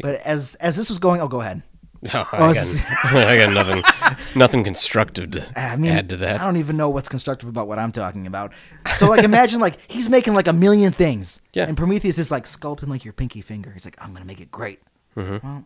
But 0.01 0.17
as 0.17 0.57
as 0.57 0.77
this 0.77 0.91
was 0.91 0.99
going, 0.99 1.21
oh, 1.21 1.29
go 1.29 1.41
ahead. 1.41 1.63
No, 2.15 2.25
I, 2.33 2.53
got, 2.55 2.85
I 3.13 3.37
got 3.37 3.53
nothing, 3.53 3.83
nothing 4.37 4.63
constructive 4.63 5.33
to 5.33 5.61
I 5.61 5.77
mean, 5.77 5.91
add 5.91 6.09
to 6.11 6.17
that. 6.19 6.41
I 6.41 6.45
don't 6.45 6.57
even 6.59 6.77
know 6.77 6.91
what's 6.91 7.09
constructive 7.09 7.49
about 7.49 7.67
what 7.67 7.81
I'm 7.81 7.91
talking 7.91 8.27
about. 8.29 8.53
So, 8.97 9.09
like, 9.09 9.25
imagine 9.25 9.59
like 9.61 9.79
he's 9.91 10.09
making 10.09 10.35
like 10.35 10.47
a 10.47 10.53
million 10.53 10.93
things, 10.93 11.41
Yeah. 11.55 11.67
and 11.67 11.77
Prometheus 11.77 12.19
is 12.21 12.31
like 12.31 12.45
sculpting 12.45 12.87
like 12.89 13.05
your 13.05 13.13
pinky 13.15 13.41
finger. 13.41 13.73
He's 13.73 13.85
like, 13.85 13.97
I'm 14.01 14.13
gonna 14.13 14.25
make 14.27 14.41
it 14.41 14.51
great. 14.53 14.79
Mm-hmm. 15.17 15.45
Well, 15.45 15.65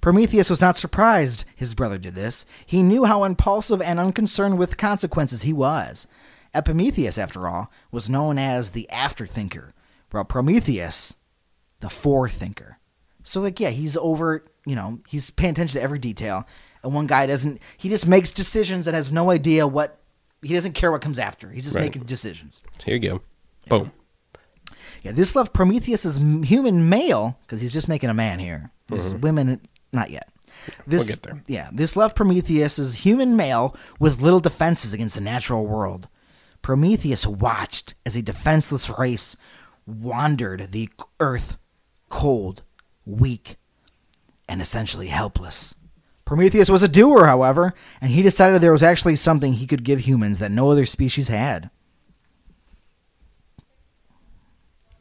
Prometheus 0.00 0.48
was 0.48 0.60
not 0.60 0.76
surprised 0.78 1.44
his 1.54 1.74
brother 1.74 1.98
did 1.98 2.14
this. 2.14 2.46
He 2.64 2.82
knew 2.82 3.04
how 3.04 3.24
impulsive 3.24 3.82
and 3.82 3.98
unconcerned 3.98 4.58
with 4.58 4.76
consequences 4.76 5.42
he 5.42 5.52
was. 5.52 6.06
Epimetheus, 6.54 7.18
after 7.18 7.46
all, 7.48 7.70
was 7.90 8.08
known 8.08 8.38
as 8.38 8.70
the 8.70 8.88
afterthinker, 8.90 9.74
while 10.10 10.24
Prometheus, 10.24 11.16
the 11.80 11.88
forethinker. 11.88 12.76
So, 13.22 13.40
like, 13.40 13.60
yeah, 13.60 13.70
he's 13.70 13.96
over, 13.96 14.44
you 14.66 14.74
know, 14.76 14.98
he's 15.08 15.30
paying 15.30 15.52
attention 15.52 15.78
to 15.78 15.82
every 15.82 15.98
detail. 15.98 16.46
And 16.82 16.92
one 16.94 17.06
guy 17.06 17.26
doesn't, 17.26 17.60
he 17.76 17.88
just 17.88 18.06
makes 18.06 18.30
decisions 18.30 18.86
and 18.86 18.94
has 18.96 19.12
no 19.12 19.30
idea 19.30 19.66
what, 19.66 19.98
he 20.42 20.54
doesn't 20.54 20.72
care 20.72 20.90
what 20.90 21.02
comes 21.02 21.18
after. 21.18 21.50
He's 21.50 21.64
just 21.64 21.76
Right. 21.76 21.84
making 21.84 22.02
decisions. 22.04 22.62
Here 22.84 22.94
you 22.96 23.00
go. 23.00 23.22
Boom. 23.68 23.92
Yeah, 25.02 25.12
this 25.12 25.34
left 25.34 25.52
Prometheus's 25.52 26.16
human 26.48 26.88
male 26.88 27.38
because 27.42 27.60
he's 27.60 27.72
just 27.72 27.88
making 27.88 28.10
a 28.10 28.14
man 28.14 28.38
here. 28.38 28.70
This 28.88 29.06
is 29.06 29.14
women, 29.14 29.60
not 29.92 30.10
yet. 30.10 30.28
This, 30.86 31.08
get 31.08 31.22
there. 31.22 31.42
Yeah, 31.46 31.70
this 31.72 31.96
left 31.96 32.16
Prometheus's 32.16 32.94
human 32.96 33.34
male 33.36 33.74
with 33.98 34.20
little 34.20 34.40
defenses 34.40 34.92
against 34.92 35.14
the 35.14 35.22
natural 35.22 35.66
world. 35.66 36.08
Prometheus 36.60 37.26
watched 37.26 37.94
as 38.04 38.14
a 38.16 38.20
defenseless 38.22 38.90
race 38.98 39.36
wandered 39.86 40.70
the 40.72 40.90
earth, 41.18 41.56
cold, 42.10 42.62
weak, 43.06 43.56
and 44.50 44.60
essentially 44.60 45.06
helpless. 45.06 45.74
Prometheus 46.26 46.68
was 46.68 46.82
a 46.82 46.88
doer, 46.88 47.24
however, 47.26 47.72
and 48.00 48.10
he 48.10 48.20
decided 48.22 48.60
there 48.60 48.72
was 48.72 48.82
actually 48.82 49.16
something 49.16 49.54
he 49.54 49.66
could 49.66 49.82
give 49.84 50.00
humans 50.00 50.38
that 50.40 50.50
no 50.50 50.70
other 50.70 50.84
species 50.84 51.28
had. 51.28 51.70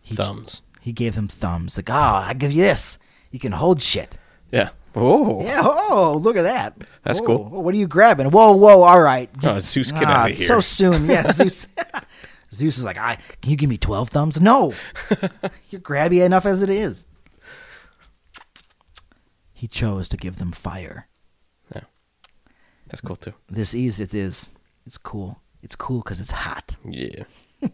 He 0.01 0.15
Thumbs. 0.15 0.62
he 0.81 0.91
gave 0.91 1.15
them 1.15 1.27
thumbs. 1.27 1.77
Like, 1.77 1.89
oh, 1.89 1.93
I 1.93 2.33
give 2.33 2.51
you 2.51 2.63
this. 2.63 2.97
You 3.31 3.39
can 3.39 3.51
hold 3.51 3.81
shit. 3.81 4.17
Yeah. 4.51 4.69
Oh. 4.95 5.43
Yeah. 5.43 5.62
Oh, 5.63 6.19
look 6.19 6.35
at 6.35 6.41
that. 6.43 6.75
That's 7.03 7.19
Whoa, 7.19 7.25
cool. 7.27 7.62
What 7.62 7.75
are 7.75 7.77
you 7.77 7.88
grabbing? 7.88 8.31
Whoa, 8.31 8.53
whoa. 8.53 8.81
All 8.81 9.01
right. 9.01 9.29
Oh, 9.43 9.59
Zeus, 9.59 9.91
get 9.91 10.05
Ah, 10.05 10.23
outta 10.23 10.33
here. 10.33 10.47
So 10.47 10.59
soon. 10.62 11.05
Yeah, 11.05 11.23
Zeus. 11.31 11.67
Zeus 12.51 12.79
is 12.79 12.83
like, 12.83 12.97
I 12.97 13.17
can 13.41 13.51
you 13.51 13.57
give 13.57 13.69
me 13.69 13.77
twelve 13.77 14.09
thumbs? 14.09 14.41
No. 14.41 14.73
You're 15.69 15.81
grabby 15.81 16.25
enough 16.25 16.47
as 16.47 16.63
it 16.63 16.71
is. 16.71 17.05
He 19.60 19.67
chose 19.67 20.08
to 20.08 20.15
give 20.15 20.38
them 20.38 20.54
fire. 20.54 21.10
Yeah. 21.76 21.82
That's 22.88 23.02
cool 23.02 23.17
too. 23.17 23.34
This 23.50 23.76
ease 23.76 24.00
it 24.00 24.13
is. 24.13 24.52
It's 24.86 24.98
cool. 24.98 25.41
It's 25.62 25.76
cool 25.76 26.00
because 26.00 26.22
it's 26.22 26.32
hot. 26.32 26.78
Yeah. 26.86 27.24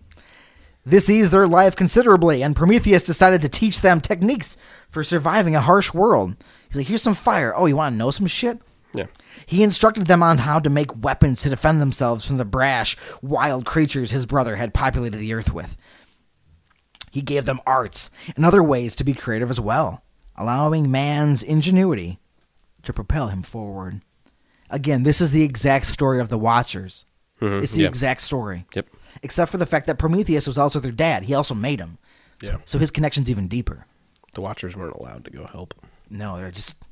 This 0.88 1.10
eased 1.10 1.32
their 1.32 1.48
life 1.48 1.76
considerably, 1.76 2.44
and 2.44 2.56
Prometheus 2.56 3.04
decided 3.04 3.42
to 3.42 3.50
teach 3.50 3.82
them 3.82 4.00
techniques 4.00 4.56
for 4.88 5.04
surviving 5.04 5.56
a 5.56 5.62
harsh 5.62 5.96
world. 5.96 6.36
He's 6.68 6.78
like, 6.78 6.86
here's 6.86 7.02
some 7.02 7.16
fire. 7.16 7.52
Oh, 7.56 7.66
you 7.66 7.76
want 7.76 7.94
to 7.94 7.98
know 7.98 8.12
some 8.12 8.28
shit? 8.28 8.62
Yeah. 8.94 9.08
He 9.48 9.64
instructed 9.64 10.06
them 10.06 10.22
on 10.22 10.38
how 10.38 10.60
to 10.60 10.70
make 10.70 11.04
weapons 11.04 11.42
to 11.42 11.50
defend 11.50 11.82
themselves 11.82 12.28
from 12.28 12.38
the 12.38 12.46
brash, 12.46 12.98
wild 13.24 13.66
creatures 13.66 14.12
his 14.12 14.28
brother 14.28 14.58
had 14.58 14.76
populated 14.76 15.18
the 15.18 15.34
earth 15.34 15.52
with. 15.56 15.76
He 17.12 17.24
gave 17.24 17.46
them 17.46 17.62
arts 17.66 18.12
and 18.36 18.46
other 18.46 18.62
ways 18.62 18.96
to 18.98 19.04
be 19.04 19.16
creative 19.16 19.50
as 19.50 19.60
well, 19.60 20.04
allowing 20.38 20.90
man's 20.92 21.42
ingenuity 21.44 22.20
to 22.84 22.94
propel 22.94 23.28
him 23.30 23.42
forward. 23.44 24.02
Again, 24.70 25.04
this 25.04 25.22
is 25.22 25.32
the 25.32 25.44
exact 25.44 25.86
story 25.86 26.20
of 26.20 26.30
the 26.30 26.38
Watchers. 26.38 27.06
Mhm, 27.42 27.64
It's 27.64 27.74
the 27.74 27.82
yeah. 27.84 27.88
exact 27.88 28.22
story. 28.22 28.66
Yep. 28.76 28.88
Except 29.24 29.52
for 29.52 29.58
the 29.58 29.66
fact 29.66 29.88
that 29.88 29.98
Prometheus 30.00 30.48
was 30.48 30.58
also 30.58 30.80
their 30.80 30.92
dad. 30.92 31.24
He 31.24 31.34
also 31.34 31.54
made 31.54 31.80
him. 31.80 31.98
Yeah. 32.42 32.58
So 32.66 32.80
his 32.80 32.92
connection's 32.92 33.30
even 33.30 33.48
deeper. 33.48 33.86
The 34.34 34.42
Watchers 34.42 34.76
weren't 34.76 34.96
allowed 34.96 35.26
to 35.26 35.32
go 35.32 35.46
help, 35.46 35.74
No, 36.10 36.38
they're 36.38 36.52
just 36.52 36.84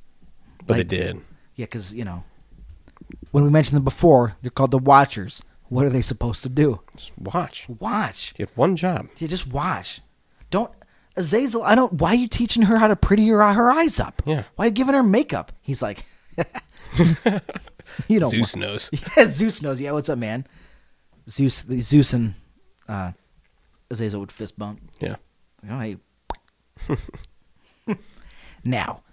but 0.65 0.77
Like- 0.77 0.87
they 0.89 0.97
did. 0.97 1.17
Yeah, 1.55 1.65
because, 1.65 1.93
you 1.93 2.03
know, 2.05 2.23
when 3.31 3.43
we 3.43 3.49
mentioned 3.49 3.75
them 3.75 3.83
before, 3.83 4.35
they're 4.41 4.49
called 4.51 4.71
the 4.71 4.77
Watchers. 4.79 5.41
What 5.69 5.85
are 5.85 5.89
they 5.89 6.01
supposed 6.01 6.41
to 6.43 6.49
do? 6.49 6.81
Just 6.95 7.17
watch. 7.17 7.67
Watch. 7.67 8.33
You 8.37 8.45
had 8.47 8.55
one 8.57 8.75
job. 8.75 9.07
You 9.17 9.27
just 9.27 9.47
watch. 9.47 10.01
Don't. 10.49 10.71
Azazel, 11.15 11.63
I 11.63 11.75
don't. 11.75 11.93
Why 11.93 12.09
are 12.09 12.15
you 12.15 12.27
teaching 12.27 12.63
her 12.63 12.77
how 12.77 12.87
to 12.87 12.95
pretty 12.95 13.27
her, 13.27 13.53
her 13.53 13.71
eyes 13.71 13.99
up? 13.99 14.21
Yeah. 14.25 14.43
Why 14.55 14.65
are 14.65 14.67
you 14.67 14.73
giving 14.73 14.95
her 14.95 15.03
makeup? 15.03 15.51
He's 15.61 15.81
like, 15.81 16.03
you 18.07 18.19
know, 18.19 18.29
Zeus 18.29 18.55
knows. 18.55 18.89
Yeah, 19.17 19.27
Zeus 19.27 19.61
knows. 19.61 19.79
Yeah, 19.79 19.91
what's 19.91 20.09
up, 20.09 20.17
man? 20.17 20.47
Zeus, 21.29 21.65
Zeus 21.81 22.13
and 22.13 22.33
uh, 22.87 23.11
Azazel 23.91 24.21
would 24.21 24.31
fist 24.31 24.57
bump. 24.57 24.81
Yeah. 24.99 25.17
Like, 25.67 25.97
oh, 26.89 26.97
hey. 27.87 27.95
now, 28.63 29.03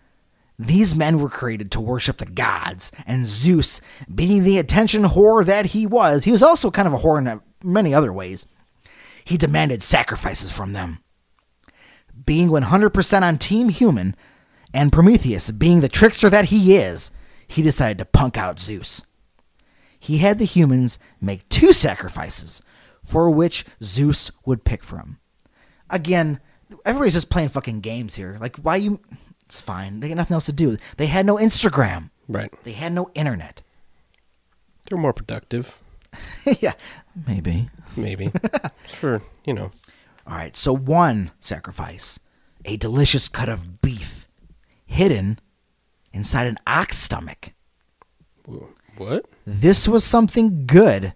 these 0.59 0.95
men 0.95 1.21
were 1.21 1.29
created 1.29 1.71
to 1.73 1.81
worship 1.81 2.19
the 2.19 2.27
gods, 2.27 2.93
and 3.07 3.27
Zeus, 3.27 3.81
being 4.13 4.43
the 4.43 4.59
attention 4.59 5.05
whore 5.05 5.45
that 5.45 5.67
he 5.67 5.87
was, 5.87 6.25
he 6.25 6.33
was 6.33 6.43
also 6.43 6.71
kind 6.71 6.89
of 6.89 6.95
a 6.95 6.99
whore 6.99 7.19
in 7.19 7.41
many 7.63 7.95
other 7.95 8.13
ways. 8.13 8.47
He 9.25 9.37
demanded 9.37 9.83
sacrifices 9.83 10.51
from 10.51 10.73
them. 10.73 10.99
Being 12.31 12.51
100% 12.51 13.23
on 13.23 13.39
Team 13.39 13.71
Human, 13.71 14.15
and 14.73 14.93
Prometheus 14.93 15.51
being 15.51 15.81
the 15.81 15.89
trickster 15.89 16.31
that 16.31 16.45
he 16.45 16.77
is, 16.77 17.11
he 17.49 17.61
decided 17.61 17.99
to 17.99 18.05
punk 18.05 18.39
out 18.39 18.61
Zeus. 18.61 19.05
He 19.99 20.19
had 20.19 20.39
the 20.39 20.45
humans 20.45 21.01
make 21.21 21.49
two 21.49 21.73
sacrifices, 21.73 22.63
for 23.03 23.29
which 23.31 23.65
Zeus 23.83 24.31
would 24.47 24.63
pick 24.63 24.85
from. 24.85 25.19
Again, 25.91 26.39
everybody's 26.87 27.15
just 27.15 27.31
playing 27.31 27.49
fucking 27.49 27.81
games 27.81 28.15
here. 28.15 28.37
Like, 28.41 28.59
why 28.59 28.77
you. 28.77 29.01
It's 29.47 29.61
fine. 29.61 29.99
They 29.99 30.07
got 30.07 30.17
nothing 30.17 30.35
else 30.35 30.47
to 30.47 30.53
do. 30.53 30.77
They 30.99 31.07
had 31.07 31.27
no 31.27 31.35
Instagram, 31.35 32.11
Right. 32.29 32.55
they 32.63 32.71
had 32.75 32.93
no 32.93 33.11
internet. 33.15 33.61
They're 34.89 34.99
more 34.99 35.13
productive, 35.13 35.81
yeah, 36.61 36.75
maybe. 37.27 37.71
maybe. 37.97 38.31
sure, 38.87 39.21
you 39.45 39.53
know. 39.53 39.73
All 40.31 40.37
right, 40.37 40.55
so 40.55 40.73
one 40.73 41.33
sacrifice, 41.41 42.21
a 42.65 42.77
delicious 42.77 43.29
cut 43.29 43.49
of 43.49 43.83
beef 43.83 44.29
hidden 44.87 45.41
inside 46.13 46.47
an 46.47 46.57
ox 46.69 46.99
stomach. 46.99 47.53
What? 48.97 49.25
This 49.45 49.89
was 49.89 50.05
something 50.05 50.67
good 50.67 51.15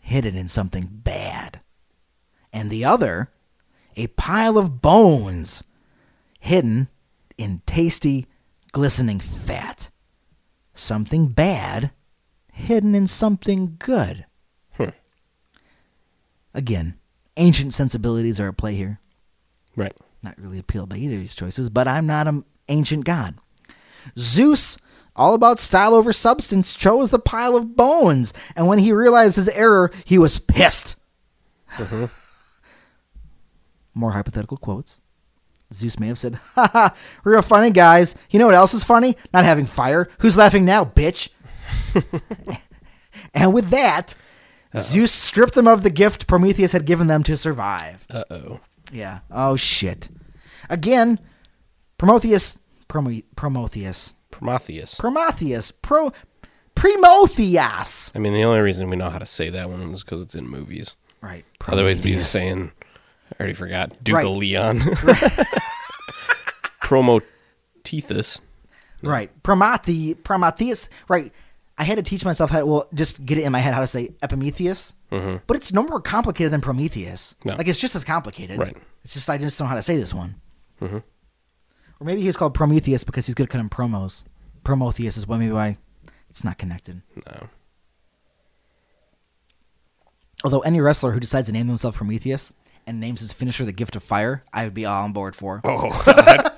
hidden 0.00 0.36
in 0.36 0.48
something 0.48 0.86
bad. 0.90 1.60
And 2.52 2.68
the 2.68 2.84
other, 2.84 3.30
a 3.96 4.08
pile 4.08 4.58
of 4.58 4.82
bones 4.82 5.64
hidden 6.38 6.88
in 7.38 7.62
tasty, 7.64 8.26
glistening 8.72 9.20
fat. 9.20 9.88
Something 10.74 11.28
bad 11.28 11.90
hidden 12.52 12.94
in 12.94 13.06
something 13.06 13.76
good. 13.78 14.26
Hmm. 14.72 14.90
Again, 16.52 16.98
ancient 17.36 17.74
sensibilities 17.74 18.40
are 18.40 18.48
at 18.48 18.56
play 18.56 18.74
here. 18.74 19.00
Right. 19.76 19.94
Not 20.22 20.38
really 20.38 20.58
appealed 20.58 20.90
by 20.90 20.96
either 20.96 21.16
of 21.16 21.20
these 21.20 21.34
choices, 21.34 21.70
but 21.70 21.88
I'm 21.88 22.06
not 22.06 22.28
an 22.28 22.44
ancient 22.68 23.04
god. 23.04 23.36
Zeus, 24.18 24.78
all 25.16 25.34
about 25.34 25.58
style 25.58 25.94
over 25.94 26.12
substance, 26.12 26.74
chose 26.74 27.10
the 27.10 27.18
pile 27.18 27.56
of 27.56 27.76
bones, 27.76 28.32
and 28.56 28.66
when 28.66 28.78
he 28.78 28.92
realized 28.92 29.36
his 29.36 29.48
error, 29.48 29.90
he 30.04 30.18
was 30.18 30.38
pissed. 30.38 30.96
Mm-hmm. 31.76 32.06
More 33.98 34.12
hypothetical 34.12 34.56
quotes. 34.56 35.00
Zeus 35.72 35.98
may 35.98 36.08
have 36.08 36.18
said, 36.18 36.34
Ha 36.54 36.68
ha, 36.72 36.94
real 37.24 37.42
funny, 37.42 37.70
guys. 37.70 38.14
You 38.30 38.38
know 38.38 38.46
what 38.46 38.54
else 38.54 38.74
is 38.74 38.84
funny? 38.84 39.16
Not 39.32 39.44
having 39.44 39.66
fire. 39.66 40.08
Who's 40.18 40.36
laughing 40.36 40.64
now, 40.64 40.84
bitch? 40.84 41.30
and 43.34 43.52
with 43.52 43.70
that, 43.70 44.14
Zeus 44.78 45.12
stripped 45.12 45.54
them 45.54 45.68
of 45.68 45.82
the 45.82 45.90
gift 45.90 46.26
Prometheus 46.26 46.72
had 46.72 46.86
given 46.86 47.06
them 47.06 47.22
to 47.24 47.36
survive. 47.36 48.06
Uh 48.10 48.24
oh. 48.30 48.60
Yeah. 48.92 49.20
Oh 49.30 49.56
shit. 49.56 50.08
Again, 50.70 51.18
Prometheus, 51.98 52.58
Prome- 52.88 53.22
Prometheus, 53.36 54.14
Prometheus. 54.30 54.94
Prometheus, 54.96 55.70
Pro, 55.70 56.12
Prometheus. 56.74 58.10
I 58.14 58.18
mean, 58.18 58.32
the 58.32 58.44
only 58.44 58.60
reason 58.60 58.88
we 58.90 58.96
know 58.96 59.10
how 59.10 59.18
to 59.18 59.26
say 59.26 59.50
that 59.50 59.68
one 59.68 59.82
is 59.92 60.02
because 60.02 60.22
it's 60.22 60.34
in 60.34 60.48
movies. 60.48 60.96
Right. 61.20 61.44
Otherwise, 61.68 61.96
we'd 61.98 62.04
be 62.04 62.10
Prometheus. 62.10 62.30
saying, 62.30 62.72
I 63.32 63.34
already 63.40 63.54
forgot, 63.54 64.02
Duke 64.02 64.16
Right. 64.16 64.26
of 64.26 64.36
Leon. 64.36 64.80
Promotethus. 66.80 68.40
Right. 69.04 69.30
Promethe- 69.42 70.22
Prometheus. 70.22 70.88
Right. 71.08 71.32
I 71.82 71.84
had 71.84 71.96
to 71.96 72.02
teach 72.04 72.24
myself 72.24 72.48
how 72.48 72.60
to, 72.60 72.66
well, 72.66 72.88
just 72.94 73.26
get 73.26 73.38
it 73.38 73.42
in 73.42 73.50
my 73.50 73.58
head 73.58 73.74
how 73.74 73.80
to 73.80 73.88
say 73.88 74.10
Epimetheus. 74.22 74.94
Mm-hmm. 75.10 75.38
But 75.48 75.56
it's 75.56 75.72
no 75.72 75.82
more 75.82 76.00
complicated 76.00 76.52
than 76.52 76.60
Prometheus. 76.60 77.34
No. 77.44 77.56
Like, 77.56 77.66
it's 77.66 77.80
just 77.80 77.96
as 77.96 78.04
complicated. 78.04 78.60
Right. 78.60 78.76
It's 79.02 79.14
just, 79.14 79.28
I 79.28 79.36
just 79.36 79.58
don't 79.58 79.66
know 79.66 79.70
how 79.70 79.74
to 79.74 79.82
say 79.82 79.96
this 79.96 80.14
one. 80.14 80.36
Mm-hmm. 80.80 80.98
Or 80.98 82.04
maybe 82.04 82.22
he's 82.22 82.36
called 82.36 82.54
Prometheus 82.54 83.02
because 83.02 83.26
he's 83.26 83.34
good 83.34 83.48
at 83.48 83.50
cutting 83.50 83.68
promos. 83.68 84.22
Prometheus 84.62 85.16
is 85.16 85.26
why 85.26 85.38
maybe 85.38 85.50
why 85.50 85.76
it's 86.30 86.44
not 86.44 86.56
connected. 86.56 87.02
No. 87.26 87.48
Although 90.44 90.60
any 90.60 90.80
wrestler 90.80 91.10
who 91.10 91.18
decides 91.18 91.48
to 91.48 91.52
name 91.52 91.66
themselves 91.66 91.96
Prometheus 91.96 92.52
and 92.86 93.00
names 93.00 93.22
his 93.22 93.32
finisher 93.32 93.64
the 93.64 93.72
Gift 93.72 93.96
of 93.96 94.04
Fire, 94.04 94.44
I 94.52 94.62
would 94.62 94.74
be 94.74 94.84
all 94.84 95.02
on 95.02 95.12
board 95.12 95.34
for. 95.34 95.60
Oh, 95.64 96.00
God. 96.06 96.51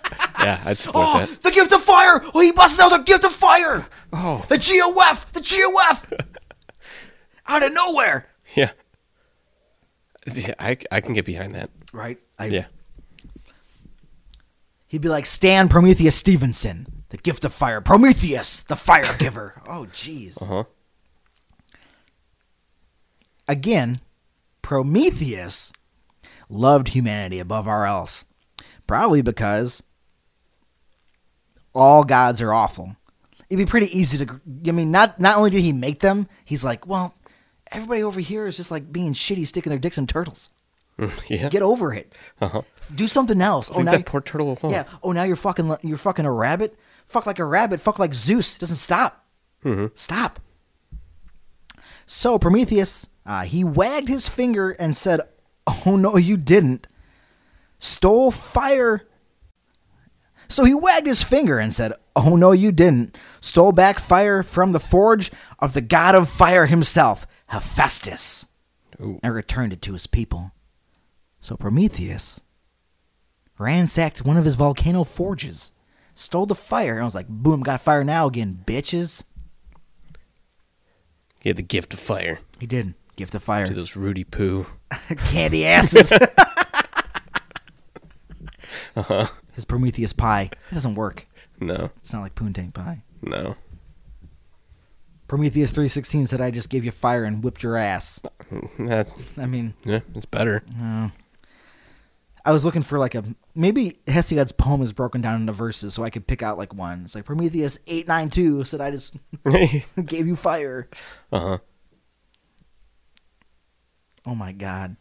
Yeah, 0.45 0.63
I'd 0.65 0.79
support 0.79 1.07
Oh, 1.09 1.19
that. 1.21 1.43
the 1.43 1.51
Gift 1.51 1.73
of 1.73 1.83
Fire! 1.83 2.21
Oh, 2.35 2.41
he 2.41 2.53
busts 2.53 2.79
out 2.81 2.91
the 2.91 3.03
Gift 3.03 3.25
of 3.25 3.33
Fire! 3.33 3.87
Oh. 4.13 4.45
The 4.49 4.57
GOF! 4.59 5.33
The 5.33 5.41
GOF! 5.41 6.13
out 7.49 7.63
of 7.63 7.73
nowhere! 7.75 8.29
Yeah. 8.55 8.71
Yeah, 10.33 10.55
I, 10.59 10.77
I 10.91 11.01
can 11.01 11.13
get 11.13 11.25
behind 11.25 11.55
that. 11.55 11.71
Right? 11.93 12.19
I, 12.39 12.47
Yeah. 12.47 12.67
He'd 14.87 15.01
be 15.03 15.09
like 15.09 15.27
Stan 15.27 15.69
Prometheus 15.69 16.17
Stevenson, 16.17 16.87
the 17.09 17.17
Gift 17.17 17.45
of 17.45 17.53
Fire. 17.53 17.81
Prometheus, 17.81 18.63
the 18.63 18.77
Fire 18.77 19.13
Giver. 19.19 19.61
oh, 19.67 19.87
jeez. 19.93 20.41
Uh 20.41 20.47
huh. 20.47 20.65
Again, 23.49 24.01
Prometheus 24.63 25.73
loved 26.49 26.89
humanity 26.89 27.39
above 27.41 27.67
all 27.69 27.83
else. 27.85 28.25
Probably 28.87 29.21
because 29.23 29.83
all 31.75 32.05
gods 32.05 32.41
are 32.43 32.53
awful. 32.53 32.97
It'd 33.51 33.65
be 33.65 33.69
pretty 33.71 33.97
easy 33.97 34.25
to. 34.25 34.41
I 34.67 34.73
mean, 34.73 34.91
not 34.91 35.21
not 35.21 35.37
only 35.37 35.51
did 35.51 35.61
he 35.63 35.73
make 35.73 36.01
them, 36.01 36.29
he's 36.45 36.65
like, 36.65 36.87
well, 36.87 37.15
everybody 37.71 38.03
over 38.03 38.21
here 38.21 38.47
is 38.47 38.57
just 38.57 38.71
like 38.71 38.93
being 38.93 39.13
shitty, 39.13 39.47
sticking 39.47 39.71
their 39.71 39.79
dicks 39.79 39.99
in 39.99 40.07
turtles. 40.07 40.51
Yeah. 41.29 41.49
Get 41.49 41.63
over 41.63 41.93
it. 41.93 42.15
Uh 42.41 42.49
huh. 42.49 42.63
Do 42.95 43.09
something 43.09 43.41
else. 43.41 43.69
Oh, 43.75 43.83
now 43.83 43.93
that 43.93 44.07
poor 44.07 44.21
turtle 44.21 44.57
alone. 44.63 44.73
yeah. 44.73 44.85
Oh, 45.03 45.11
now 45.11 45.25
you're 45.25 45.35
fucking 45.35 45.77
you're 45.83 45.99
fucking 45.99 46.25
a 46.25 46.31
rabbit. 46.33 46.79
Fuck 47.05 47.27
like 47.27 47.41
a 47.41 47.45
rabbit. 47.45 47.81
Fuck 47.81 47.99
like 47.99 48.15
Zeus. 48.15 48.55
It 48.57 48.61
doesn't 48.61 48.77
stop. 48.77 49.25
Hmm. 49.65 49.87
Stop. 49.95 50.39
So 52.07 52.39
Prometheus, 52.39 53.07
uh, 53.27 53.43
he 53.43 53.65
wagged 53.65 54.09
his 54.09 54.29
finger 54.29 54.71
and 54.71 54.97
said, 54.97 55.21
"Oh 55.85 55.97
no, 55.97 56.17
you 56.17 56.37
didn't." 56.37 56.87
Stole 57.79 58.31
fire. 58.31 59.03
So 60.49 60.65
he 60.65 60.75
wagged 60.75 61.07
his 61.07 61.23
finger 61.23 61.59
and 61.59 61.73
said, 61.73 61.93
"Oh 62.15 62.37
no, 62.37 62.53
you 62.53 62.73
didn't." 62.73 63.17
Stole 63.41 63.73
back 63.73 63.99
fire 63.99 64.43
from 64.43 64.73
the 64.73 64.81
forge 64.81 65.31
of 65.59 65.73
the 65.75 65.81
god 65.81 66.15
of 66.15 66.29
fire 66.29 66.67
himself, 66.67 67.27
Hephaestus, 67.49 68.47
Ooh. 69.03 69.19
and 69.23 69.35
returned 69.35 69.73
it 69.73 69.83
to 69.83 69.93
his 69.93 70.07
people. 70.07 70.53
So 71.41 71.57
Prometheus 71.57 72.41
ransacked 73.59 74.25
one 74.25 74.37
of 74.37 74.45
his 74.45 74.55
volcano 74.55 75.05
forges, 75.05 75.73
stole 76.15 76.47
the 76.47 76.55
fire, 76.55 76.97
and 76.97 77.05
was 77.05 77.15
like, 77.15 77.29
boom, 77.29 77.61
got 77.63 77.81
fire 77.81 78.03
now 78.05 78.27
again, 78.27 78.63
bitches. 78.67 79.23
He 81.41 81.51
had 81.51 81.57
the 81.59 81.63
gift 81.63 81.93
of 81.93 82.01
fire 82.01 82.39
He 82.59 82.67
did. 82.67 82.95
Gift 83.17 83.35
of 83.35 83.45
fire. 83.45 83.67
to 83.67 83.75
those 83.75 83.95
Rudy 83.95 84.25
Poo. 84.25 84.67
Candy 85.29 85.67
asses. 85.67 86.13
His 89.53 89.65
Prometheus 89.65 90.13
pie. 90.13 90.51
It 90.71 90.75
doesn't 90.75 90.95
work. 90.95 91.27
No, 91.61 91.91
It's 91.99 92.13
not 92.13 92.23
like 92.23 92.35
Poontang 92.35 92.73
pie. 92.75 93.03
no. 93.23 93.57
Prometheus 95.27 95.71
316 95.71 96.27
said, 96.27 96.41
I 96.43 96.51
just 96.51 96.69
gave 96.69 96.85
you 96.85 96.91
fire 96.91 97.25
and 97.25 97.43
whipped 97.43 97.63
your 97.63 97.77
ass. 97.79 98.21
That's 98.79 99.11
I 99.39 99.47
mean, 99.47 99.73
yeah, 99.85 100.01
it's 100.15 100.27
better. 100.27 100.63
I 102.47 102.53
was 102.53 102.63
looking 102.65 102.83
for 102.83 102.99
like 102.99 103.15
a 103.15 103.25
maybe 103.55 103.97
Hesiod's 104.07 104.53
poem 104.53 104.83
is 104.83 104.93
broken 104.93 105.23
down 105.23 105.41
into 105.41 105.53
verses, 105.55 105.95
so 105.95 106.05
I 106.05 106.11
could 106.11 106.27
pick 106.27 106.43
out 106.43 106.59
like 106.59 106.75
one. 106.75 107.03
It's 107.05 107.15
like 107.15 107.25
Prometheus 107.25 107.79
eight 107.87 108.07
nine 108.07 108.29
two 108.29 108.65
said 108.65 108.83
I 108.83 108.91
just 108.91 109.17
uh 109.47 109.67
gave 110.05 110.27
you 110.27 110.37
fire. 110.37 110.89
Uh 111.33 111.41
huh. 111.41 111.59
Oh 114.27 114.35
my 114.35 114.53
god. 114.53 114.97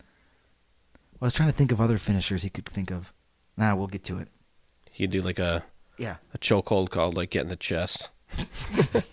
I 1.22 1.26
was 1.26 1.34
trying 1.34 1.50
to 1.50 1.56
think 1.56 1.72
of 1.74 1.82
other 1.82 1.98
finishers 1.98 2.44
he 2.44 2.50
could 2.50 2.66
think 2.66 2.92
of. 2.92 3.12
Nah, 3.58 3.76
we'll 3.76 3.88
get 3.88 4.04
to 4.06 4.20
it. 4.20 4.28
You 4.96 5.08
do 5.08 5.22
like 5.22 5.40
a 5.40 5.64
Yeah. 5.98 6.18
a 6.34 6.38
chokehold 6.38 6.90
called 6.90 7.16
like 7.16 7.30
get 7.32 7.44
in 7.44 7.50
the 7.50 7.56
chest. 7.56 8.10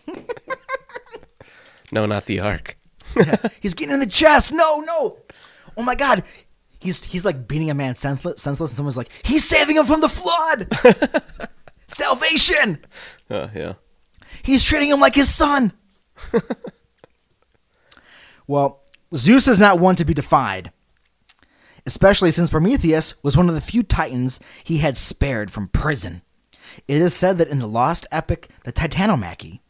no, 1.92 2.06
not 2.06 2.26
the 2.26 2.40
arc. 2.40 2.76
He's 3.60 3.74
getting 3.74 3.94
in 3.94 4.00
the 4.00 4.06
chest. 4.06 4.52
No, 4.52 4.80
no. 4.80 5.18
Oh 5.76 5.82
my 5.82 5.94
god. 5.94 6.22
He's 6.80 7.04
he's 7.04 7.24
like 7.24 7.46
beating 7.46 7.70
a 7.70 7.74
man 7.74 7.94
senseless, 7.94 8.40
senseless 8.40 8.70
and 8.70 8.76
someone's 8.76 8.96
like, 8.96 9.10
"He's 9.24 9.46
saving 9.46 9.76
him 9.76 9.84
from 9.84 10.00
the 10.00 10.08
flood." 10.08 10.68
Salvation. 11.88 12.78
Uh, 13.28 13.48
yeah. 13.54 13.74
He's 14.42 14.64
treating 14.64 14.88
him 14.90 15.00
like 15.00 15.14
his 15.14 15.32
son. 15.32 15.72
well, 18.46 18.80
Zeus 19.14 19.46
is 19.48 19.58
not 19.58 19.78
one 19.78 19.96
to 19.96 20.04
be 20.06 20.14
defied, 20.14 20.72
especially 21.86 22.30
since 22.30 22.50
Prometheus 22.50 23.22
was 23.22 23.36
one 23.36 23.48
of 23.48 23.54
the 23.54 23.60
few 23.60 23.82
titans 23.82 24.40
he 24.64 24.78
had 24.78 24.96
spared 24.96 25.50
from 25.50 25.68
prison. 25.68 26.22
It 26.86 27.02
is 27.02 27.14
said 27.14 27.38
that 27.38 27.48
in 27.48 27.58
the 27.58 27.66
lost 27.66 28.06
epic, 28.12 28.48
the 28.64 28.72
Titanomachy, 28.72 29.60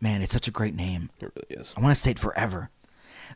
man, 0.00 0.22
it's 0.22 0.32
such 0.32 0.48
a 0.48 0.52
great 0.52 0.74
name. 0.74 1.10
It 1.20 1.32
really 1.34 1.60
is. 1.60 1.74
I 1.76 1.80
want 1.80 1.94
to 1.94 2.00
say 2.00 2.12
it 2.12 2.18
forever. 2.18 2.70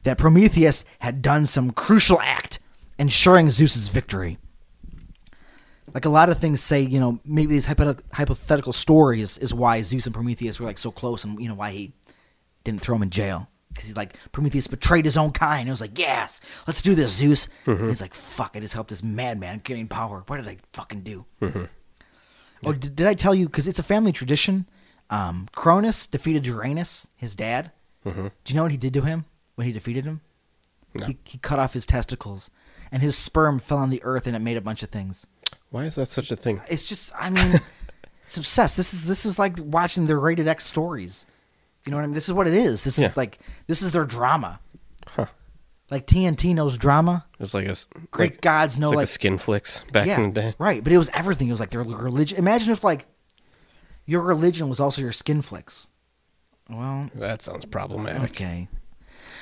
that 0.04 0.18
Prometheus 0.18 0.84
had 1.00 1.22
done 1.22 1.46
some 1.46 1.72
crucial 1.72 2.20
act, 2.20 2.58
ensuring 2.98 3.50
Zeus's 3.50 3.88
victory. 3.88 4.38
Like 5.92 6.04
a 6.04 6.10
lot 6.10 6.28
of 6.28 6.38
things 6.38 6.60
say, 6.60 6.80
you 6.80 7.00
know, 7.00 7.20
maybe 7.24 7.52
these 7.52 7.66
hypothetical 7.66 8.72
stories 8.72 9.38
is 9.38 9.54
why 9.54 9.82
Zeus 9.82 10.06
and 10.06 10.14
Prometheus 10.14 10.58
were 10.58 10.66
like 10.66 10.78
so 10.78 10.90
close, 10.90 11.24
and 11.24 11.40
you 11.40 11.48
know 11.48 11.54
why 11.54 11.70
he 11.70 11.92
didn't 12.64 12.80
throw 12.80 12.96
him 12.96 13.02
in 13.02 13.10
jail 13.10 13.48
because 13.74 13.88
he's 13.88 13.96
like 13.96 14.16
Prometheus 14.32 14.66
betrayed 14.66 15.04
his 15.04 15.16
own 15.18 15.32
kind. 15.32 15.68
It 15.68 15.70
was 15.70 15.80
like, 15.80 15.98
yes, 15.98 16.40
let's 16.66 16.80
do 16.80 16.94
this, 16.94 17.12
Zeus. 17.12 17.48
And 17.66 17.88
he's 17.88 18.00
like, 18.00 18.14
fuck, 18.14 18.52
I 18.54 18.60
just 18.60 18.74
helped 18.74 18.90
this 18.90 19.02
madman 19.02 19.60
gain 19.64 19.88
power. 19.88 20.22
What 20.26 20.36
did 20.36 20.48
I 20.48 20.58
fucking 20.72 21.02
do? 21.02 21.26
Mm-hmm. 21.42 21.64
Oh, 22.66 22.72
did, 22.72 22.96
did 22.96 23.06
I 23.06 23.14
tell 23.14 23.34
you? 23.34 23.46
Because 23.46 23.68
it's 23.68 23.78
a 23.78 23.82
family 23.82 24.12
tradition. 24.12 24.66
Um, 25.10 25.48
Cronus 25.54 26.06
defeated 26.06 26.46
Uranus, 26.46 27.08
his 27.16 27.34
dad. 27.34 27.72
Mm-hmm. 28.06 28.28
Do 28.44 28.52
you 28.52 28.56
know 28.56 28.62
what 28.62 28.72
he 28.72 28.78
did 28.78 28.94
to 28.94 29.02
him 29.02 29.24
when 29.56 29.66
he 29.66 29.72
defeated 29.72 30.04
him? 30.04 30.20
No. 30.94 31.06
He, 31.06 31.18
he 31.24 31.38
cut 31.38 31.58
off 31.58 31.72
his 31.74 31.86
testicles, 31.86 32.50
and 32.92 33.02
his 33.02 33.16
sperm 33.18 33.58
fell 33.58 33.78
on 33.78 33.90
the 33.90 34.02
earth, 34.04 34.26
and 34.26 34.36
it 34.36 34.40
made 34.40 34.56
a 34.56 34.60
bunch 34.60 34.82
of 34.82 34.90
things. 34.90 35.26
Why 35.70 35.84
is 35.84 35.96
that 35.96 36.06
such 36.06 36.30
a 36.30 36.36
thing? 36.36 36.60
It's 36.70 36.84
just, 36.84 37.12
I 37.18 37.30
mean, 37.30 37.60
it's 38.26 38.36
obsessed. 38.36 38.76
This 38.76 38.94
is 38.94 39.06
this 39.06 39.26
is 39.26 39.38
like 39.38 39.56
watching 39.58 40.06
the 40.06 40.16
rated 40.16 40.46
X 40.46 40.64
stories. 40.64 41.26
You 41.86 41.90
know 41.90 41.96
what 41.98 42.04
I 42.04 42.06
mean? 42.06 42.14
This 42.14 42.28
is 42.28 42.32
what 42.34 42.46
it 42.46 42.54
is. 42.54 42.84
This 42.84 42.98
Yeah. 42.98 43.08
is 43.08 43.16
like 43.16 43.38
this 43.66 43.82
is 43.82 43.90
their 43.90 44.04
drama. 44.04 44.60
Huh. 45.06 45.26
Like 45.90 46.06
TNT 46.06 46.54
knows 46.54 46.78
drama. 46.78 47.26
It 47.34 47.40
was 47.40 47.54
like 47.54 47.66
a 47.66 47.76
Greek 48.10 48.32
like, 48.32 48.40
gods 48.40 48.78
know 48.78 48.86
it's 48.88 48.92
like, 48.92 48.96
like 48.96 49.04
a 49.04 49.06
skin 49.08 49.38
flicks 49.38 49.84
back 49.92 50.06
yeah, 50.06 50.20
in 50.20 50.32
the 50.32 50.40
day. 50.40 50.54
right. 50.58 50.82
But 50.82 50.92
it 50.92 50.98
was 50.98 51.10
everything. 51.10 51.48
It 51.48 51.52
was 51.52 51.60
like 51.60 51.70
their 51.70 51.82
religion. 51.82 52.38
Imagine 52.38 52.72
if 52.72 52.82
like 52.82 53.06
your 54.06 54.22
religion 54.22 54.68
was 54.68 54.80
also 54.80 55.02
your 55.02 55.12
skin 55.12 55.42
flicks. 55.42 55.88
Well, 56.70 57.08
That 57.14 57.42
sounds 57.42 57.66
problematic. 57.66 58.30
okay. 58.30 58.68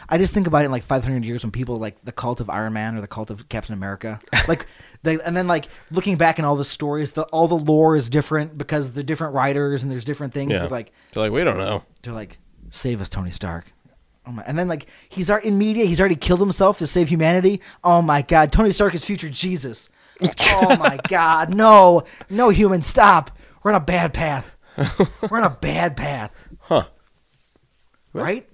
I 0.09 0.19
just 0.19 0.33
think 0.35 0.47
about 0.47 0.63
it 0.63 0.67
in 0.67 0.71
like 0.71 0.83
500 0.83 1.25
years 1.25 1.43
when 1.45 1.51
people 1.53 1.77
like 1.77 2.03
the 2.05 2.13
cult 2.13 2.41
of 2.41 2.51
Iron 2.51 2.73
Man 2.73 2.97
or 2.97 3.01
the 3.01 3.07
cult 3.09 3.31
of 3.31 3.49
Captain 3.49 3.73
America, 3.75 4.21
like 4.49 4.67
they, 5.03 5.19
and 5.21 5.37
then 5.37 5.47
like 5.47 5.69
looking 5.91 6.17
back 6.17 6.39
in 6.39 6.45
all 6.45 6.57
the 6.57 6.65
stories, 6.65 7.13
the 7.13 7.23
all 7.25 7.49
the 7.49 7.57
lore 7.57 7.97
is 7.97 8.11
different 8.11 8.57
because 8.59 8.93
they're 8.93 9.03
different 9.05 9.35
writers 9.35 9.83
and 9.83 9.91
there's 9.93 10.05
different 10.05 10.33
things. 10.35 10.53
Yeah. 10.53 10.63
But 10.63 10.71
like 10.71 10.93
They're 11.13 11.23
like, 11.23 11.33
we 11.33 11.45
don't 11.45 11.59
know. 11.59 11.83
they're 12.03 12.13
like, 12.15 12.39
save 12.71 13.01
us, 13.01 13.09
Tony 13.09 13.31
Stark. 13.31 13.73
Oh 14.27 14.31
my! 14.33 14.45
And 14.47 14.57
then 14.59 14.69
like 14.69 14.87
he's 15.09 15.31
already 15.31 15.49
in 15.49 15.59
media, 15.59 15.85
he's 15.85 15.99
already 15.99 16.15
killed 16.17 16.39
himself 16.41 16.79
to 16.79 16.87
save 16.87 17.09
humanity. 17.09 17.61
Oh 17.83 18.01
my 18.03 18.23
God! 18.23 18.53
Tony 18.53 18.71
Stark 18.71 18.95
is 18.95 19.05
future 19.05 19.29
Jesus. 19.29 19.91
oh 20.23 20.77
my 20.79 20.99
God! 21.09 21.53
No, 21.53 22.05
no 22.31 22.49
human, 22.51 22.83
stop! 22.83 23.37
We're 23.65 23.73
on 23.73 23.77
a 23.83 23.85
bad 23.85 24.15
path. 24.15 24.55
We're 25.31 25.39
on 25.39 25.45
a 25.45 25.51
bad 25.51 25.97
path, 25.97 26.33
Huh. 26.61 26.85
right? 28.13 28.49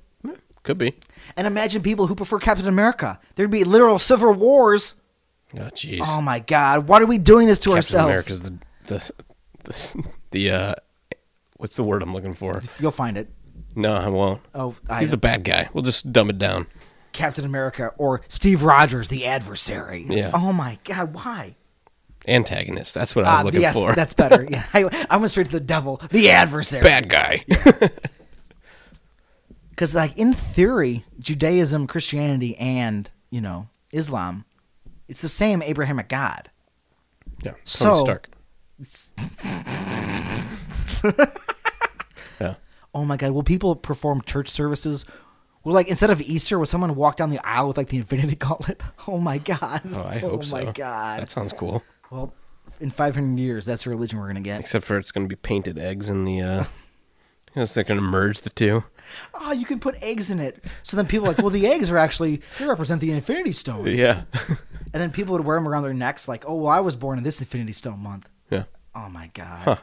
Could 0.63 0.79
be. 0.79 0.95
And 1.37 1.47
imagine 1.47 1.83
people 1.83 2.07
who 2.07 2.15
prefer 2.15 2.39
Captain 2.39 2.69
America. 2.69 3.21
There'd 3.35 3.51
be 3.51 3.65
literal 3.65 3.99
civil 3.99 4.33
wars. 4.33 4.95
Oh, 5.57 5.61
jeez. 5.71 6.01
Oh 6.05 6.21
my 6.21 6.41
God! 6.41 6.89
Why 6.89 7.01
are 7.01 7.07
we 7.07 7.17
doing 7.19 7.47
this 7.49 7.59
to 7.61 7.73
ourselves? 7.73 8.27
Captain 8.27 8.35
ourselves? 8.45 8.47
America's 8.47 9.13
the 9.65 9.65
the 9.65 10.03
the, 10.03 10.09
the 10.33 10.51
uh, 10.51 10.75
what's 11.57 11.77
the 11.77 11.85
word 11.85 12.03
I'm 12.03 12.13
looking 12.13 12.35
for? 12.35 12.61
You'll 12.81 12.91
find 12.91 13.17
it. 13.17 13.29
No, 13.75 13.93
I 13.95 14.09
won't. 14.09 14.43
Oh, 14.55 14.75
I, 14.89 15.01
He's 15.01 15.11
the 15.11 15.17
bad 15.17 15.45
guy. 15.45 15.69
We'll 15.73 15.85
just 15.85 16.13
dumb 16.13 16.29
it 16.31 16.39
down. 16.39 16.67
Captain 17.13 17.45
America 17.45 17.93
or 17.97 18.21
Steve 18.29 18.63
Rogers, 18.63 19.09
the 19.09 19.25
adversary. 19.27 20.05
Yeah. 20.09 20.33
Oh 20.35 20.53
my 20.53 20.79
God! 20.85 21.15
Why? 21.15 21.57
Antagonist. 22.27 22.93
That's 22.93 23.17
what 23.17 23.25
I 23.25 23.31
was 23.33 23.41
Ah, 23.41 23.45
looking 23.45 23.61
yes, 23.63 23.75
for. 23.75 23.95
that's 23.95 24.13
better. 24.13 24.47
Yeah, 24.51 24.65
I, 24.75 25.07
I 25.09 25.17
went 25.17 25.31
straight 25.31 25.47
to 25.47 25.53
the 25.53 25.61
devil, 25.61 25.97
the 26.11 26.29
adversary. 26.31 26.83
bad 26.83 27.09
guy. 27.09 27.43
Because, 29.79 29.95
like 29.95 30.19
in 30.19 30.33
theory, 30.33 31.05
Judaism, 31.21 31.87
Christianity, 31.87 32.57
and 32.57 33.09
you 33.31 33.41
know 33.41 33.69
Islam, 33.93 34.45
it's 35.07 35.23
the 35.23 35.29
same 35.29 35.63
Abrahamic 35.63 36.09
God. 36.09 36.51
yeah. 37.45 37.53
Tony 37.53 37.63
So- 37.65 38.01
Stark. 38.01 38.29
yeah. 42.41 42.55
Oh 42.93 43.05
my 43.05 43.17
God! 43.17 43.31
Will 43.31 43.45
people 43.45 43.77
perform 43.77 44.21
church 44.23 44.49
services? 44.49 45.05
Will 45.63 45.75
like 45.75 45.87
instead 45.87 46.11
of 46.11 46.21
Easter, 46.23 46.59
will 46.59 46.67
someone 46.67 46.97
walk 46.97 47.15
down 47.17 47.31
the 47.31 47.39
aisle 47.47 47.69
with 47.69 47.77
like 47.77 47.89
the 47.89 47.99
Infinity 47.99 48.35
Gauntlet? 48.37 48.83
Oh 49.07 49.19
my 49.19 49.39
God! 49.39 49.83
Oh, 49.95 50.03
I 50.03 50.19
hope 50.19 50.45
so. 50.45 50.59
Oh 50.59 50.65
my 50.65 50.73
God! 50.73 51.21
That 51.21 51.31
sounds 51.31 51.53
cool. 51.53 51.85
Well, 52.11 52.35
in 52.81 52.91
500 52.91 53.39
years, 53.39 53.65
that's 53.65 53.85
the 53.85 53.91
religion 53.91 54.19
we're 54.19 54.27
gonna 54.27 54.41
get. 54.41 54.59
Except 54.59 54.85
for 54.85 54.99
it's 54.99 55.13
going 55.13 55.25
to 55.25 55.29
be 55.29 55.37
painted 55.39 55.79
eggs 55.79 56.09
in 56.09 56.25
the. 56.25 56.41
uh 56.41 56.65
It's 57.59 57.75
they're 57.75 57.85
going 57.85 58.01
to 58.01 58.07
merge 58.07 58.41
the 58.43 58.51
two. 58.51 58.85
Oh, 59.35 59.53
you 59.53 59.65
can 59.67 59.81
put 59.81 60.03
eggs 60.03 60.31
in 60.31 60.39
it. 60.39 60.65
So 60.83 60.97
then 60.97 61.07
people 61.07 61.27
are 61.27 61.31
like, 61.31 61.39
well, 61.39 61.51
the 61.51 61.67
eggs 61.67 61.91
are 61.91 61.99
actually 61.99 62.41
they 62.59 62.67
represent 62.67 63.01
the 63.01 63.11
Infinity 63.13 63.53
Stones. 63.53 63.99
Yeah. 63.99 64.23
And 64.91 65.03
then 65.03 65.11
people 65.11 65.35
would 65.37 65.45
wear 65.45 65.59
them 65.59 65.69
around 65.69 65.83
their 65.83 65.93
necks, 65.93 66.29
like, 66.29 66.45
oh, 66.49 66.55
well, 66.55 66.69
I 66.73 66.81
was 66.81 66.97
born 66.97 67.19
in 67.19 67.25
this 67.25 67.41
Infinity 67.41 67.73
Stone 67.73 67.99
month. 68.01 68.27
yeah. 68.51 68.63
Oh 68.95 69.11
my 69.11 69.31
god. 69.35 69.61
Huh. 69.65 69.77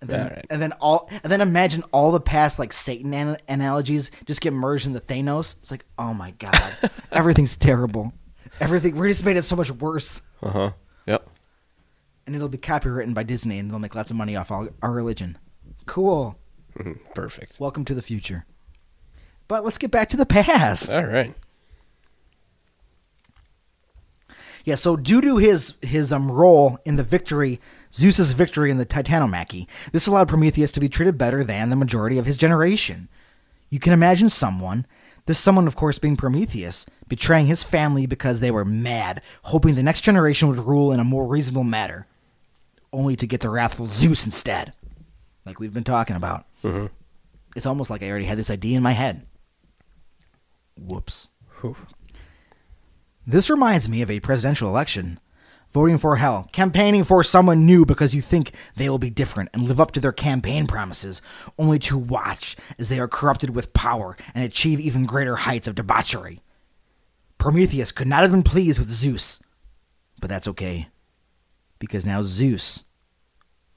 And 0.00 0.08
then, 0.08 0.20
Alright. 0.28 0.46
and 0.48 0.62
then 0.62 0.72
all, 0.80 1.10
and 1.22 1.30
then 1.30 1.42
imagine 1.42 1.84
all 1.92 2.10
the 2.10 2.18
past 2.18 2.58
like 2.58 2.72
Satan 2.72 3.12
an- 3.12 3.36
analogies 3.48 4.10
just 4.24 4.40
get 4.40 4.54
merged 4.54 4.86
into 4.86 4.98
Thanos. 4.98 5.56
It's 5.58 5.70
like, 5.70 5.84
oh 5.98 6.14
my 6.14 6.30
god, 6.38 6.58
everything's 7.12 7.56
terrible. 7.58 8.14
Everything 8.60 8.96
we 8.96 9.08
just 9.08 9.26
made 9.26 9.36
it 9.36 9.42
so 9.42 9.56
much 9.56 9.70
worse, 9.70 10.22
Uh 10.42 10.50
huh. 10.50 10.70
Yep. 11.06 11.28
and 12.26 12.34
it'll 12.34 12.48
be 12.48 12.56
copywritten 12.58 13.12
by 13.12 13.24
Disney, 13.24 13.58
and 13.58 13.70
they'll 13.70 13.78
make 13.78 13.94
lots 13.94 14.10
of 14.10 14.16
money 14.16 14.36
off 14.36 14.50
all, 14.50 14.68
our 14.80 14.90
religion. 14.90 15.36
Cool. 15.84 16.38
Mhm. 16.78 16.98
Perfect. 17.14 17.60
Welcome 17.60 17.84
to 17.86 17.94
the 17.94 18.02
future. 18.02 18.44
But 19.48 19.64
let's 19.64 19.78
get 19.78 19.90
back 19.90 20.08
to 20.10 20.16
the 20.16 20.26
past. 20.26 20.90
All 20.90 21.04
right. 21.04 21.34
Yeah, 24.64 24.76
so 24.76 24.96
due 24.96 25.20
to 25.20 25.38
his 25.38 25.74
his 25.82 26.12
um 26.12 26.30
role 26.30 26.78
in 26.84 26.96
the 26.96 27.02
victory, 27.02 27.60
Zeus's 27.92 28.32
victory 28.32 28.70
in 28.70 28.78
the 28.78 28.86
Titanomachy, 28.86 29.66
this 29.92 30.06
allowed 30.06 30.28
Prometheus 30.28 30.70
to 30.72 30.80
be 30.80 30.88
treated 30.88 31.18
better 31.18 31.42
than 31.42 31.70
the 31.70 31.76
majority 31.76 32.16
of 32.18 32.26
his 32.26 32.36
generation. 32.36 33.08
You 33.70 33.80
can 33.80 33.92
imagine 33.92 34.28
someone, 34.28 34.86
this 35.26 35.38
someone 35.38 35.66
of 35.66 35.74
course 35.76 35.98
being 35.98 36.16
Prometheus, 36.16 36.86
betraying 37.08 37.46
his 37.46 37.64
family 37.64 38.06
because 38.06 38.38
they 38.40 38.50
were 38.52 38.64
mad, 38.64 39.20
hoping 39.44 39.74
the 39.74 39.82
next 39.82 40.02
generation 40.02 40.46
would 40.48 40.58
rule 40.58 40.92
in 40.92 41.00
a 41.00 41.04
more 41.04 41.26
reasonable 41.26 41.64
manner, 41.64 42.06
only 42.92 43.16
to 43.16 43.26
get 43.26 43.40
the 43.40 43.50
wrathful 43.50 43.86
Zeus 43.86 44.24
instead, 44.24 44.72
like 45.44 45.58
we've 45.60 45.74
been 45.74 45.84
talking 45.84 46.16
about. 46.16 46.46
Mhm. 46.62 46.90
It's 47.56 47.66
almost 47.66 47.90
like 47.90 48.02
I 48.02 48.08
already 48.10 48.24
had 48.26 48.38
this 48.38 48.50
idea 48.50 48.76
in 48.76 48.82
my 48.82 48.92
head. 48.92 49.26
Whoops. 50.76 51.30
Whew. 51.60 51.76
This 53.26 53.50
reminds 53.50 53.88
me 53.88 54.02
of 54.02 54.10
a 54.10 54.20
presidential 54.20 54.68
election. 54.68 55.20
Voting 55.70 55.96
for 55.96 56.16
hell, 56.16 56.48
campaigning 56.52 57.02
for 57.02 57.22
someone 57.22 57.64
new 57.64 57.86
because 57.86 58.14
you 58.14 58.20
think 58.20 58.52
they 58.76 58.90
will 58.90 58.98
be 58.98 59.08
different 59.08 59.48
and 59.54 59.62
live 59.62 59.80
up 59.80 59.90
to 59.92 60.00
their 60.00 60.12
campaign 60.12 60.66
promises, 60.66 61.22
only 61.58 61.78
to 61.78 61.96
watch 61.96 62.56
as 62.78 62.90
they 62.90 62.98
are 62.98 63.08
corrupted 63.08 63.50
with 63.50 63.72
power 63.72 64.14
and 64.34 64.44
achieve 64.44 64.78
even 64.80 65.04
greater 65.06 65.36
heights 65.36 65.66
of 65.66 65.74
debauchery. 65.74 66.42
Prometheus 67.38 67.90
could 67.90 68.06
not 68.06 68.20
have 68.20 68.30
been 68.30 68.42
pleased 68.42 68.78
with 68.78 68.90
Zeus, 68.90 69.42
but 70.20 70.28
that's 70.28 70.46
okay, 70.48 70.88
because 71.78 72.04
now 72.04 72.22
Zeus 72.22 72.84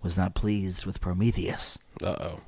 was 0.06 0.18
not 0.18 0.36
pleased 0.36 0.86
with 0.86 1.02
Prometheus. 1.02 1.78
Uh 2.02 2.16
oh. 2.20 2.40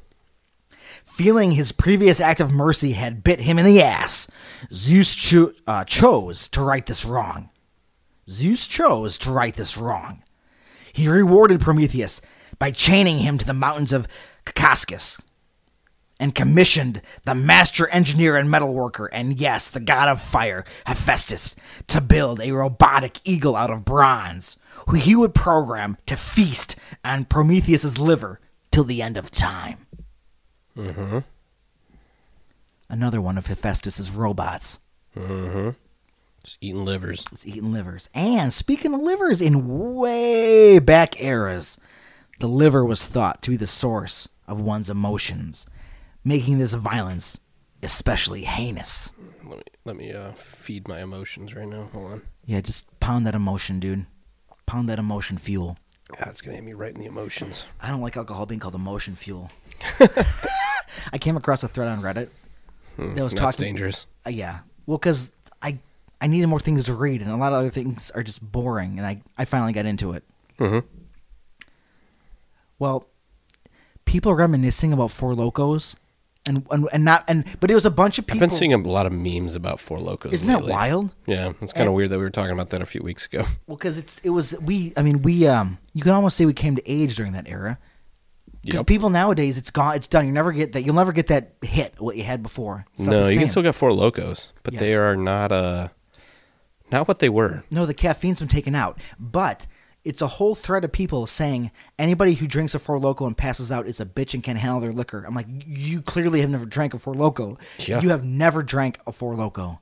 Feeling 1.03 1.51
his 1.51 1.71
previous 1.73 2.21
act 2.21 2.39
of 2.39 2.51
mercy 2.51 2.93
had 2.93 3.23
bit 3.23 3.41
him 3.41 3.57
in 3.57 3.65
the 3.65 3.81
ass, 3.81 4.29
Zeus 4.71 5.15
cho- 5.15 5.53
uh, 5.65 5.83
chose 5.83 6.47
to 6.49 6.61
right 6.61 6.85
this 6.85 7.03
wrong. 7.03 7.49
Zeus 8.29 8.67
chose 8.67 9.17
to 9.19 9.31
right 9.31 9.53
this 9.53 9.77
wrong. 9.77 10.23
He 10.93 11.07
rewarded 11.07 11.59
Prometheus 11.59 12.21
by 12.59 12.71
chaining 12.71 13.19
him 13.19 13.37
to 13.37 13.45
the 13.45 13.53
mountains 13.53 13.91
of 13.91 14.07
Caucasus 14.45 15.21
and 16.19 16.33
commissioned 16.33 17.01
the 17.25 17.35
master 17.35 17.87
engineer 17.89 18.35
and 18.35 18.49
metalworker, 18.49 19.07
and 19.11 19.39
yes, 19.39 19.69
the 19.69 19.79
god 19.79 20.09
of 20.09 20.21
fire, 20.21 20.65
Hephaestus, 20.85 21.55
to 21.87 22.01
build 22.01 22.41
a 22.41 22.51
robotic 22.51 23.19
eagle 23.23 23.55
out 23.55 23.71
of 23.71 23.85
bronze, 23.85 24.57
who 24.87 24.95
he 24.95 25.15
would 25.15 25.35
program 25.35 25.97
to 26.05 26.15
feast 26.15 26.75
on 27.03 27.25
Prometheus's 27.25 27.97
liver 27.97 28.39
till 28.71 28.83
the 28.83 29.01
end 29.01 29.17
of 29.17 29.31
time. 29.31 29.85
Mm-hmm. 30.75 31.19
Another 32.89 33.21
one 33.21 33.37
of 33.37 33.47
Hephaestus's 33.47 34.11
robots. 34.11 34.79
Mm-hmm. 35.15 35.71
Just 36.43 36.57
eating 36.61 36.85
livers. 36.85 37.25
It's 37.31 37.45
eating 37.45 37.73
livers. 37.73 38.09
And 38.13 38.53
speaking 38.53 38.93
of 38.93 39.01
livers, 39.01 39.41
in 39.41 39.95
way 39.95 40.79
back 40.79 41.21
eras, 41.21 41.77
the 42.39 42.47
liver 42.47 42.85
was 42.85 43.05
thought 43.05 43.41
to 43.41 43.49
be 43.49 43.57
the 43.57 43.67
source 43.67 44.29
of 44.47 44.61
one's 44.61 44.89
emotions, 44.89 45.65
making 46.27 46.57
this 46.57 46.73
violence 46.73 47.39
especially 47.81 48.43
heinous. 48.43 49.11
Let 49.45 49.57
me 49.57 49.63
let 49.85 49.95
me 49.95 50.13
uh, 50.13 50.31
feed 50.33 50.87
my 50.87 51.01
emotions 51.01 51.55
right 51.55 51.67
now. 51.67 51.89
Hold 51.93 52.11
on. 52.11 52.21
Yeah, 52.45 52.59
just 52.61 52.99
pound 52.99 53.25
that 53.27 53.35
emotion, 53.35 53.79
dude. 53.79 54.05
Pound 54.65 54.89
that 54.89 54.99
emotion 54.99 55.37
fuel. 55.37 55.77
Yeah, 56.13 56.29
it's 56.29 56.41
gonna 56.41 56.55
hit 56.55 56.65
me 56.65 56.73
right 56.73 56.93
in 56.93 56.99
the 56.99 57.05
emotions. 57.05 57.65
I 57.81 57.89
don't 57.89 58.01
like 58.01 58.17
alcohol 58.17 58.45
being 58.45 58.59
called 58.59 58.75
emotion 58.75 59.15
fuel. 59.15 59.49
I 61.13 61.17
came 61.17 61.37
across 61.37 61.63
a 61.63 61.67
thread 61.67 61.87
on 61.87 62.01
Reddit 62.01 62.29
that 62.97 63.23
was 63.23 63.33
That's 63.33 63.55
talking. 63.55 63.67
dangerous. 63.75 64.07
Uh, 64.25 64.29
yeah, 64.31 64.59
well, 64.85 64.97
because 64.97 65.33
I 65.61 65.79
I 66.19 66.27
needed 66.27 66.47
more 66.47 66.59
things 66.59 66.83
to 66.85 66.93
read, 66.93 67.21
and 67.21 67.31
a 67.31 67.35
lot 67.37 67.53
of 67.53 67.59
other 67.59 67.69
things 67.69 68.11
are 68.11 68.23
just 68.23 68.41
boring, 68.41 68.97
and 68.97 69.05
I 69.07 69.21
I 69.37 69.45
finally 69.45 69.71
got 69.73 69.85
into 69.85 70.11
it. 70.13 70.23
hmm 70.57 70.79
Well, 72.79 73.07
people 74.05 74.33
reminiscing 74.33 74.91
about 74.93 75.11
Four 75.11 75.35
Locos, 75.35 75.95
and 76.47 76.65
and, 76.71 76.87
and 76.91 77.03
not 77.05 77.23
and 77.27 77.45
but 77.59 77.69
it 77.69 77.73
was 77.73 77.85
a 77.85 77.91
bunch 77.91 78.17
of 78.19 78.25
people. 78.25 78.37
I've 78.37 78.49
been 78.49 78.57
seeing 78.57 78.73
a 78.73 78.77
lot 78.77 79.05
of 79.05 79.11
memes 79.11 79.55
about 79.55 79.79
Four 79.79 79.99
Locos. 79.99 80.33
Isn't 80.33 80.47
that 80.47 80.63
wild? 80.63 81.13
Yeah, 81.25 81.53
it's 81.61 81.73
kind 81.73 81.87
of 81.87 81.93
weird 81.93 82.09
that 82.11 82.17
we 82.17 82.23
were 82.23 82.29
talking 82.29 82.51
about 82.51 82.69
that 82.69 82.81
a 82.81 82.85
few 82.85 83.01
weeks 83.01 83.25
ago. 83.25 83.45
Well, 83.67 83.77
because 83.77 83.97
it's 83.97 84.19
it 84.19 84.29
was 84.29 84.55
we. 84.61 84.93
I 84.95 85.01
mean, 85.01 85.21
we 85.21 85.45
um. 85.47 85.77
You 85.93 86.01
can 86.03 86.13
almost 86.13 86.37
say 86.37 86.45
we 86.45 86.53
came 86.53 86.75
to 86.75 86.89
age 86.89 87.15
during 87.15 87.33
that 87.33 87.47
era. 87.47 87.77
Because 88.61 88.79
Yep. 88.81 88.87
people 88.87 89.09
nowadays, 89.09 89.57
it's 89.57 89.71
gone. 89.71 89.95
It's 89.95 90.07
done. 90.07 90.25
You 90.25 90.31
never 90.33 90.51
get 90.51 90.73
that. 90.73 90.83
You'll 90.83 90.95
never 90.95 91.11
get 91.13 91.27
that 91.27 91.53
hit 91.61 91.99
what 91.99 92.17
you 92.17 92.23
had 92.23 92.43
before. 92.43 92.85
It's 92.93 93.05
no, 93.07 93.27
you 93.27 93.37
can 93.39 93.49
still 93.49 93.63
get 93.63 93.75
Four 93.75 93.93
Locos, 93.93 94.51
but 94.63 94.73
they 94.73 94.95
are 94.95 95.15
not 95.15 95.51
uh 95.51 95.89
not 96.91 97.07
what 97.07 97.19
they 97.19 97.29
were. 97.29 97.63
No, 97.71 97.85
the 97.85 97.93
caffeine's 97.93 98.39
been 98.39 98.47
taken 98.47 98.75
out. 98.75 98.99
But 99.19 99.67
it's 100.03 100.21
a 100.21 100.27
whole 100.27 100.55
thread 100.55 100.83
of 100.83 100.91
people 100.91 101.27
saying 101.27 101.71
anybody 101.99 102.33
who 102.33 102.47
drinks 102.47 102.73
a 102.75 102.79
Four 102.79 102.99
Loco 102.99 103.25
and 103.25 103.37
passes 103.37 103.71
out 103.71 103.87
is 103.87 103.99
a 103.99 104.05
bitch 104.05 104.33
and 104.33 104.43
can't 104.43 104.57
handle 104.57 104.79
their 104.79 104.91
liquor. 104.93 105.23
I'm 105.27 105.35
like, 105.35 105.47
you 105.65 106.01
clearly 106.01 106.41
have 106.41 106.49
never 106.49 106.65
drank 106.65 106.93
a 106.93 106.97
Four 106.97 107.15
Loco. 107.15 107.57
Yeah. 107.79 108.01
You 108.01 108.09
have 108.09 108.23
never 108.23 108.63
drank 108.63 108.99
a 109.05 109.11
Four 109.11 109.35
Loco. 109.35 109.81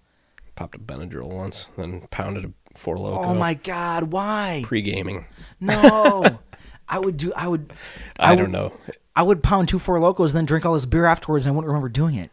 Popped 0.56 0.76
a 0.76 0.80
Benadryl 0.80 1.28
once, 1.30 1.70
then 1.78 2.08
pounded 2.12 2.46
a 2.46 2.78
Four 2.78 2.98
Loco. 2.98 3.24
Oh 3.24 3.36
my 3.36 3.54
god, 3.54 4.12
why? 4.12 4.64
Pre 4.66 4.82
gaming. 4.82 5.26
No. 5.60 6.40
I 6.88 7.00
would 7.00 7.18
do. 7.18 7.34
I 7.36 7.48
would. 7.48 7.74
I, 8.20 8.32
would- 8.32 8.40
don't 8.40 8.52
know. 8.52 8.72
I 9.16 9.24
would 9.24 9.42
pound 9.44 9.70
two 9.70 9.80
Four 9.80 10.00
Locos, 10.00 10.34
then 10.34 10.46
drink 10.46 10.66
all 10.66 10.74
this 10.74 10.86
beer 10.86 11.06
afterwards, 11.06 11.46
and 11.46 11.54
I 11.54 11.56
wouldn't 11.56 11.68
remember 11.70 11.90
doing 11.90 12.16
it. 12.16 12.32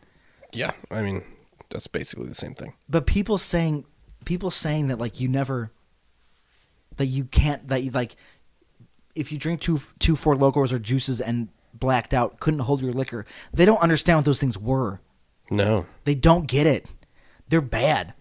Yeah, 0.53 0.72
I 0.91 1.03
mean 1.03 1.22
that's 1.70 1.87
basically 1.87 2.26
the 2.26 2.35
same 2.35 2.55
thing. 2.55 2.74
But 2.89 3.07
people 3.07 3.39
saying, 3.39 3.85
people 4.24 4.51
saying 4.51 4.89
that 4.89 4.99
like 4.99 5.20
you 5.20 5.28
never, 5.28 5.70
that 6.97 7.07
you 7.07 7.24
can't, 7.24 7.68
that 7.68 7.82
you 7.82 7.90
like, 7.90 8.16
if 9.14 9.30
you 9.32 9.38
drink 9.38 9.61
two 9.61 9.78
two 9.99 10.16
Four 10.16 10.36
Locos 10.36 10.72
or 10.72 10.78
juices 10.78 11.20
and 11.20 11.49
blacked 11.74 12.14
out, 12.14 12.40
couldn't 12.40 12.61
hold 12.61 12.80
your 12.82 12.93
liquor. 12.93 13.26
They 13.53 13.64
don't 13.64 13.80
understand 13.80 14.18
what 14.18 14.24
those 14.24 14.40
things 14.40 14.59
were. 14.59 15.01
No. 15.51 15.86
They 16.05 16.14
don't 16.14 16.47
get 16.47 16.66
it. 16.66 16.88
They're 17.49 17.61
bad. 17.61 18.14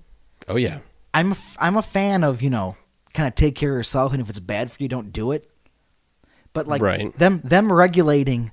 Oh 0.47 0.57
yeah. 0.57 0.79
I'm 1.13 1.31
a, 1.33 1.35
I'm 1.59 1.77
a 1.77 1.81
fan 1.81 2.23
of 2.23 2.41
you 2.41 2.49
know 2.49 2.75
kind 3.13 3.27
of 3.27 3.35
take 3.35 3.55
care 3.55 3.71
of 3.71 3.77
yourself, 3.77 4.13
and 4.13 4.21
if 4.21 4.29
it's 4.29 4.39
bad 4.39 4.71
for 4.71 4.81
you, 4.81 4.89
don't 4.89 5.11
do 5.13 5.31
it. 5.31 5.49
But 6.53 6.67
like 6.67 6.81
Right. 6.81 7.17
them 7.17 7.41
them 7.43 7.71
regulating 7.71 8.51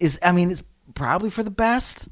is 0.00 0.18
I 0.22 0.32
mean 0.32 0.50
it's 0.50 0.62
probably 0.94 1.30
for 1.30 1.42
the 1.42 1.50
best. 1.50 2.08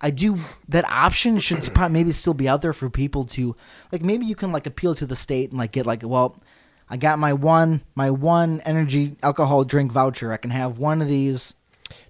I 0.00 0.10
do 0.10 0.38
that 0.68 0.84
option 0.84 1.38
should 1.40 1.62
probably 1.74 1.94
maybe 1.94 2.12
still 2.12 2.34
be 2.34 2.48
out 2.48 2.62
there 2.62 2.72
for 2.74 2.90
people 2.90 3.24
to 3.24 3.56
like 3.90 4.02
maybe 4.02 4.26
you 4.26 4.34
can 4.36 4.52
like 4.52 4.66
appeal 4.66 4.94
to 4.96 5.06
the 5.06 5.16
state 5.16 5.50
and 5.50 5.58
like 5.58 5.72
get 5.72 5.86
like 5.86 6.02
well 6.04 6.40
I 6.88 6.96
got 6.96 7.18
my 7.18 7.32
one 7.32 7.82
my 7.94 8.10
one 8.10 8.60
energy 8.64 9.16
alcohol 9.22 9.64
drink 9.64 9.92
voucher. 9.92 10.32
I 10.32 10.36
can 10.36 10.50
have 10.50 10.78
one 10.78 11.02
of 11.02 11.08
these. 11.08 11.54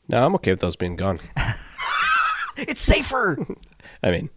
No, 0.09 0.25
I'm 0.25 0.35
okay 0.37 0.53
with 0.53 0.61
those 0.61 0.77
being 0.77 0.97
gone. 0.97 1.19
it's 2.57 2.83
safer. 2.83 3.39
I 4.03 4.11
mean, 4.11 4.31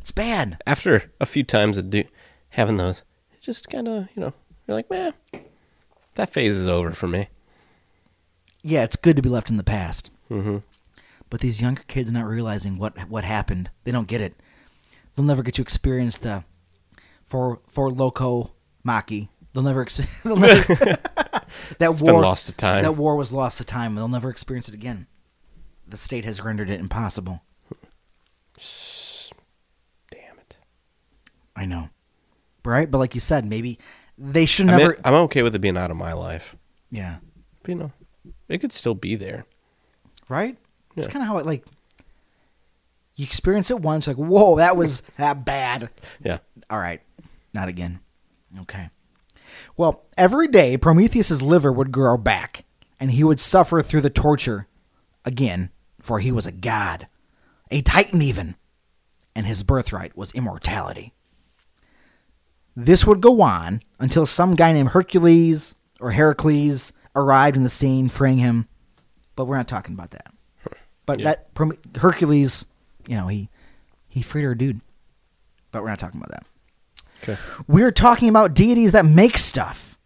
it's 0.00 0.12
bad. 0.12 0.58
after 0.66 1.10
a 1.20 1.26
few 1.26 1.42
times 1.42 1.78
of 1.78 1.90
do 1.90 2.04
having 2.50 2.76
those, 2.76 3.02
it 3.32 3.40
just 3.40 3.70
kind 3.70 3.88
of 3.88 4.08
you 4.14 4.20
know 4.20 4.32
you're 4.66 4.74
like, 4.76 4.90
man, 4.90 5.14
that 6.14 6.30
phase 6.30 6.52
is 6.56 6.68
over 6.68 6.92
for 6.92 7.08
me. 7.08 7.28
yeah 8.62 8.84
it's 8.84 8.96
good 8.96 9.16
to 9.16 9.22
be 9.22 9.28
left 9.28 9.50
in 9.50 9.56
the 9.56 9.64
past. 9.64 10.10
Mm-hmm. 10.30 10.58
but 11.28 11.40
these 11.40 11.60
younger 11.60 11.82
kids 11.88 12.10
not 12.10 12.26
realizing 12.26 12.78
what 12.78 12.98
what 13.08 13.24
happened. 13.24 13.70
They 13.84 13.92
don't 13.92 14.08
get 14.08 14.20
it. 14.20 14.34
They'll 15.14 15.26
never 15.26 15.42
get 15.42 15.54
to 15.54 15.62
experience 15.62 16.18
the 16.18 16.44
for 17.24 17.60
for 17.68 17.90
loco 17.90 18.52
maki 18.86 19.28
they'll 19.52 19.62
never, 19.62 19.82
ex- 19.82 19.98
they'll 20.24 20.36
never 20.48 20.62
that 21.78 21.90
It's 21.90 22.02
war 22.02 22.20
lost 22.20 22.46
to 22.46 22.52
time. 22.54 22.82
that 22.82 22.92
war 22.92 23.16
was 23.16 23.32
lost 23.32 23.58
to 23.58 23.64
time 23.64 23.94
they'll 23.94 24.08
never 24.08 24.30
experience 24.30 24.68
it 24.68 24.74
again 24.74 25.06
the 25.86 25.96
state 25.96 26.24
has 26.24 26.40
rendered 26.42 26.70
it 26.70 26.80
impossible 26.80 27.42
Damn 30.10 30.38
it. 30.38 30.56
i 31.56 31.64
know 31.64 31.88
right 32.64 32.90
but 32.90 32.98
like 32.98 33.14
you 33.14 33.20
said 33.20 33.44
maybe 33.44 33.78
they 34.18 34.46
should 34.46 34.68
I 34.68 34.76
mean, 34.76 34.78
never 34.78 34.98
I'm 35.04 35.14
okay 35.24 35.42
with 35.42 35.54
it 35.54 35.58
being 35.60 35.76
out 35.76 35.90
of 35.90 35.96
my 35.96 36.12
life. 36.12 36.54
yeah 36.90 37.16
But, 37.62 37.68
you 37.70 37.74
know, 37.76 37.92
it 38.48 38.58
could 38.58 38.72
still 38.72 38.94
be 38.94 39.14
there. 39.16 39.44
right 40.28 40.56
it's 40.96 41.08
kind 41.08 41.22
of 41.22 41.28
how 41.28 41.38
it 41.38 41.46
like 41.46 41.64
you 43.16 43.24
experience 43.24 43.70
it 43.70 43.80
once 43.80 44.06
like 44.06 44.16
whoa 44.16 44.56
that 44.56 44.76
was 44.76 45.02
that 45.16 45.44
bad 45.44 45.88
Yeah. 46.22 46.38
All 46.70 46.78
right. 46.78 47.00
Not 47.54 47.68
again. 47.68 48.00
Okay. 48.60 48.88
Well, 49.76 50.04
every 50.16 50.48
day 50.48 50.76
Prometheus's 50.76 51.42
liver 51.42 51.72
would 51.72 51.92
grow 51.92 52.16
back, 52.16 52.64
and 53.00 53.10
he 53.12 53.24
would 53.24 53.40
suffer 53.40 53.80
through 53.82 54.02
the 54.02 54.10
torture 54.10 54.66
again, 55.24 55.70
for 56.00 56.18
he 56.20 56.32
was 56.32 56.46
a 56.46 56.52
god, 56.52 57.06
a 57.70 57.80
titan 57.82 58.22
even, 58.22 58.56
and 59.34 59.46
his 59.46 59.62
birthright 59.62 60.16
was 60.16 60.32
immortality. 60.32 61.12
This 62.76 63.06
would 63.06 63.20
go 63.20 63.40
on 63.42 63.82
until 63.98 64.24
some 64.26 64.54
guy 64.54 64.72
named 64.72 64.90
Hercules 64.90 65.74
or 66.00 66.10
Heracles 66.12 66.92
arrived 67.14 67.56
in 67.56 67.62
the 67.62 67.68
scene, 67.68 68.08
freeing 68.08 68.38
him. 68.38 68.66
But 69.36 69.44
we're 69.46 69.56
not 69.56 69.68
talking 69.68 69.94
about 69.94 70.10
that. 70.12 70.32
But 71.06 71.20
Yeah. 71.20 71.34
that 71.34 71.48
Hercules, 71.98 72.64
you 73.06 73.16
know, 73.16 73.28
he 73.28 73.48
he 74.08 74.22
freed 74.22 74.44
our 74.44 74.54
dude. 74.54 74.80
But 75.70 75.82
we're 75.82 75.88
not 75.88 75.98
talking 75.98 76.20
about 76.20 76.30
that. 76.30 76.46
Okay. 77.22 77.36
We're 77.68 77.92
talking 77.92 78.28
about 78.28 78.54
deities 78.54 78.92
that 78.92 79.04
make 79.04 79.38
stuff. 79.38 79.98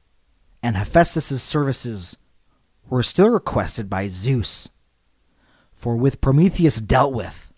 And 0.62 0.76
Hephaestus' 0.76 1.42
services 1.42 2.16
were 2.88 3.02
still 3.02 3.28
requested 3.30 3.88
by 3.88 4.08
Zeus. 4.08 4.68
For 5.72 5.96
with 5.96 6.20
Prometheus 6.20 6.80
dealt 6.80 7.12
with, 7.12 7.52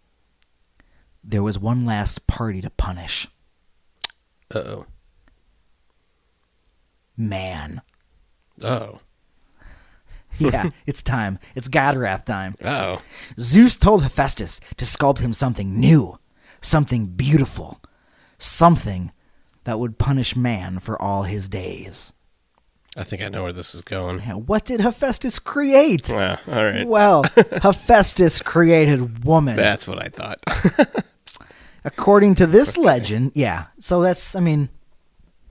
there 1.23 1.43
was 1.43 1.59
one 1.59 1.85
last 1.87 2.27
party 2.27 2.61
to 2.61 2.71
punish 2.71 3.29
Uh 4.55 4.59
oh. 4.59 4.87
man. 7.17 7.81
Oh. 8.63 9.01
Yeah, 10.41 10.71
it's 10.87 11.03
time. 11.03 11.41
It's 11.57 11.67
God 11.67 11.97
wrath 11.97 12.25
time. 12.25 12.55
Oh. 12.65 13.03
Zeus 13.41 13.75
told 13.75 14.05
Hephaestus 14.05 14.61
to 14.77 14.85
sculpt 14.85 15.19
him 15.19 15.33
something 15.33 15.81
new, 15.81 16.19
something 16.61 17.07
beautiful, 17.07 17.81
something 18.39 19.11
that 19.69 19.79
would 19.79 19.99
punish 19.99 20.35
man 20.35 20.79
for 20.79 21.01
all 21.01 21.25
his 21.25 21.47
days. 21.47 22.15
I 22.97 23.05
think 23.05 23.21
I 23.21 23.29
know 23.29 23.43
where 23.43 23.53
this 23.53 23.75
is 23.75 23.83
going. 23.83 24.19
What 24.21 24.65
did 24.65 24.81
Hephaestus 24.81 25.39
create? 25.39 26.09
Yeah. 26.09 26.39
All 26.49 26.65
right. 26.65 26.87
Well, 26.89 27.23
Hephaestus 27.37 28.41
created 28.41 29.27
woman. 29.27 29.57
That's 29.57 29.87
what 29.87 30.03
I 30.03 30.09
thought. 30.09 31.05
According 31.85 32.37
to 32.37 32.47
this 32.47 32.79
legend, 32.79 33.33
yeah. 33.35 33.67
So 33.79 34.01
that's, 34.01 34.35
I 34.35 34.41
mean, 34.41 34.71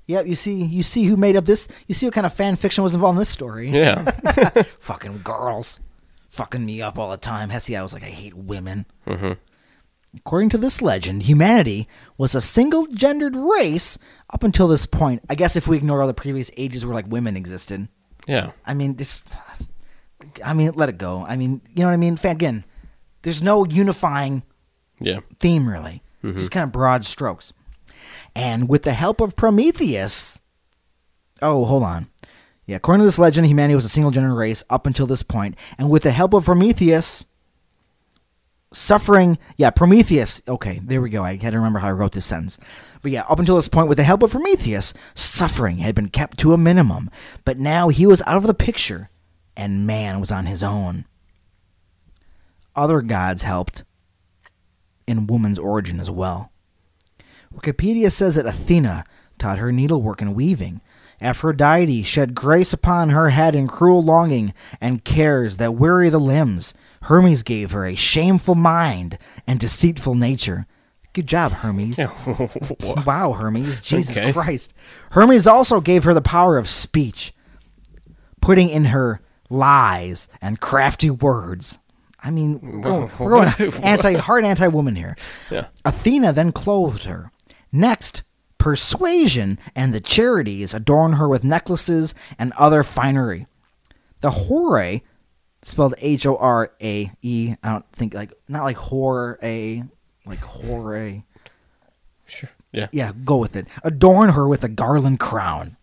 yep. 0.08 0.26
You 0.26 0.34
see, 0.36 0.64
you 0.64 0.82
see 0.82 1.04
who 1.06 1.16
made 1.16 1.36
up 1.36 1.46
this. 1.46 1.68
You 1.86 1.94
see 1.94 2.08
what 2.08 2.16
kind 2.16 2.26
of 2.26 2.34
fan 2.34 2.56
fiction 2.56 2.84
was 2.84 2.96
involved 2.96 3.18
in 3.18 3.20
this 3.20 3.30
story. 3.30 3.70
yeah. 3.70 4.02
Fucking 4.80 5.22
girls, 5.24 5.80
fucking 6.30 6.66
me 6.66 6.82
up 6.82 6.98
all 6.98 7.12
the 7.12 7.18
time. 7.18 7.52
Hesiod 7.52 7.84
was 7.84 7.94
like, 7.94 8.04
I 8.04 8.08
hate 8.08 8.34
women. 8.34 8.88
hmm 9.08 9.34
According 10.16 10.50
to 10.50 10.58
this 10.58 10.82
legend, 10.82 11.24
humanity 11.24 11.88
was 12.18 12.34
a 12.34 12.42
single 12.42 12.88
gendered 12.88 13.36
race 13.36 13.98
up 14.30 14.44
until 14.44 14.68
this 14.68 14.86
point. 14.86 15.22
I 15.30 15.36
guess 15.36 15.56
if 15.56 15.68
we 15.68 15.78
ignore 15.78 16.02
all 16.02 16.08
the 16.08 16.14
previous 16.14 16.50
ages 16.58 16.86
where 16.86 16.96
like 16.96 17.08
women 17.08 17.36
existed. 17.38 17.88
Yeah. 18.28 18.52
I 18.66 18.74
mean, 18.74 18.96
this. 18.96 19.24
I 20.44 20.54
mean, 20.54 20.72
let 20.76 20.90
it 20.90 20.98
go. 20.98 21.26
I 21.28 21.36
mean, 21.36 21.62
you 21.74 21.82
know 21.82 21.88
what 21.88 21.94
I 21.94 21.98
mean? 21.98 22.18
Again, 22.24 22.64
there's 23.22 23.44
no 23.44 23.66
unifying 23.66 24.44
Yeah. 25.00 25.20
theme 25.40 25.68
really. 25.68 26.02
Mm-hmm. 26.24 26.40
Just 26.40 26.52
kind 26.52 26.64
of 26.64 26.72
broad 26.72 27.06
strokes. 27.06 27.54
And 28.36 28.68
with 28.68 28.84
the 28.84 28.94
help 28.94 29.22
of 29.22 29.36
Prometheus, 29.36 30.42
oh, 31.42 31.66
hold 31.66 31.84
on. 31.84 32.08
Yeah, 32.66 32.76
according 32.76 33.00
to 33.02 33.06
this 33.06 33.20
legend, 33.20 33.48
humanity 33.48 33.76
was 33.76 33.86
a 33.86 33.90
single 33.90 34.12
gendered 34.12 34.34
race 34.34 34.64
up 34.70 34.88
until 34.88 35.06
this 35.08 35.24
point, 35.24 35.56
and 35.78 35.90
with 35.90 36.04
the 36.04 36.12
help 36.12 36.34
of 36.34 36.44
Prometheus, 36.44 37.26
suffering. 38.78 39.38
Yeah, 39.58 39.72
Prometheus. 39.72 40.42
Okay, 40.48 40.80
there 40.84 41.02
we 41.02 41.10
go. 41.10 41.24
I 41.24 41.36
had 41.36 41.52
to 41.52 41.58
remember 41.58 41.80
how 41.80 41.90
I 41.90 41.94
wrote 41.94 42.14
this 42.14 42.26
sentence. 42.26 42.60
But 43.02 43.12
yeah, 43.12 43.24
up 43.30 43.40
until 43.40 43.56
this 43.56 43.68
point, 43.68 43.88
with 43.88 43.98
the 43.98 44.04
help 44.04 44.24
of 44.24 44.32
Prometheus, 44.32 44.94
suffering 45.14 45.80
had 45.80 45.96
been 45.96 46.10
kept 46.10 46.38
to 46.40 46.54
a 46.54 46.58
minimum. 46.58 47.10
But 47.46 47.58
now 47.58 47.90
he 47.90 48.06
was 48.06 48.22
out 48.24 48.38
of 48.38 48.48
the 48.48 48.54
picture, 48.54 49.10
and 49.56 49.88
man 49.88 50.20
was 50.20 50.32
on 50.32 50.46
his 50.46 50.64
own. 50.64 51.06
Other 52.76 53.02
gods 53.02 53.44
helped 53.44 53.84
in 55.08 55.28
woman's 55.28 55.60
origin 55.60 56.00
as 56.00 56.12
well. 56.12 56.52
Wikipedia 57.54 58.12
says 58.12 58.36
that 58.36 58.46
Athena 58.46 59.06
taught 59.40 59.58
her 59.58 59.72
needlework 59.72 60.22
and 60.22 60.36
weaving. 60.36 60.82
Aphrodite 61.20 62.04
shed 62.04 62.36
grace 62.36 62.74
upon 62.74 63.10
her 63.10 63.30
head 63.30 63.56
in 63.56 63.68
cruel 63.68 64.04
longing 64.04 64.54
and 64.80 65.04
cares 65.04 65.58
that 65.58 65.74
weary 65.74 66.10
the 66.10 66.20
limbs. 66.20 66.76
Hermes 67.04 67.44
gave 67.44 67.72
her 67.72 67.86
a 67.86 67.96
shameful 67.96 68.56
mind 68.56 69.18
and 69.46 69.60
deceitful 69.60 70.16
nature. 70.16 70.66
Good 71.14 71.28
job, 71.28 71.52
Hermes. 71.52 72.00
Wow, 73.06 73.34
Hermes. 73.34 73.82
Jesus 73.82 74.18
Okay. 74.18 74.32
Christ. 74.34 74.74
Hermes 75.12 75.48
also 75.48 75.82
gave 75.82 76.04
her 76.04 76.14
the 76.14 76.22
power 76.22 76.58
of 76.58 76.68
speech, 76.70 77.34
putting 78.42 78.70
in 78.70 78.86
her 78.86 79.22
lies 79.50 80.28
and 80.42 80.60
crafty 80.60 81.10
words. 81.10 81.80
I 82.24 82.32
mean, 82.32 82.82
we're 82.82 83.10
going, 83.30 83.74
anti 83.84 84.14
hard 84.16 84.44
anti 84.44 84.68
woman 84.68 84.96
here. 84.96 85.16
Yeah. 85.50 85.68
Athena 85.86 86.34
then 86.34 86.52
clothed 86.52 87.06
her. 87.06 87.32
Next, 87.72 88.24
persuasion 88.58 89.60
and 89.76 89.94
the 89.94 90.02
Charites 90.02 90.74
adorn 90.74 91.14
her 91.14 91.28
with 91.28 91.44
necklaces 91.44 92.14
and 92.38 92.54
other 92.58 92.84
finery. 92.84 93.48
The 94.22 94.32
Horae, 94.32 95.04
spelled 95.68 95.94
H 96.00 96.26
O 96.26 96.36
R 96.38 96.72
A 96.82 97.12
E, 97.22 97.56
I 97.64 97.70
don't 97.70 97.92
think 97.92 98.14
like 98.14 98.34
not 98.48 98.64
like 98.64 98.78
horror 98.78 99.38
a, 99.44 99.84
like 100.26 100.40
Horae. 100.40 101.24
Sure. 102.26 102.50
Yeah. 102.72 102.88
Yeah, 102.92 103.12
go 103.24 103.38
with 103.38 103.56
it. 103.56 103.68
Adorn 103.84 104.30
her 104.30 104.48
with 104.48 104.64
a 104.64 104.68
garland 104.70 105.20
crown. 105.20 105.78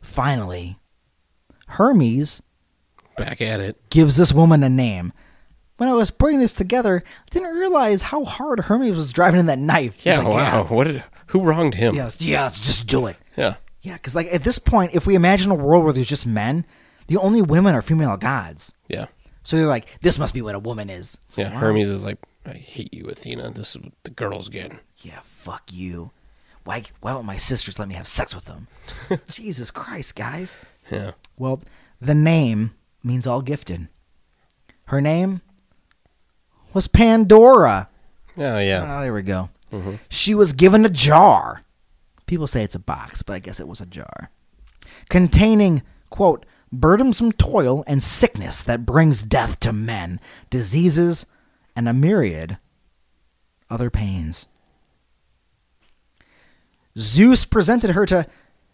Finally, 0.00 0.78
Hermes 1.68 2.42
Back 3.16 3.40
at 3.40 3.60
it. 3.60 3.76
gives 3.90 4.16
this 4.16 4.32
woman 4.32 4.62
a 4.62 4.68
name. 4.68 5.12
When 5.76 5.88
I 5.88 5.94
was 5.94 6.10
putting 6.10 6.40
this 6.40 6.52
together, 6.54 7.04
I 7.06 7.30
didn't 7.30 7.54
realize 7.56 8.02
how 8.04 8.24
hard 8.24 8.60
Hermes 8.60 8.96
was 8.96 9.12
driving 9.12 9.40
in 9.40 9.46
that 9.46 9.58
knife. 9.58 10.04
Yeah. 10.04 10.18
like, 10.18 10.26
wow. 10.26 10.64
What 10.64 10.84
did? 10.88 11.04
Who 11.28 11.40
wronged 11.40 11.74
him? 11.74 11.94
Yes, 11.94 12.20
yes, 12.20 12.58
just 12.58 12.86
do 12.86 13.06
it. 13.06 13.16
Yeah. 13.36 13.56
Yeah, 13.80 13.94
because 13.94 14.14
like 14.14 14.26
at 14.32 14.42
this 14.42 14.58
point, 14.58 14.94
if 14.94 15.06
we 15.06 15.14
imagine 15.14 15.50
a 15.50 15.54
world 15.54 15.84
where 15.84 15.92
there's 15.92 16.08
just 16.08 16.26
men, 16.26 16.64
the 17.08 17.18
only 17.18 17.42
women 17.42 17.74
are 17.74 17.82
female 17.82 18.16
gods. 18.16 18.72
Yeah. 18.88 19.06
So 19.42 19.56
they're 19.56 19.66
like, 19.66 19.98
this 20.00 20.18
must 20.18 20.32
be 20.34 20.42
what 20.42 20.54
a 20.54 20.58
woman 20.58 20.88
is. 20.90 21.18
So, 21.26 21.42
Yeah. 21.42 21.52
wow. 21.54 21.58
Hermes 21.60 21.88
is 21.90 22.04
like, 22.04 22.18
I 22.46 22.52
hate 22.52 22.94
you, 22.94 23.06
Athena. 23.06 23.50
This 23.50 23.74
is 23.76 23.82
what 23.82 23.92
the 24.04 24.10
girls 24.10 24.48
get. 24.48 24.72
Yeah, 24.98 25.18
fuck 25.22 25.64
you. 25.72 26.12
Why? 26.64 26.82
Why 27.00 27.12
won't 27.14 27.26
my 27.26 27.36
sisters 27.38 27.78
let 27.78 27.88
me 27.88 27.94
have 27.94 28.06
sex 28.06 28.34
with 28.34 28.44
them? 28.44 28.68
Jesus 29.28 29.70
Christ, 29.70 30.16
guys. 30.16 30.60
Yeah. 30.90 31.12
Well, 31.36 31.60
the 32.00 32.14
name 32.14 32.72
means 33.02 33.26
all 33.26 33.42
gifted. 33.42 33.88
Her 34.86 35.00
name 35.00 35.40
was 36.74 36.86
Pandora. 36.86 37.88
Oh 38.36 38.58
yeah. 38.58 38.84
Ah, 38.86 39.00
there 39.02 39.12
we 39.14 39.22
go. 39.22 39.48
She 40.08 40.34
was 40.34 40.52
given 40.52 40.84
a 40.86 40.88
jar. 40.90 41.62
People 42.26 42.46
say 42.46 42.62
it's 42.62 42.74
a 42.74 42.78
box, 42.80 43.22
but 43.22 43.32
I 43.34 43.38
guess 43.38 43.60
it 43.60 43.68
was 43.68 43.80
a 43.80 43.86
jar. 43.86 44.30
Containing, 45.10 45.82
quote, 46.10 46.44
burdensome 46.72 47.32
toil 47.32 47.84
and 47.86 48.02
sickness 48.02 48.62
that 48.62 48.84
brings 48.86 49.22
death 49.22 49.58
to 49.60 49.72
men, 49.72 50.20
diseases, 50.50 51.26
and 51.76 51.88
a 51.88 51.92
myriad 51.92 52.58
other 53.70 53.90
pains. 53.90 54.48
Zeus 56.96 57.44
presented 57.44 57.90
her 57.90 58.06
to 58.06 58.26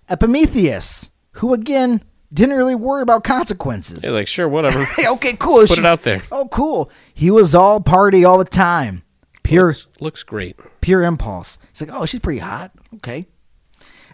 Epimetheus, 0.08 1.10
who 1.32 1.52
again 1.52 2.02
didn't 2.32 2.56
really 2.56 2.74
worry 2.74 3.02
about 3.02 3.22
consequences. 3.24 4.00
They're 4.00 4.10
like, 4.10 4.28
sure, 4.28 4.48
whatever. 4.48 4.84
Hey, 4.96 5.08
okay, 5.08 5.34
cool. 5.38 5.60
Put 5.60 5.70
She- 5.70 5.80
it 5.80 5.86
out 5.86 6.02
there. 6.02 6.22
Oh, 6.32 6.48
cool. 6.48 6.90
He 7.12 7.30
was 7.30 7.54
all 7.54 7.80
party 7.80 8.24
all 8.24 8.38
the 8.38 8.44
time. 8.44 9.02
Pure, 9.42 9.66
Looks, 9.68 9.86
looks 10.00 10.22
great. 10.22 10.56
pure 10.80 11.02
impulse. 11.02 11.58
He's 11.70 11.82
like, 11.86 11.90
oh, 11.92 12.06
she's 12.06 12.20
pretty 12.20 12.40
hot. 12.40 12.72
Okay. 12.96 13.26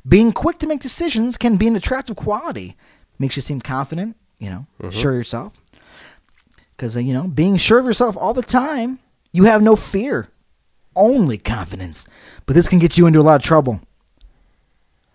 Being 0.06 0.32
quick 0.32 0.58
to 0.58 0.66
make 0.66 0.80
decisions 0.80 1.36
can 1.36 1.56
be 1.56 1.68
an 1.68 1.76
attractive 1.76 2.16
quality. 2.16 2.76
Makes 3.20 3.36
you 3.36 3.42
seem 3.42 3.60
confident, 3.60 4.16
you 4.38 4.48
know, 4.50 4.66
sure 4.90 5.12
yourself. 5.14 5.52
Because, 6.76 6.96
uh, 6.96 7.00
you 7.00 7.12
know, 7.12 7.28
being 7.28 7.58
sure 7.58 7.78
of 7.78 7.84
yourself 7.84 8.16
all 8.16 8.32
the 8.32 8.40
time, 8.42 8.98
you 9.30 9.44
have 9.44 9.60
no 9.60 9.76
fear, 9.76 10.28
only 10.96 11.36
confidence. 11.36 12.06
But 12.46 12.54
this 12.54 12.66
can 12.66 12.78
get 12.78 12.96
you 12.96 13.06
into 13.06 13.20
a 13.20 13.22
lot 13.22 13.36
of 13.36 13.42
trouble. 13.42 13.82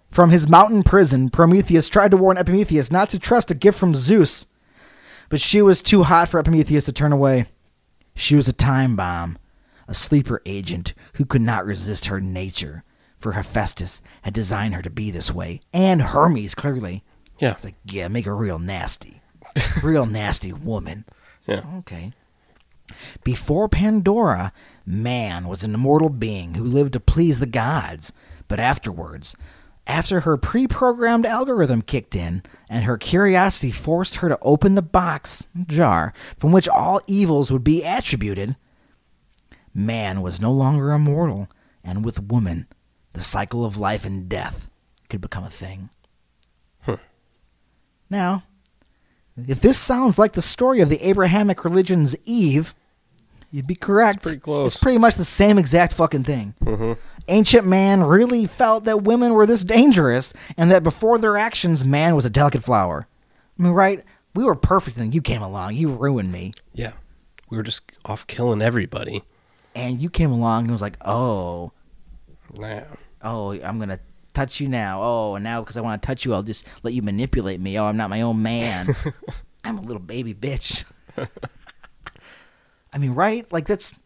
From 0.07 0.29
his 0.29 0.47
mountain 0.47 0.83
prison, 0.83 1.29
Prometheus 1.29 1.89
tried 1.89 2.11
to 2.11 2.17
warn 2.17 2.37
Epimetheus 2.37 2.91
not 2.91 3.09
to 3.09 3.19
trust 3.19 3.49
a 3.49 3.55
gift 3.55 3.77
from 3.79 3.95
Zeus. 3.95 4.45
But 5.27 5.41
she 5.41 5.63
was 5.63 5.81
too 5.81 6.03
hot 6.03 6.29
for 6.29 6.39
Epimetheus 6.39 6.85
to 6.85 6.93
turn 6.93 7.11
away. 7.11 7.47
She 8.13 8.35
was 8.35 8.47
a 8.47 8.53
time 8.53 8.95
bomb, 8.95 9.39
a 9.87 9.95
sleeper 9.95 10.43
agent 10.45 10.93
who 11.15 11.25
could 11.25 11.41
not 11.41 11.65
resist 11.65 12.05
her 12.05 12.21
nature, 12.21 12.83
for 13.17 13.31
Hephaestus 13.31 14.03
had 14.21 14.33
designed 14.35 14.75
her 14.75 14.83
to 14.83 14.91
be 14.91 15.09
this 15.09 15.33
way, 15.33 15.59
and 15.73 16.01
Hermes 16.03 16.53
clearly. 16.53 17.03
Yeah. 17.39 17.51
It's 17.51 17.65
like, 17.65 17.75
yeah, 17.85 18.07
make 18.07 18.25
her 18.25 18.35
real 18.35 18.59
nasty. 18.59 19.21
real 19.83 20.05
nasty 20.05 20.53
woman. 20.53 21.05
Yeah. 21.47 21.63
Okay. 21.79 22.13
Before 23.23 23.67
Pandora, 23.67 24.51
man 24.85 25.47
was 25.47 25.63
an 25.63 25.73
immortal 25.73 26.09
being 26.09 26.53
who 26.53 26.63
lived 26.63 26.93
to 26.93 26.99
please 26.99 27.39
the 27.39 27.45
gods. 27.45 28.13
But 28.47 28.59
afterwards, 28.59 29.35
after 29.87 30.21
her 30.21 30.37
pre 30.37 30.67
programmed 30.67 31.25
algorithm 31.25 31.81
kicked 31.81 32.15
in 32.15 32.43
and 32.69 32.85
her 32.85 32.97
curiosity 32.97 33.71
forced 33.71 34.17
her 34.17 34.29
to 34.29 34.39
open 34.41 34.75
the 34.75 34.81
box 34.81 35.47
jar 35.67 36.13
from 36.37 36.51
which 36.51 36.69
all 36.69 37.01
evils 37.07 37.51
would 37.51 37.63
be 37.63 37.83
attributed, 37.83 38.55
man 39.73 40.21
was 40.21 40.41
no 40.41 40.51
longer 40.51 40.91
immortal, 40.91 41.49
and 41.83 42.05
with 42.05 42.21
woman, 42.21 42.67
the 43.13 43.21
cycle 43.21 43.65
of 43.65 43.77
life 43.77 44.05
and 44.05 44.27
death 44.29 44.69
could 45.09 45.21
become 45.21 45.43
a 45.43 45.49
thing. 45.49 45.89
Now, 48.15 48.43
if 49.47 49.59
this 49.59 49.77
sounds 49.77 50.17
like 50.17 50.31
the 50.31 50.41
story 50.41 50.79
of 50.79 50.87
the 50.87 51.05
Abrahamic 51.05 51.65
religion's 51.65 52.15
Eve, 52.23 52.73
you'd 53.51 53.67
be 53.67 53.75
correct. 53.75 54.23
pretty 54.23 54.39
close. 54.39 54.73
It's 54.73 54.81
pretty 54.81 54.97
much 54.99 55.15
the 55.15 55.25
same 55.25 55.57
exact 55.57 55.91
fucking 55.93 56.23
thing. 56.23 56.53
Mm-hmm. 56.63 56.93
Ancient 57.27 57.67
man 57.67 58.03
really 58.03 58.45
felt 58.45 58.85
that 58.85 59.03
women 59.03 59.33
were 59.33 59.45
this 59.45 59.65
dangerous 59.65 60.31
and 60.55 60.71
that 60.71 60.81
before 60.81 61.17
their 61.17 61.35
actions, 61.37 61.83
man 61.83 62.15
was 62.15 62.23
a 62.23 62.29
delicate 62.29 62.63
flower. 62.63 63.05
I 63.59 63.63
mean, 63.63 63.73
right? 63.73 64.01
We 64.33 64.45
were 64.45 64.55
perfect 64.55 64.95
and 64.95 65.13
you 65.13 65.21
came 65.21 65.41
along. 65.41 65.75
You 65.75 65.89
ruined 65.89 66.31
me. 66.31 66.53
Yeah. 66.73 66.93
We 67.49 67.57
were 67.57 67.63
just 67.63 67.81
off 68.05 68.25
killing 68.27 68.61
everybody. 68.61 69.23
And 69.75 70.01
you 70.01 70.09
came 70.09 70.31
along 70.31 70.63
and 70.63 70.71
was 70.71 70.81
like, 70.81 70.95
oh, 71.05 71.73
Nah. 72.57 72.83
oh, 73.21 73.51
I'm 73.61 73.77
going 73.77 73.89
to 73.89 73.99
touch 74.35 74.59
you 74.59 74.67
now. 74.67 74.99
Oh, 75.01 75.35
and 75.35 75.43
now 75.43 75.61
because 75.61 75.77
I 75.77 75.81
want 75.81 76.01
to 76.01 76.05
touch 76.05 76.25
you, 76.25 76.33
I'll 76.33 76.43
just 76.43 76.67
let 76.83 76.93
you 76.93 77.01
manipulate 77.01 77.59
me. 77.59 77.77
Oh, 77.79 77.85
I'm 77.85 77.97
not 77.97 78.09
my 78.09 78.21
own 78.21 78.41
man. 78.41 78.95
I'm 79.63 79.77
a 79.77 79.81
little 79.81 80.01
baby 80.01 80.33
bitch. 80.33 80.85
I 82.93 82.97
mean, 82.97 83.13
right? 83.13 83.51
Like 83.51 83.65
that's 83.65 83.99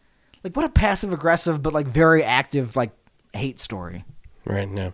like 0.43 0.55
what 0.55 0.65
a 0.65 0.69
passive 0.69 1.13
aggressive 1.13 1.61
but 1.61 1.73
like 1.73 1.87
very 1.87 2.23
active 2.23 2.75
like 2.75 2.91
hate 3.33 3.59
story. 3.59 4.05
Right 4.45 4.69
now. 4.69 4.93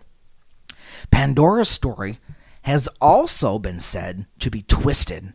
Pandora's 1.10 1.68
story 1.68 2.18
has 2.62 2.88
also 3.00 3.58
been 3.58 3.80
said 3.80 4.26
to 4.40 4.50
be 4.50 4.62
twisted. 4.62 5.32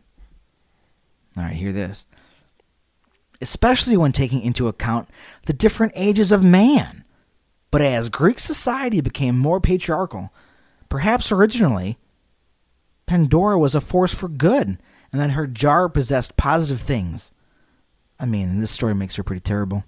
All 1.36 1.44
right, 1.44 1.54
hear 1.54 1.72
this. 1.72 2.06
Especially 3.40 3.96
when 3.96 4.12
taking 4.12 4.42
into 4.42 4.68
account 4.68 5.08
the 5.46 5.52
different 5.52 5.94
ages 5.96 6.30
of 6.30 6.44
man. 6.44 7.04
But 7.72 7.82
as 7.82 8.08
Greek 8.08 8.38
society 8.38 9.00
became 9.00 9.36
more 9.36 9.60
patriarchal, 9.60 10.32
perhaps 10.88 11.32
originally, 11.32 11.98
Pandora 13.06 13.58
was 13.58 13.74
a 13.74 13.80
force 13.80 14.14
for 14.14 14.28
good, 14.28 14.78
and 15.10 15.20
that 15.20 15.32
her 15.32 15.46
jar 15.48 15.88
possessed 15.88 16.36
positive 16.36 16.80
things. 16.80 17.32
I 18.20 18.26
mean, 18.26 18.58
this 18.60 18.70
story 18.70 18.94
makes 18.94 19.16
her 19.16 19.22
pretty 19.24 19.40
terrible. 19.40 19.84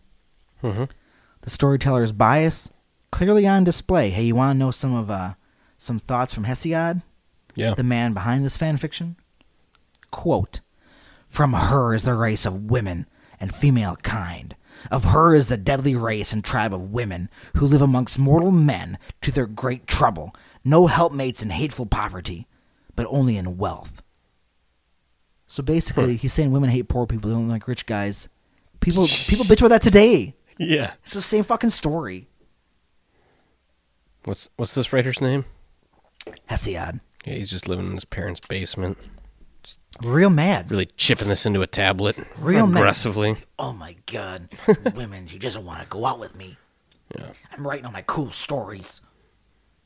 Mm-hmm. 0.62 0.84
The 1.42 1.50
storyteller's 1.50 2.10
bias 2.12 2.70
clearly 3.12 3.46
on 3.46 3.64
display. 3.64 4.10
Hey, 4.10 4.24
you 4.24 4.34
want 4.34 4.54
to 4.54 4.58
know 4.58 4.70
some 4.70 4.94
of 4.94 5.10
uh, 5.10 5.34
some 5.78 5.98
thoughts 5.98 6.34
from 6.34 6.44
Hesiod, 6.46 7.02
Yeah. 7.54 7.74
the 7.74 7.84
man 7.84 8.12
behind 8.14 8.44
this 8.44 8.56
fan 8.56 8.76
fiction? 8.78 9.16
Quote: 10.10 10.60
From 11.28 11.52
her 11.52 11.94
is 11.94 12.02
the 12.04 12.14
race 12.14 12.46
of 12.46 12.70
women 12.70 13.06
and 13.38 13.54
female 13.54 13.96
kind. 13.96 14.56
Of 14.90 15.04
her 15.04 15.34
is 15.34 15.46
the 15.46 15.56
deadly 15.56 15.94
race 15.94 16.32
and 16.32 16.44
tribe 16.44 16.74
of 16.74 16.92
women 16.92 17.28
who 17.56 17.66
live 17.66 17.82
amongst 17.82 18.18
mortal 18.18 18.50
men 18.50 18.98
to 19.22 19.30
their 19.30 19.46
great 19.46 19.86
trouble, 19.86 20.34
no 20.64 20.86
helpmates 20.86 21.42
in 21.42 21.50
hateful 21.50 21.86
poverty, 21.86 22.46
but 22.96 23.06
only 23.08 23.36
in 23.36 23.58
wealth. 23.58 24.02
So 25.46 25.62
basically, 25.62 26.16
he's 26.16 26.32
saying 26.32 26.50
women 26.50 26.70
hate 26.70 26.88
poor 26.88 27.06
people; 27.06 27.30
they 27.30 27.36
don't 27.36 27.48
like 27.48 27.68
rich 27.68 27.86
guys. 27.86 28.28
People, 28.80 29.06
people 29.28 29.44
bitch 29.44 29.60
about 29.60 29.68
that 29.68 29.82
today. 29.82 30.34
Yeah. 30.58 30.92
It's 31.02 31.14
the 31.14 31.20
same 31.20 31.44
fucking 31.44 31.70
story. 31.70 32.28
What's 34.24 34.48
what's 34.56 34.74
this 34.74 34.92
writer's 34.92 35.20
name? 35.20 35.44
Hesiod. 36.48 37.00
Yeah, 37.26 37.34
he's 37.34 37.50
just 37.50 37.68
living 37.68 37.86
in 37.86 37.92
his 37.92 38.04
parents' 38.04 38.40
basement, 38.40 39.08
Real 40.02 40.30
mad. 40.30 40.70
really 40.70 40.86
chipping 40.96 41.28
this 41.28 41.46
into 41.46 41.62
a 41.62 41.66
tablet 41.66 42.16
Real 42.38 42.66
mad. 42.66 42.78
aggressively. 42.80 43.36
Oh 43.58 43.72
my 43.72 43.96
god. 44.06 44.48
Women, 44.96 45.26
she 45.28 45.38
doesn't 45.38 45.64
want 45.64 45.80
to 45.80 45.86
go 45.86 46.04
out 46.04 46.18
with 46.18 46.36
me. 46.36 46.56
Yeah. 47.16 47.28
I'm 47.52 47.66
writing 47.66 47.86
all 47.86 47.92
my 47.92 48.02
cool 48.06 48.30
stories. 48.30 49.00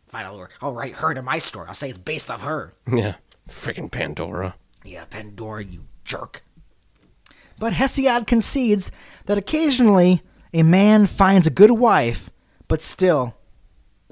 Fine, 0.07 0.25
I'll, 0.25 0.49
I'll 0.63 0.73
write 0.73 0.95
her 0.95 1.13
to 1.13 1.21
my 1.21 1.39
story. 1.39 1.67
I'll 1.69 1.75
say 1.75 1.91
it's 1.91 1.99
based 1.99 2.31
off 2.31 2.43
her. 2.43 2.73
Yeah. 2.91 3.17
Freaking 3.49 3.91
Pandora. 3.91 4.55
Yeah, 4.85 5.05
Pandora, 5.05 5.65
you 5.65 5.85
jerk. 6.05 6.43
But 7.59 7.75
Hesiod 7.75 8.27
concedes 8.27 8.91
that 9.27 9.37
occasionally 9.37 10.23
a 10.55 10.63
man 10.63 11.07
finds 11.07 11.47
a 11.47 11.51
good 11.51 11.73
wife, 11.73 12.31
but 12.69 12.81
still, 12.81 13.35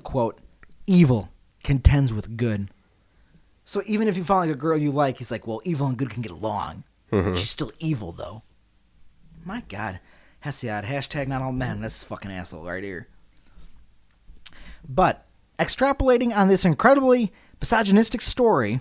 quote, 0.02 0.38
evil 0.86 1.30
contends 1.64 2.12
with 2.12 2.36
good. 2.36 2.70
So 3.66 3.82
even 3.84 4.06
if 4.06 4.16
you 4.16 4.22
find 4.22 4.48
like 4.48 4.56
a 4.56 4.58
girl 4.58 4.78
you 4.78 4.92
like, 4.92 5.18
he's 5.18 5.32
like, 5.32 5.46
well, 5.46 5.60
evil 5.64 5.88
and 5.88 5.96
good 5.98 6.08
can 6.08 6.22
get 6.22 6.30
along. 6.30 6.84
Mm-hmm. 7.10 7.34
She's 7.34 7.50
still 7.50 7.72
evil, 7.80 8.12
though. 8.12 8.42
My 9.44 9.62
God. 9.68 9.98
Hesiod, 10.44 10.84
hashtag 10.84 11.26
not 11.26 11.42
all 11.42 11.50
men. 11.52 11.80
That's 11.80 12.04
fucking 12.04 12.30
asshole 12.30 12.64
right 12.64 12.84
here. 12.84 13.08
But 14.88 15.26
extrapolating 15.58 16.34
on 16.34 16.46
this 16.46 16.64
incredibly 16.64 17.32
misogynistic 17.60 18.20
story, 18.20 18.80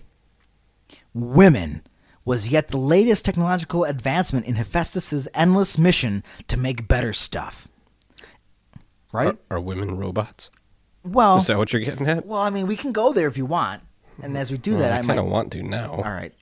women 1.16 1.82
was 2.24 2.50
yet 2.50 2.68
the 2.68 2.78
latest 2.78 3.26
technological 3.26 3.86
advancement 3.86 4.46
in 4.46 4.56
Hephaestus's 4.56 5.28
endless 5.34 5.80
mission 5.80 6.24
to 6.48 6.58
make 6.58 6.88
better 6.88 7.12
stuff. 7.12 7.68
Right? 9.12 9.36
Are, 9.50 9.58
are 9.58 9.62
women 9.62 9.98
robots? 9.98 10.52
well, 11.04 11.38
Is 11.38 11.48
that 11.48 11.58
what 11.58 11.74
you're 11.74 11.82
getting 11.82 12.08
at? 12.08 12.26
well, 12.26 12.42
I 12.42 12.52
mean, 12.52 12.68
we 12.68 12.76
can 12.76 12.92
go 12.92 13.14
there 13.14 13.28
if 13.28 13.38
you 13.38 13.48
want. 13.48 13.82
And 14.22 14.38
as 14.38 14.52
we 14.52 14.58
do 14.58 14.72
Well, 14.72 14.82
that, 14.82 14.92
I 14.92 14.96
I, 14.96 14.98
kind 15.00 15.08
might. 15.08 15.18
of 15.20 15.26
want 15.26 15.52
to 15.54 15.64
now. 15.64 15.92
All 15.92 16.04
right. 16.04 16.34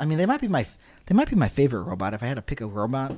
I 0.00 0.04
mean, 0.04 0.18
they 0.18 0.26
might 0.26 0.40
be 0.40 0.48
my 0.48 0.64
they 1.06 1.14
might 1.14 1.28
be 1.30 1.36
my 1.36 1.48
favorite 1.48 1.82
robot 1.82 2.14
if 2.14 2.22
I 2.22 2.26
had 2.26 2.34
to 2.34 2.42
pick 2.42 2.60
a 2.60 2.66
robot. 2.66 3.16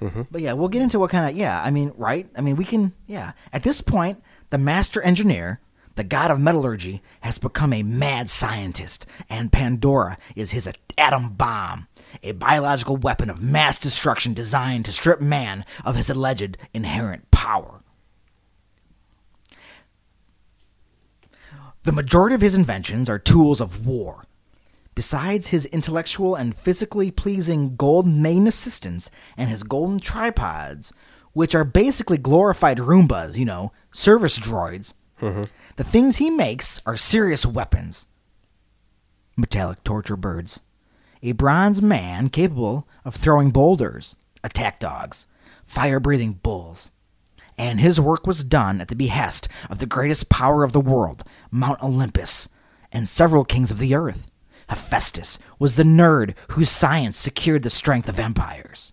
Mhm. 0.00 0.26
But 0.30 0.40
yeah, 0.40 0.54
we'll 0.54 0.68
get 0.68 0.82
into 0.82 0.98
what 0.98 1.10
kind 1.10 1.28
of 1.30 1.36
yeah. 1.36 1.62
I 1.62 1.70
mean, 1.70 1.92
right? 1.96 2.28
I 2.36 2.40
mean, 2.40 2.56
we 2.56 2.64
can 2.64 2.92
yeah. 3.06 3.32
At 3.52 3.62
this 3.62 3.80
point, 3.80 4.22
the 4.50 4.58
master 4.58 5.00
engineer, 5.02 5.60
the 5.94 6.04
god 6.04 6.30
of 6.30 6.40
metallurgy, 6.40 7.02
has 7.20 7.38
become 7.38 7.72
a 7.72 7.82
mad 7.82 8.30
scientist, 8.30 9.06
and 9.28 9.52
Pandora 9.52 10.16
is 10.34 10.50
his 10.52 10.68
atom 10.98 11.30
bomb, 11.34 11.86
a 12.22 12.32
biological 12.32 12.96
weapon 12.96 13.28
of 13.30 13.42
mass 13.42 13.78
destruction 13.78 14.32
designed 14.34 14.86
to 14.86 14.92
strip 14.92 15.20
man 15.20 15.64
of 15.84 15.96
his 15.96 16.08
alleged 16.10 16.56
inherent 16.74 17.30
power. 17.30 17.81
The 21.84 21.92
majority 21.92 22.36
of 22.36 22.40
his 22.40 22.54
inventions 22.54 23.08
are 23.08 23.18
tools 23.18 23.60
of 23.60 23.86
war. 23.86 24.24
Besides 24.94 25.48
his 25.48 25.66
intellectual 25.66 26.36
and 26.36 26.54
physically 26.54 27.10
pleasing 27.10 27.74
gold 27.74 28.06
main 28.06 28.46
assistants 28.46 29.10
and 29.36 29.50
his 29.50 29.64
golden 29.64 29.98
tripods, 29.98 30.92
which 31.32 31.54
are 31.56 31.64
basically 31.64 32.18
glorified 32.18 32.78
Roombas, 32.78 33.36
you 33.36 33.44
know, 33.44 33.72
service 33.90 34.38
droids, 34.38 34.94
mm-hmm. 35.20 35.44
the 35.76 35.84
things 35.84 36.18
he 36.18 36.30
makes 36.30 36.80
are 36.86 36.96
serious 36.96 37.44
weapons. 37.44 38.06
Metallic 39.36 39.82
torture 39.82 40.16
birds. 40.16 40.60
A 41.22 41.32
bronze 41.32 41.82
man 41.82 42.28
capable 42.28 42.86
of 43.04 43.16
throwing 43.16 43.50
boulders, 43.50 44.14
attack 44.44 44.78
dogs, 44.78 45.26
fire 45.64 45.98
breathing 45.98 46.34
bulls 46.34 46.90
and 47.58 47.80
his 47.80 48.00
work 48.00 48.26
was 48.26 48.44
done 48.44 48.80
at 48.80 48.88
the 48.88 48.96
behest 48.96 49.48
of 49.70 49.78
the 49.78 49.86
greatest 49.86 50.28
power 50.28 50.64
of 50.64 50.72
the 50.72 50.80
world, 50.80 51.24
Mount 51.50 51.82
Olympus, 51.82 52.48
and 52.90 53.08
several 53.08 53.44
kings 53.44 53.70
of 53.70 53.78
the 53.78 53.94
earth. 53.94 54.30
Hephaestus 54.68 55.38
was 55.58 55.74
the 55.74 55.82
nerd 55.82 56.34
whose 56.52 56.70
science 56.70 57.18
secured 57.18 57.62
the 57.62 57.70
strength 57.70 58.08
of 58.08 58.18
empires. 58.18 58.92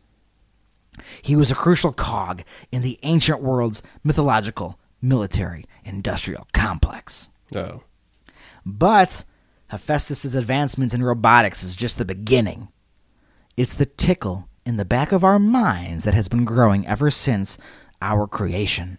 He 1.22 1.36
was 1.36 1.52
a 1.52 1.56
crucial 1.56 1.94
cog 1.94 2.44
in 2.72 2.82
the 2.82 3.00
ancient 3.04 3.42
world's 3.42 3.82
mythological, 4.04 4.80
military, 5.02 5.66
industrial 5.84 6.48
complex. 6.54 7.30
Oh. 7.56 7.84
But 8.66 9.24
Hephaestus's 9.68 10.36
advancements 10.36 10.94
in 10.94 11.04
robotics 11.04 11.64
is 11.64 11.76
just 11.76 11.98
the 11.98 12.06
beginning. 12.06 12.70
It's 13.56 13.74
the 13.74 13.86
tickle 13.86 14.50
in 14.66 14.78
the 14.78 14.86
back 14.86 15.12
of 15.12 15.24
our 15.24 15.40
minds 15.40 16.04
that 16.04 16.14
has 16.14 16.28
been 16.28 16.46
growing 16.46 16.86
ever 16.88 17.10
since 17.10 17.58
our 18.02 18.28
creation. 18.28 18.98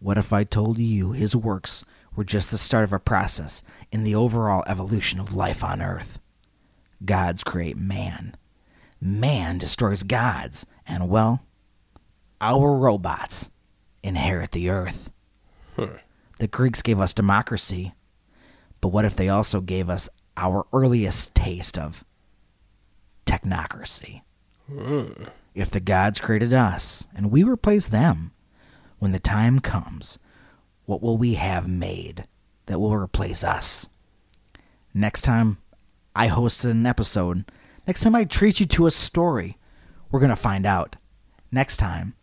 What 0.00 0.18
if 0.18 0.32
I 0.32 0.44
told 0.44 0.78
you 0.78 1.12
his 1.12 1.34
works 1.34 1.84
were 2.14 2.24
just 2.24 2.50
the 2.50 2.58
start 2.58 2.84
of 2.84 2.92
a 2.92 2.98
process 2.98 3.62
in 3.90 4.04
the 4.04 4.14
overall 4.14 4.64
evolution 4.66 5.18
of 5.18 5.34
life 5.34 5.64
on 5.64 5.82
Earth? 5.82 6.18
Gods 7.04 7.44
create 7.44 7.76
man. 7.76 8.36
Man 9.00 9.58
destroys 9.58 10.02
gods, 10.02 10.66
and 10.86 11.08
well, 11.08 11.42
our 12.40 12.74
robots 12.74 13.50
inherit 14.02 14.52
the 14.52 14.70
Earth. 14.70 15.10
The 16.38 16.48
Greeks 16.48 16.82
gave 16.82 17.00
us 17.00 17.12
democracy, 17.14 17.94
but 18.80 18.88
what 18.88 19.04
if 19.04 19.16
they 19.16 19.28
also 19.28 19.60
gave 19.60 19.90
us 19.90 20.08
our 20.36 20.66
earliest 20.72 21.34
taste 21.34 21.76
of 21.76 22.04
technocracy? 23.26 24.22
Hmm. 24.68 25.24
If 25.58 25.72
the 25.72 25.80
gods 25.80 26.20
created 26.20 26.52
us 26.52 27.08
and 27.16 27.32
we 27.32 27.42
replace 27.42 27.88
them, 27.88 28.30
when 29.00 29.10
the 29.10 29.18
time 29.18 29.58
comes, 29.58 30.20
what 30.86 31.02
will 31.02 31.18
we 31.18 31.34
have 31.34 31.66
made 31.68 32.28
that 32.66 32.78
will 32.80 32.94
replace 32.94 33.42
us? 33.42 33.88
Next 34.94 35.22
time 35.22 35.58
I 36.14 36.28
host 36.28 36.64
an 36.64 36.86
episode, 36.86 37.50
next 37.88 38.02
time 38.02 38.14
I 38.14 38.22
treat 38.22 38.60
you 38.60 38.66
to 38.66 38.86
a 38.86 38.92
story, 38.92 39.58
we're 40.12 40.20
going 40.20 40.30
to 40.30 40.36
find 40.36 40.64
out. 40.64 40.94
Next 41.50 41.78
time, 41.78 42.14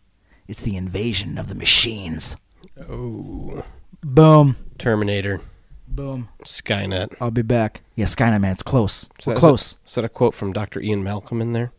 it's 0.48 0.62
the 0.62 0.76
invasion 0.76 1.36
of 1.36 1.48
the 1.48 1.54
machines. 1.54 2.38
Oh. 2.88 3.64
Boom. 4.02 4.56
Terminator. 4.78 5.42
Boom. 5.86 6.30
Skynet. 6.42 7.14
I'll 7.20 7.30
be 7.30 7.42
back. 7.42 7.82
Yeah, 7.96 8.06
Skynet, 8.06 8.40
man, 8.40 8.52
it's 8.52 8.62
close. 8.62 9.10
Is 9.18 9.26
We're 9.26 9.34
that- 9.34 9.40
close. 9.40 9.76
Is 9.86 9.94
that 9.96 10.06
a 10.06 10.08
quote 10.08 10.32
from 10.32 10.54
Dr. 10.54 10.80
Ian 10.80 11.04
Malcolm 11.04 11.42
in 11.42 11.52
there? 11.52 11.72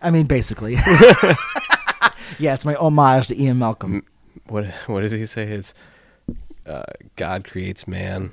I 0.00 0.10
mean, 0.10 0.26
basically. 0.26 0.74
yeah, 2.38 2.54
it's 2.54 2.64
my 2.64 2.74
homage 2.74 3.28
to 3.28 3.40
Ian 3.40 3.58
Malcolm. 3.58 4.04
What 4.46 4.66
What 4.86 5.00
does 5.00 5.12
he 5.12 5.26
say? 5.26 5.44
It's 5.44 5.74
uh, 6.66 6.82
God 7.16 7.44
creates 7.48 7.88
man, 7.88 8.30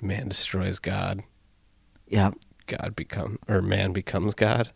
man 0.00 0.28
destroys 0.28 0.78
God, 0.78 1.22
Yeah. 2.08 2.32
God 2.66 2.94
become 2.94 3.38
or 3.48 3.60
man 3.62 3.92
becomes 3.92 4.34
God, 4.34 4.70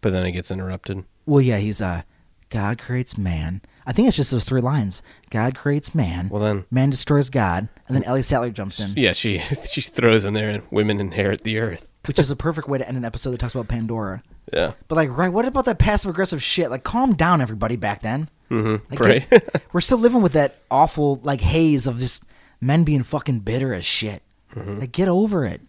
but 0.00 0.10
then 0.10 0.26
it 0.26 0.32
gets 0.32 0.50
interrupted. 0.50 1.04
Well, 1.26 1.40
yeah, 1.40 1.58
he's 1.58 1.80
uh, 1.80 2.02
God 2.48 2.78
creates 2.78 3.16
man. 3.16 3.62
I 3.86 3.92
think 3.92 4.08
it's 4.08 4.16
just 4.16 4.32
those 4.32 4.42
three 4.42 4.60
lines. 4.60 5.00
God 5.30 5.54
creates 5.54 5.94
man. 5.94 6.28
Well 6.28 6.42
then, 6.42 6.64
man 6.72 6.90
destroys 6.90 7.30
God, 7.30 7.68
and 7.86 7.96
then 7.96 8.02
Ellie 8.02 8.22
Sattler 8.22 8.50
jumps 8.50 8.80
in, 8.80 8.94
yeah, 8.96 9.12
she 9.12 9.38
she 9.70 9.80
throws 9.80 10.24
in 10.24 10.34
there 10.34 10.48
and 10.50 10.64
women 10.72 10.98
inherit 10.98 11.44
the 11.44 11.58
earth. 11.60 11.88
which 12.06 12.18
is 12.18 12.32
a 12.32 12.36
perfect 12.36 12.68
way 12.68 12.78
to 12.78 12.88
end 12.88 12.96
an 12.96 13.04
episode 13.04 13.30
that 13.30 13.38
talks 13.38 13.54
about 13.54 13.68
Pandora. 13.68 14.22
Yeah. 14.52 14.72
But 14.88 14.96
like, 14.96 15.16
right? 15.16 15.32
What 15.32 15.44
about 15.44 15.64
that 15.66 15.78
passive 15.78 16.10
aggressive 16.10 16.42
shit? 16.42 16.70
Like, 16.70 16.82
calm 16.84 17.14
down, 17.14 17.40
everybody. 17.40 17.76
Back 17.76 18.00
then, 18.00 18.28
Mm-hmm. 18.50 18.92
Like, 18.92 19.00
right. 19.00 19.62
we're 19.72 19.80
still 19.80 19.98
living 19.98 20.22
with 20.22 20.32
that 20.32 20.58
awful 20.70 21.20
like 21.22 21.40
haze 21.40 21.86
of 21.86 21.98
just 22.00 22.24
men 22.60 22.82
being 22.84 23.04
fucking 23.04 23.40
bitter 23.40 23.72
as 23.72 23.84
shit. 23.84 24.22
Mm-hmm. 24.54 24.80
Like, 24.80 24.92
get 24.92 25.06
over 25.08 25.44
it. 25.44 25.60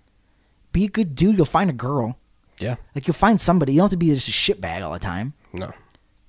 Be 0.72 0.86
a 0.86 0.90
good 0.90 1.16
dude. 1.16 1.38
You'll 1.38 1.46
find 1.46 1.70
a 1.70 1.74
girl. 1.74 2.18
yeah. 2.60 2.76
Like, 2.96 3.08
you'll 3.08 3.14
find 3.14 3.40
somebody. 3.40 3.74
You 3.74 3.80
don't 3.80 3.86
have 3.86 3.92
to 3.92 3.98
be 3.98 4.14
just 4.16 4.30
a 4.30 4.32
shitbag 4.32 4.82
all 4.84 4.94
the 4.94 5.00
time. 5.00 5.34
No. 5.54 5.72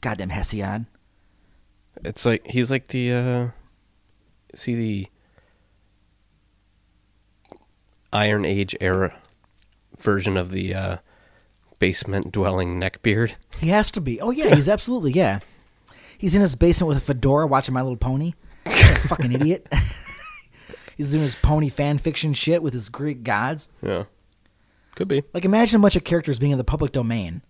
Goddamn 0.03 0.29
Hesiod. 0.31 0.87
It's 2.05 2.27
like 2.27 2.47
he's 2.47 2.71
like 2.71 2.89
the 2.89 3.13
uh 3.13 3.49
see 4.55 4.75
the 4.75 5.07
Iron 8.13 8.45
Age 8.45 8.77
era 8.81 9.15
version 9.99 10.37
of 10.37 10.51
the 10.51 10.75
uh 10.75 10.97
basement 11.83 12.31
dwelling 12.31 12.81
neckbeard. 12.81 13.35
He 13.59 13.67
has 13.71 13.91
to 13.91 14.01
be. 14.01 14.21
Oh 14.21 14.31
yeah, 14.31 14.55
he's 14.55 14.69
absolutely 14.77 15.11
yeah. 15.11 15.41
He's 16.17 16.37
in 16.37 16.41
his 16.41 16.55
basement 16.55 16.87
with 16.87 16.99
a 16.99 17.01
fedora 17.01 17.45
watching 17.49 17.75
My 17.75 17.83
Little 17.83 17.97
Pony. 17.97 18.35
Fucking 19.09 19.33
idiot. 19.33 19.67
he's 20.97 21.11
doing 21.11 21.25
his 21.25 21.35
pony 21.35 21.69
fan 21.69 21.99
fiction 21.99 22.35
shit 22.35 22.63
with 22.63 22.73
his 22.73 22.89
Greek 22.89 23.25
gods. 23.25 23.69
Yeah. 23.83 24.05
Could 24.95 25.09
be. 25.09 25.25
Like 25.35 25.45
imagine 25.45 25.81
a 25.81 25.83
bunch 25.83 25.97
of 25.97 26.05
characters 26.05 26.39
being 26.39 26.53
in 26.53 26.59
the 26.59 26.63
public 26.63 26.93
domain. 26.93 27.43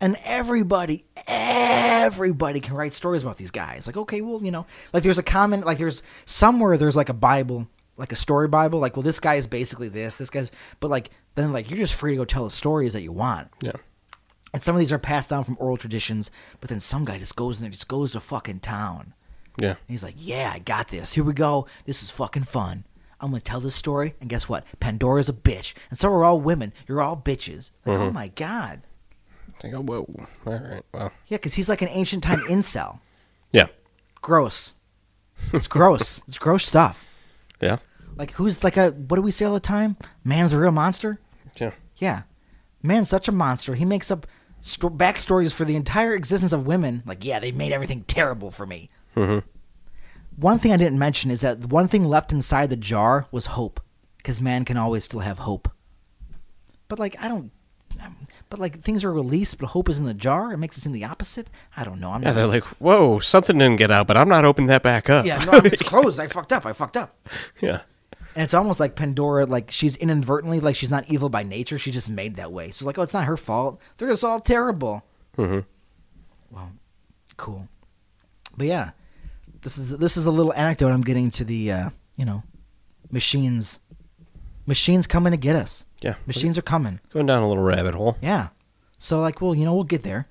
And 0.00 0.16
everybody, 0.24 1.04
everybody 1.28 2.58
can 2.58 2.74
write 2.74 2.92
stories 2.92 3.22
about 3.22 3.36
these 3.36 3.52
guys. 3.52 3.86
Like, 3.86 3.96
okay, 3.96 4.20
well, 4.20 4.42
you 4.42 4.50
know, 4.50 4.66
like 4.92 5.04
there's 5.04 5.18
a 5.18 5.22
common, 5.22 5.60
like 5.60 5.78
there's 5.78 6.02
somewhere 6.24 6.76
there's 6.76 6.96
like 6.96 7.08
a 7.08 7.14
Bible, 7.14 7.68
like 7.96 8.12
a 8.12 8.16
story 8.16 8.48
Bible. 8.48 8.78
Like, 8.78 8.96
well, 8.96 9.02
this 9.02 9.20
guy 9.20 9.34
is 9.34 9.46
basically 9.46 9.88
this, 9.88 10.16
this 10.16 10.30
guy's, 10.30 10.50
but 10.80 10.88
like 10.88 11.10
then 11.34 11.52
like 11.52 11.70
you're 11.70 11.78
just 11.78 11.94
free 11.94 12.12
to 12.12 12.16
go 12.16 12.24
tell 12.24 12.44
the 12.44 12.50
stories 12.50 12.92
that 12.92 13.02
you 13.02 13.12
want. 13.12 13.48
Yeah. 13.62 13.72
And 14.52 14.62
some 14.62 14.74
of 14.74 14.80
these 14.80 14.92
are 14.92 14.98
passed 14.98 15.30
down 15.30 15.44
from 15.44 15.56
oral 15.58 15.78
traditions, 15.78 16.30
but 16.60 16.68
then 16.68 16.80
some 16.80 17.04
guy 17.04 17.18
just 17.18 17.36
goes 17.36 17.58
in 17.58 17.62
there, 17.62 17.70
just 17.70 17.88
goes 17.88 18.12
to 18.12 18.20
fucking 18.20 18.60
town. 18.60 19.14
Yeah. 19.58 19.70
And 19.70 19.78
he's 19.88 20.02
like, 20.02 20.16
"Yeah, 20.18 20.50
I 20.54 20.58
got 20.58 20.88
this. 20.88 21.14
Here 21.14 21.24
we 21.24 21.32
go. 21.32 21.66
This 21.86 22.02
is 22.02 22.10
fucking 22.10 22.44
fun. 22.44 22.84
I'm 23.20 23.30
gonna 23.30 23.40
tell 23.40 23.60
this 23.60 23.74
story." 23.74 24.14
And 24.20 24.28
guess 24.28 24.48
what? 24.48 24.64
Pandora's 24.80 25.28
a 25.28 25.34
bitch, 25.34 25.74
and 25.90 25.98
so 25.98 26.10
are 26.10 26.24
all 26.24 26.40
women. 26.40 26.72
You're 26.86 27.00
all 27.00 27.16
bitches. 27.16 27.70
Like, 27.84 27.98
oh 27.98 28.02
mm-hmm. 28.02 28.14
my 28.14 28.28
god. 28.28 28.82
Like, 29.62 29.74
oh 29.74 29.82
whoa. 29.82 30.26
All 30.46 30.52
right. 30.52 30.82
Well. 30.92 31.12
Yeah, 31.28 31.38
because 31.38 31.54
he's 31.54 31.68
like 31.68 31.82
an 31.82 31.88
ancient 31.88 32.22
time 32.22 32.40
incel. 32.40 33.00
Yeah. 33.52 33.66
Gross. 34.20 34.74
It's 35.52 35.66
gross. 35.66 36.22
it's 36.28 36.38
gross 36.38 36.64
stuff. 36.64 37.11
Yeah. 37.62 37.78
Like, 38.16 38.32
who's 38.32 38.62
like 38.62 38.76
a? 38.76 38.90
What 38.90 39.16
do 39.16 39.22
we 39.22 39.30
say 39.30 39.44
all 39.46 39.54
the 39.54 39.60
time? 39.60 39.96
Man's 40.24 40.52
a 40.52 40.60
real 40.60 40.70
monster. 40.72 41.18
Yeah. 41.58 41.70
Yeah. 41.96 42.22
Man's 42.82 43.08
such 43.08 43.28
a 43.28 43.32
monster. 43.32 43.74
He 43.74 43.84
makes 43.86 44.10
up 44.10 44.26
sto- 44.60 44.90
backstories 44.90 45.54
for 45.54 45.64
the 45.64 45.76
entire 45.76 46.14
existence 46.14 46.52
of 46.52 46.66
women. 46.66 47.02
Like, 47.06 47.24
yeah, 47.24 47.38
they 47.38 47.52
made 47.52 47.72
everything 47.72 48.02
terrible 48.02 48.50
for 48.50 48.66
me. 48.66 48.90
Mhm. 49.16 49.44
One 50.36 50.58
thing 50.58 50.72
I 50.72 50.76
didn't 50.76 50.98
mention 50.98 51.30
is 51.30 51.42
that 51.42 51.62
the 51.62 51.68
one 51.68 51.88
thing 51.88 52.04
left 52.04 52.32
inside 52.32 52.68
the 52.70 52.76
jar 52.76 53.26
was 53.30 53.46
hope, 53.46 53.80
because 54.18 54.40
man 54.40 54.64
can 54.64 54.76
always 54.76 55.04
still 55.04 55.20
have 55.20 55.38
hope. 55.40 55.70
But 56.88 56.98
like, 56.98 57.16
I 57.20 57.28
don't. 57.28 57.50
But 58.52 58.60
like, 58.60 58.82
things 58.82 59.02
are 59.02 59.10
released, 59.12 59.56
but 59.56 59.68
hope 59.68 59.88
is 59.88 59.98
in 59.98 60.04
the 60.04 60.12
jar. 60.12 60.52
It 60.52 60.58
makes 60.58 60.76
it 60.76 60.82
seem 60.82 60.92
the 60.92 61.06
opposite. 61.06 61.48
I 61.74 61.84
don't 61.84 61.98
know. 62.00 62.10
I'm 62.10 62.20
Yeah, 62.22 62.28
not. 62.28 62.34
they're 62.34 62.46
like, 62.46 62.64
whoa, 62.80 63.18
something 63.18 63.56
didn't 63.56 63.76
get 63.78 63.90
out, 63.90 64.06
but 64.06 64.18
I'm 64.18 64.28
not 64.28 64.44
opening 64.44 64.66
that 64.66 64.82
back 64.82 65.08
up. 65.08 65.24
yeah, 65.24 65.42
no, 65.44 65.52
it's 65.64 65.80
closed. 65.92 66.20
I 66.20 66.26
fucked 66.26 66.52
up. 66.52 66.66
I 66.66 66.74
fucked 66.74 66.98
up. 66.98 67.16
yeah. 67.62 67.80
And 68.34 68.44
it's 68.44 68.52
almost 68.52 68.78
like 68.78 68.94
Pandora, 68.94 69.46
like 69.46 69.70
she's 69.70 69.96
inadvertently, 69.96 70.60
like 70.60 70.76
she's 70.76 70.90
not 70.90 71.10
evil 71.10 71.30
by 71.30 71.42
nature. 71.42 71.78
She 71.78 71.90
just 71.90 72.10
made 72.10 72.36
that 72.36 72.52
way. 72.52 72.70
So 72.70 72.84
like, 72.84 72.98
oh, 72.98 73.02
it's 73.02 73.14
not 73.14 73.24
her 73.24 73.38
fault. 73.38 73.80
They're 73.96 74.10
just 74.10 74.22
all 74.22 74.38
terrible. 74.38 75.02
hmm 75.34 75.60
Well, 76.50 76.72
cool. 77.38 77.68
But 78.54 78.66
yeah, 78.66 78.90
this 79.62 79.78
is 79.78 79.96
this 79.96 80.18
is 80.18 80.26
a 80.26 80.30
little 80.30 80.52
anecdote 80.52 80.90
I'm 80.92 81.00
getting 81.00 81.30
to 81.30 81.44
the 81.44 81.72
uh, 81.72 81.90
you 82.16 82.26
know, 82.26 82.42
machines, 83.10 83.80
machines 84.66 85.06
coming 85.06 85.30
to 85.30 85.38
get 85.38 85.56
us. 85.56 85.86
Yeah. 86.02 86.14
Machines 86.26 86.58
are 86.58 86.62
coming. 86.62 87.00
Going 87.12 87.26
down 87.26 87.42
a 87.42 87.48
little 87.48 87.62
rabbit 87.62 87.94
hole. 87.94 88.16
Yeah. 88.20 88.48
So 88.98 89.20
like, 89.20 89.40
well, 89.40 89.54
you 89.54 89.64
know, 89.64 89.74
we'll 89.74 89.84
get 89.84 90.02
there. 90.02 90.26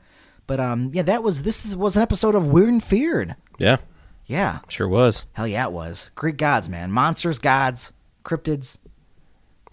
But 0.47 0.59
um, 0.59 0.91
yeah, 0.93 1.03
that 1.03 1.23
was 1.23 1.43
this 1.43 1.65
is, 1.65 1.75
was 1.75 1.95
an 1.95 2.01
episode 2.01 2.35
of 2.35 2.47
Weird 2.47 2.69
and 2.69 2.83
Feared. 2.83 3.35
Yeah, 3.57 3.77
Yeah. 4.25 4.59
sure 4.67 4.87
was. 4.87 5.27
Hell 5.33 5.47
yeah, 5.47 5.65
it 5.65 5.71
was. 5.71 6.09
Greek 6.15 6.37
gods, 6.37 6.67
man. 6.67 6.91
Monsters, 6.91 7.39
gods, 7.39 7.93
cryptids. 8.25 8.77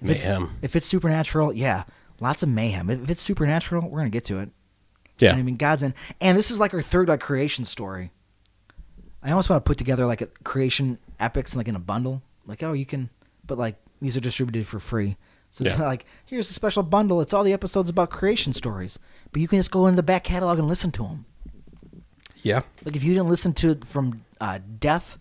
If 0.01 0.11
it's- 0.11 0.29
Mayhem. 0.29 0.57
If 0.63 0.77
it's 0.77 0.87
supernatural, 0.87 1.53
yeah, 1.53 1.85
lots 2.21 2.43
of 2.45 2.49
mayhem. 2.49 2.91
If 2.91 3.11
it's 3.11 3.23
supernatural, 3.23 3.89
we're 3.91 3.99
gonna 4.01 4.11
get 4.11 4.25
to 4.27 4.39
it. 4.41 4.51
Yeah. 5.19 5.35
I 5.35 5.43
mean, 5.43 5.57
gods, 5.57 5.83
man. 5.83 5.95
And 6.21 6.39
this 6.39 6.51
is 6.53 6.61
like 6.61 6.75
our 6.75 6.83
third 6.83 7.09
like 7.09 7.21
creation 7.21 7.65
story. 7.65 8.13
I 9.23 9.31
almost 9.31 9.51
want 9.51 9.65
to 9.65 9.69
put 9.69 9.79
together 9.79 10.07
like 10.07 10.21
a 10.21 10.27
creation 10.45 10.99
epics 11.19 11.57
like 11.57 11.67
in 11.67 11.75
a 11.75 11.81
bundle. 11.81 12.23
Like, 12.47 12.63
oh, 12.63 12.73
you 12.73 12.87
can, 12.87 13.11
but 13.47 13.59
like 13.59 13.75
these 14.01 14.17
are 14.17 14.21
distributed 14.21 14.67
for 14.69 14.79
free. 14.79 15.17
So 15.51 15.65
it's 15.65 15.73
Yeah. 15.75 15.79
not 15.81 15.87
like 15.87 16.05
here's 16.27 16.51
a 16.51 16.55
special 16.55 16.83
bundle. 16.83 17.21
It's 17.21 17.33
all 17.33 17.43
the 17.45 17.53
episodes 17.53 17.89
about 17.91 18.11
creation 18.11 18.53
stories, 18.53 18.99
but 19.33 19.41
you 19.41 19.49
can 19.49 19.59
just 19.59 19.71
go 19.71 19.87
in 19.87 19.97
the 19.97 20.03
back 20.03 20.25
catalog 20.25 20.59
and 20.59 20.69
listen 20.69 20.91
to 20.93 21.03
them. 21.05 21.25
Yeah. 22.43 22.63
Like 22.85 22.95
if 22.97 23.03
you 23.03 23.13
didn't 23.15 23.29
listen 23.29 23.53
to 23.55 23.71
it 23.71 23.85
from 23.85 24.23
uh, 24.41 24.61
death, 24.79 25.19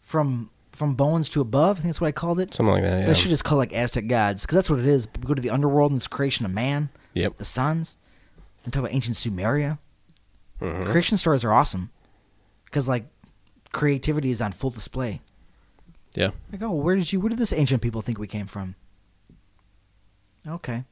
from 0.00 0.50
from 0.72 0.94
bones 0.96 1.28
to 1.30 1.40
above, 1.40 1.78
I 1.78 1.80
think 1.82 1.90
that's 1.90 2.00
what 2.00 2.08
I 2.08 2.12
called 2.12 2.40
it. 2.40 2.52
Something 2.54 2.72
like 2.74 2.82
that. 2.82 3.00
Yeah. 3.00 3.06
They 3.06 3.14
should 3.14 3.30
just 3.30 3.44
call 3.44 3.58
it 3.58 3.70
like 3.70 3.72
Aztec 3.72 4.08
gods 4.08 4.42
because 4.42 4.56
that's 4.56 4.68
what 4.70 4.80
it 4.80 4.86
is. 4.86 5.06
We 5.20 5.26
go 5.26 5.34
to 5.34 5.42
the 5.42 5.50
underworld 5.50 5.92
and 5.92 5.98
it's 5.98 6.08
creation 6.08 6.44
of 6.44 6.52
man, 6.52 6.88
Yep. 7.14 7.36
the 7.36 7.44
suns, 7.44 7.96
and 8.64 8.72
talk 8.72 8.80
about 8.80 8.92
ancient 8.92 9.16
Sumeria. 9.16 9.78
Mhm. 10.60 10.86
Creation 10.86 11.16
stories 11.16 11.44
are 11.44 11.52
awesome 11.52 11.90
because 12.64 12.88
like 12.88 13.06
creativity 13.72 14.30
is 14.30 14.40
on 14.40 14.50
full 14.52 14.70
display. 14.70 15.20
Yeah. 16.14 16.30
Like, 16.52 16.62
oh, 16.62 16.70
where 16.70 16.96
did 16.96 17.12
you? 17.12 17.20
Where 17.20 17.30
did 17.30 17.38
this 17.38 17.52
ancient 17.52 17.82
people 17.82 18.00
think 18.02 18.18
we 18.18 18.26
came 18.26 18.46
from? 18.46 18.76
Okay, 20.46 20.84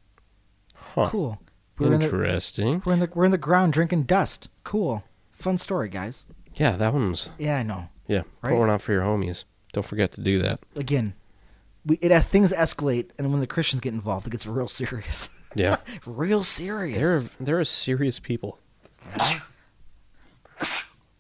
Huh. 0.75 1.09
cool. 1.11 1.39
We're 1.79 1.93
in 1.93 2.01
the 2.01 2.05
Interesting. 2.07 2.83
we're 2.85 2.93
in 2.95 3.01
the 3.01 3.11
we're 3.15 3.25
in 3.27 3.31
the 3.31 3.39
ground 3.39 3.73
drinking 3.73 4.05
dust. 4.05 4.49
Cool, 4.65 5.05
fun 5.31 5.59
story, 5.59 5.89
guys. 5.89 6.27
Yeah, 6.55 6.73
that 6.77 6.93
one's 6.95 7.31
Yeah, 7.39 7.57
I 7.59 7.63
know. 7.63 7.89
yeah. 8.07 8.23
Right? 8.43 8.51
Pour 8.51 8.61
one 8.61 8.71
out 8.71 8.83
for 8.83 8.93
your 8.93 9.03
homies. 9.03 9.45
Don't 9.73 9.87
forget 9.87 10.13
to 10.13 10.21
do 10.21 10.39
that. 10.41 10.61
again, 10.77 11.15
we 11.85 11.97
it 11.97 12.11
as 12.13 12.25
things 12.27 12.53
escalate, 12.53 13.11
and 13.19 13.31
when 13.31 13.41
the 13.41 13.47
Christians 13.47 13.81
get 13.81 13.93
involved, 13.95 14.27
it 14.27 14.31
gets 14.31 14.47
real 14.47 14.69
serious. 14.69 15.29
Yeah. 15.55 15.77
real 16.07 16.43
serious. 16.43 16.99
They're 16.99 17.23
they're 17.39 17.61
a 17.61 17.65
serious 17.67 18.19
people. 18.19 18.59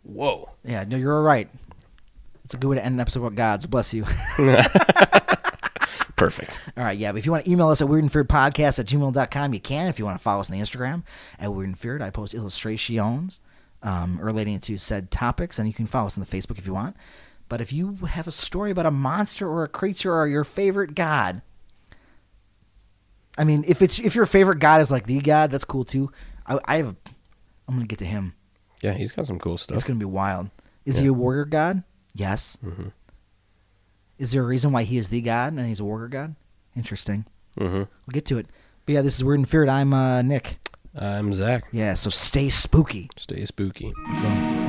Whoa. 0.04 0.50
yeah, 0.64 0.84
no, 0.84 0.96
you're 0.96 1.14
all 1.14 1.22
right. 1.22 1.48
It's 2.44 2.54
a 2.54 2.56
good 2.56 2.68
way 2.68 2.76
to 2.76 2.84
end 2.84 2.94
an 2.94 3.00
episode 3.00 3.20
about 3.20 3.34
gods. 3.34 3.66
Bless 3.66 3.94
you. 3.94 4.04
Perfect. 6.16 6.68
all 6.76 6.84
right, 6.84 6.96
yeah. 6.96 7.10
But 7.12 7.18
if 7.18 7.26
you 7.26 7.32
want 7.32 7.44
to 7.46 7.50
email 7.50 7.68
us 7.68 7.80
at 7.80 7.88
weirdandfearedpodcast 7.88 8.78
at 8.78 8.86
gmail.com, 8.86 9.54
you 9.54 9.60
can. 9.60 9.88
If 9.88 9.98
you 9.98 10.04
want 10.04 10.16
to 10.18 10.22
follow 10.22 10.40
us 10.40 10.50
on 10.50 10.56
the 10.56 10.62
Instagram 10.62 11.02
at 11.38 11.52
Weird 11.52 11.68
and 11.68 11.78
Feared, 11.78 12.00
I 12.02 12.10
post 12.10 12.34
illustrations 12.34 13.40
um, 13.82 14.20
relating 14.20 14.60
to 14.60 14.78
said 14.78 15.10
topics, 15.10 15.58
and 15.58 15.66
you 15.66 15.74
can 15.74 15.86
follow 15.86 16.06
us 16.06 16.16
on 16.16 16.24
the 16.24 16.30
Facebook 16.30 16.58
if 16.58 16.66
you 16.66 16.74
want. 16.74 16.96
But 17.48 17.60
if 17.60 17.72
you 17.72 17.96
have 18.08 18.28
a 18.28 18.32
story 18.32 18.70
about 18.70 18.86
a 18.86 18.90
monster 18.92 19.48
or 19.48 19.64
a 19.64 19.68
creature 19.68 20.14
or 20.14 20.28
your 20.28 20.44
favorite 20.44 20.94
god, 20.94 21.42
I 23.36 23.44
mean, 23.44 23.64
if 23.66 23.82
it's 23.82 23.98
if 23.98 24.14
your 24.14 24.26
favorite 24.26 24.58
god 24.60 24.80
is 24.80 24.90
like 24.92 25.06
the 25.06 25.18
god, 25.20 25.50
that's 25.50 25.64
cool 25.64 25.84
too. 25.84 26.12
I, 26.46 26.58
I 26.66 26.76
have, 26.78 26.94
I'm 27.66 27.74
gonna 27.74 27.86
get 27.86 27.98
to 27.98 28.04
him. 28.04 28.34
Yeah, 28.82 28.92
he's 28.92 29.10
got 29.12 29.26
some 29.26 29.38
cool 29.38 29.58
stuff. 29.58 29.74
It's 29.74 29.84
gonna 29.84 29.98
be 29.98 30.04
wild. 30.04 30.50
Is 30.84 30.96
Yeah. 30.96 31.02
he 31.02 31.08
a 31.08 31.12
warrior 31.12 31.44
god? 31.46 31.82
Yes. 32.14 32.58
Mm-hmm. 32.64 32.88
Is 34.18 34.32
there 34.32 34.42
a 34.42 34.46
reason 34.46 34.72
why 34.72 34.84
he 34.84 34.98
is 34.98 35.08
the 35.08 35.20
god 35.20 35.52
and 35.54 35.66
he's 35.66 35.80
a 35.80 35.84
warrior 35.84 36.08
god? 36.08 36.34
Interesting. 36.76 37.24
Mm-hmm. 37.58 37.76
We'll 37.76 38.12
get 38.12 38.26
to 38.26 38.38
it. 38.38 38.46
But 38.86 38.94
yeah, 38.94 39.02
this 39.02 39.16
is 39.16 39.24
Weird 39.24 39.40
and 39.40 39.48
Feared. 39.48 39.68
I'm 39.68 39.92
uh, 39.92 40.22
Nick. 40.22 40.58
I'm 40.94 41.32
Zach. 41.32 41.64
Yeah, 41.72 41.94
so 41.94 42.10
stay 42.10 42.48
spooky. 42.48 43.08
Stay 43.16 43.44
spooky. 43.46 43.92
Boom. 44.06 44.61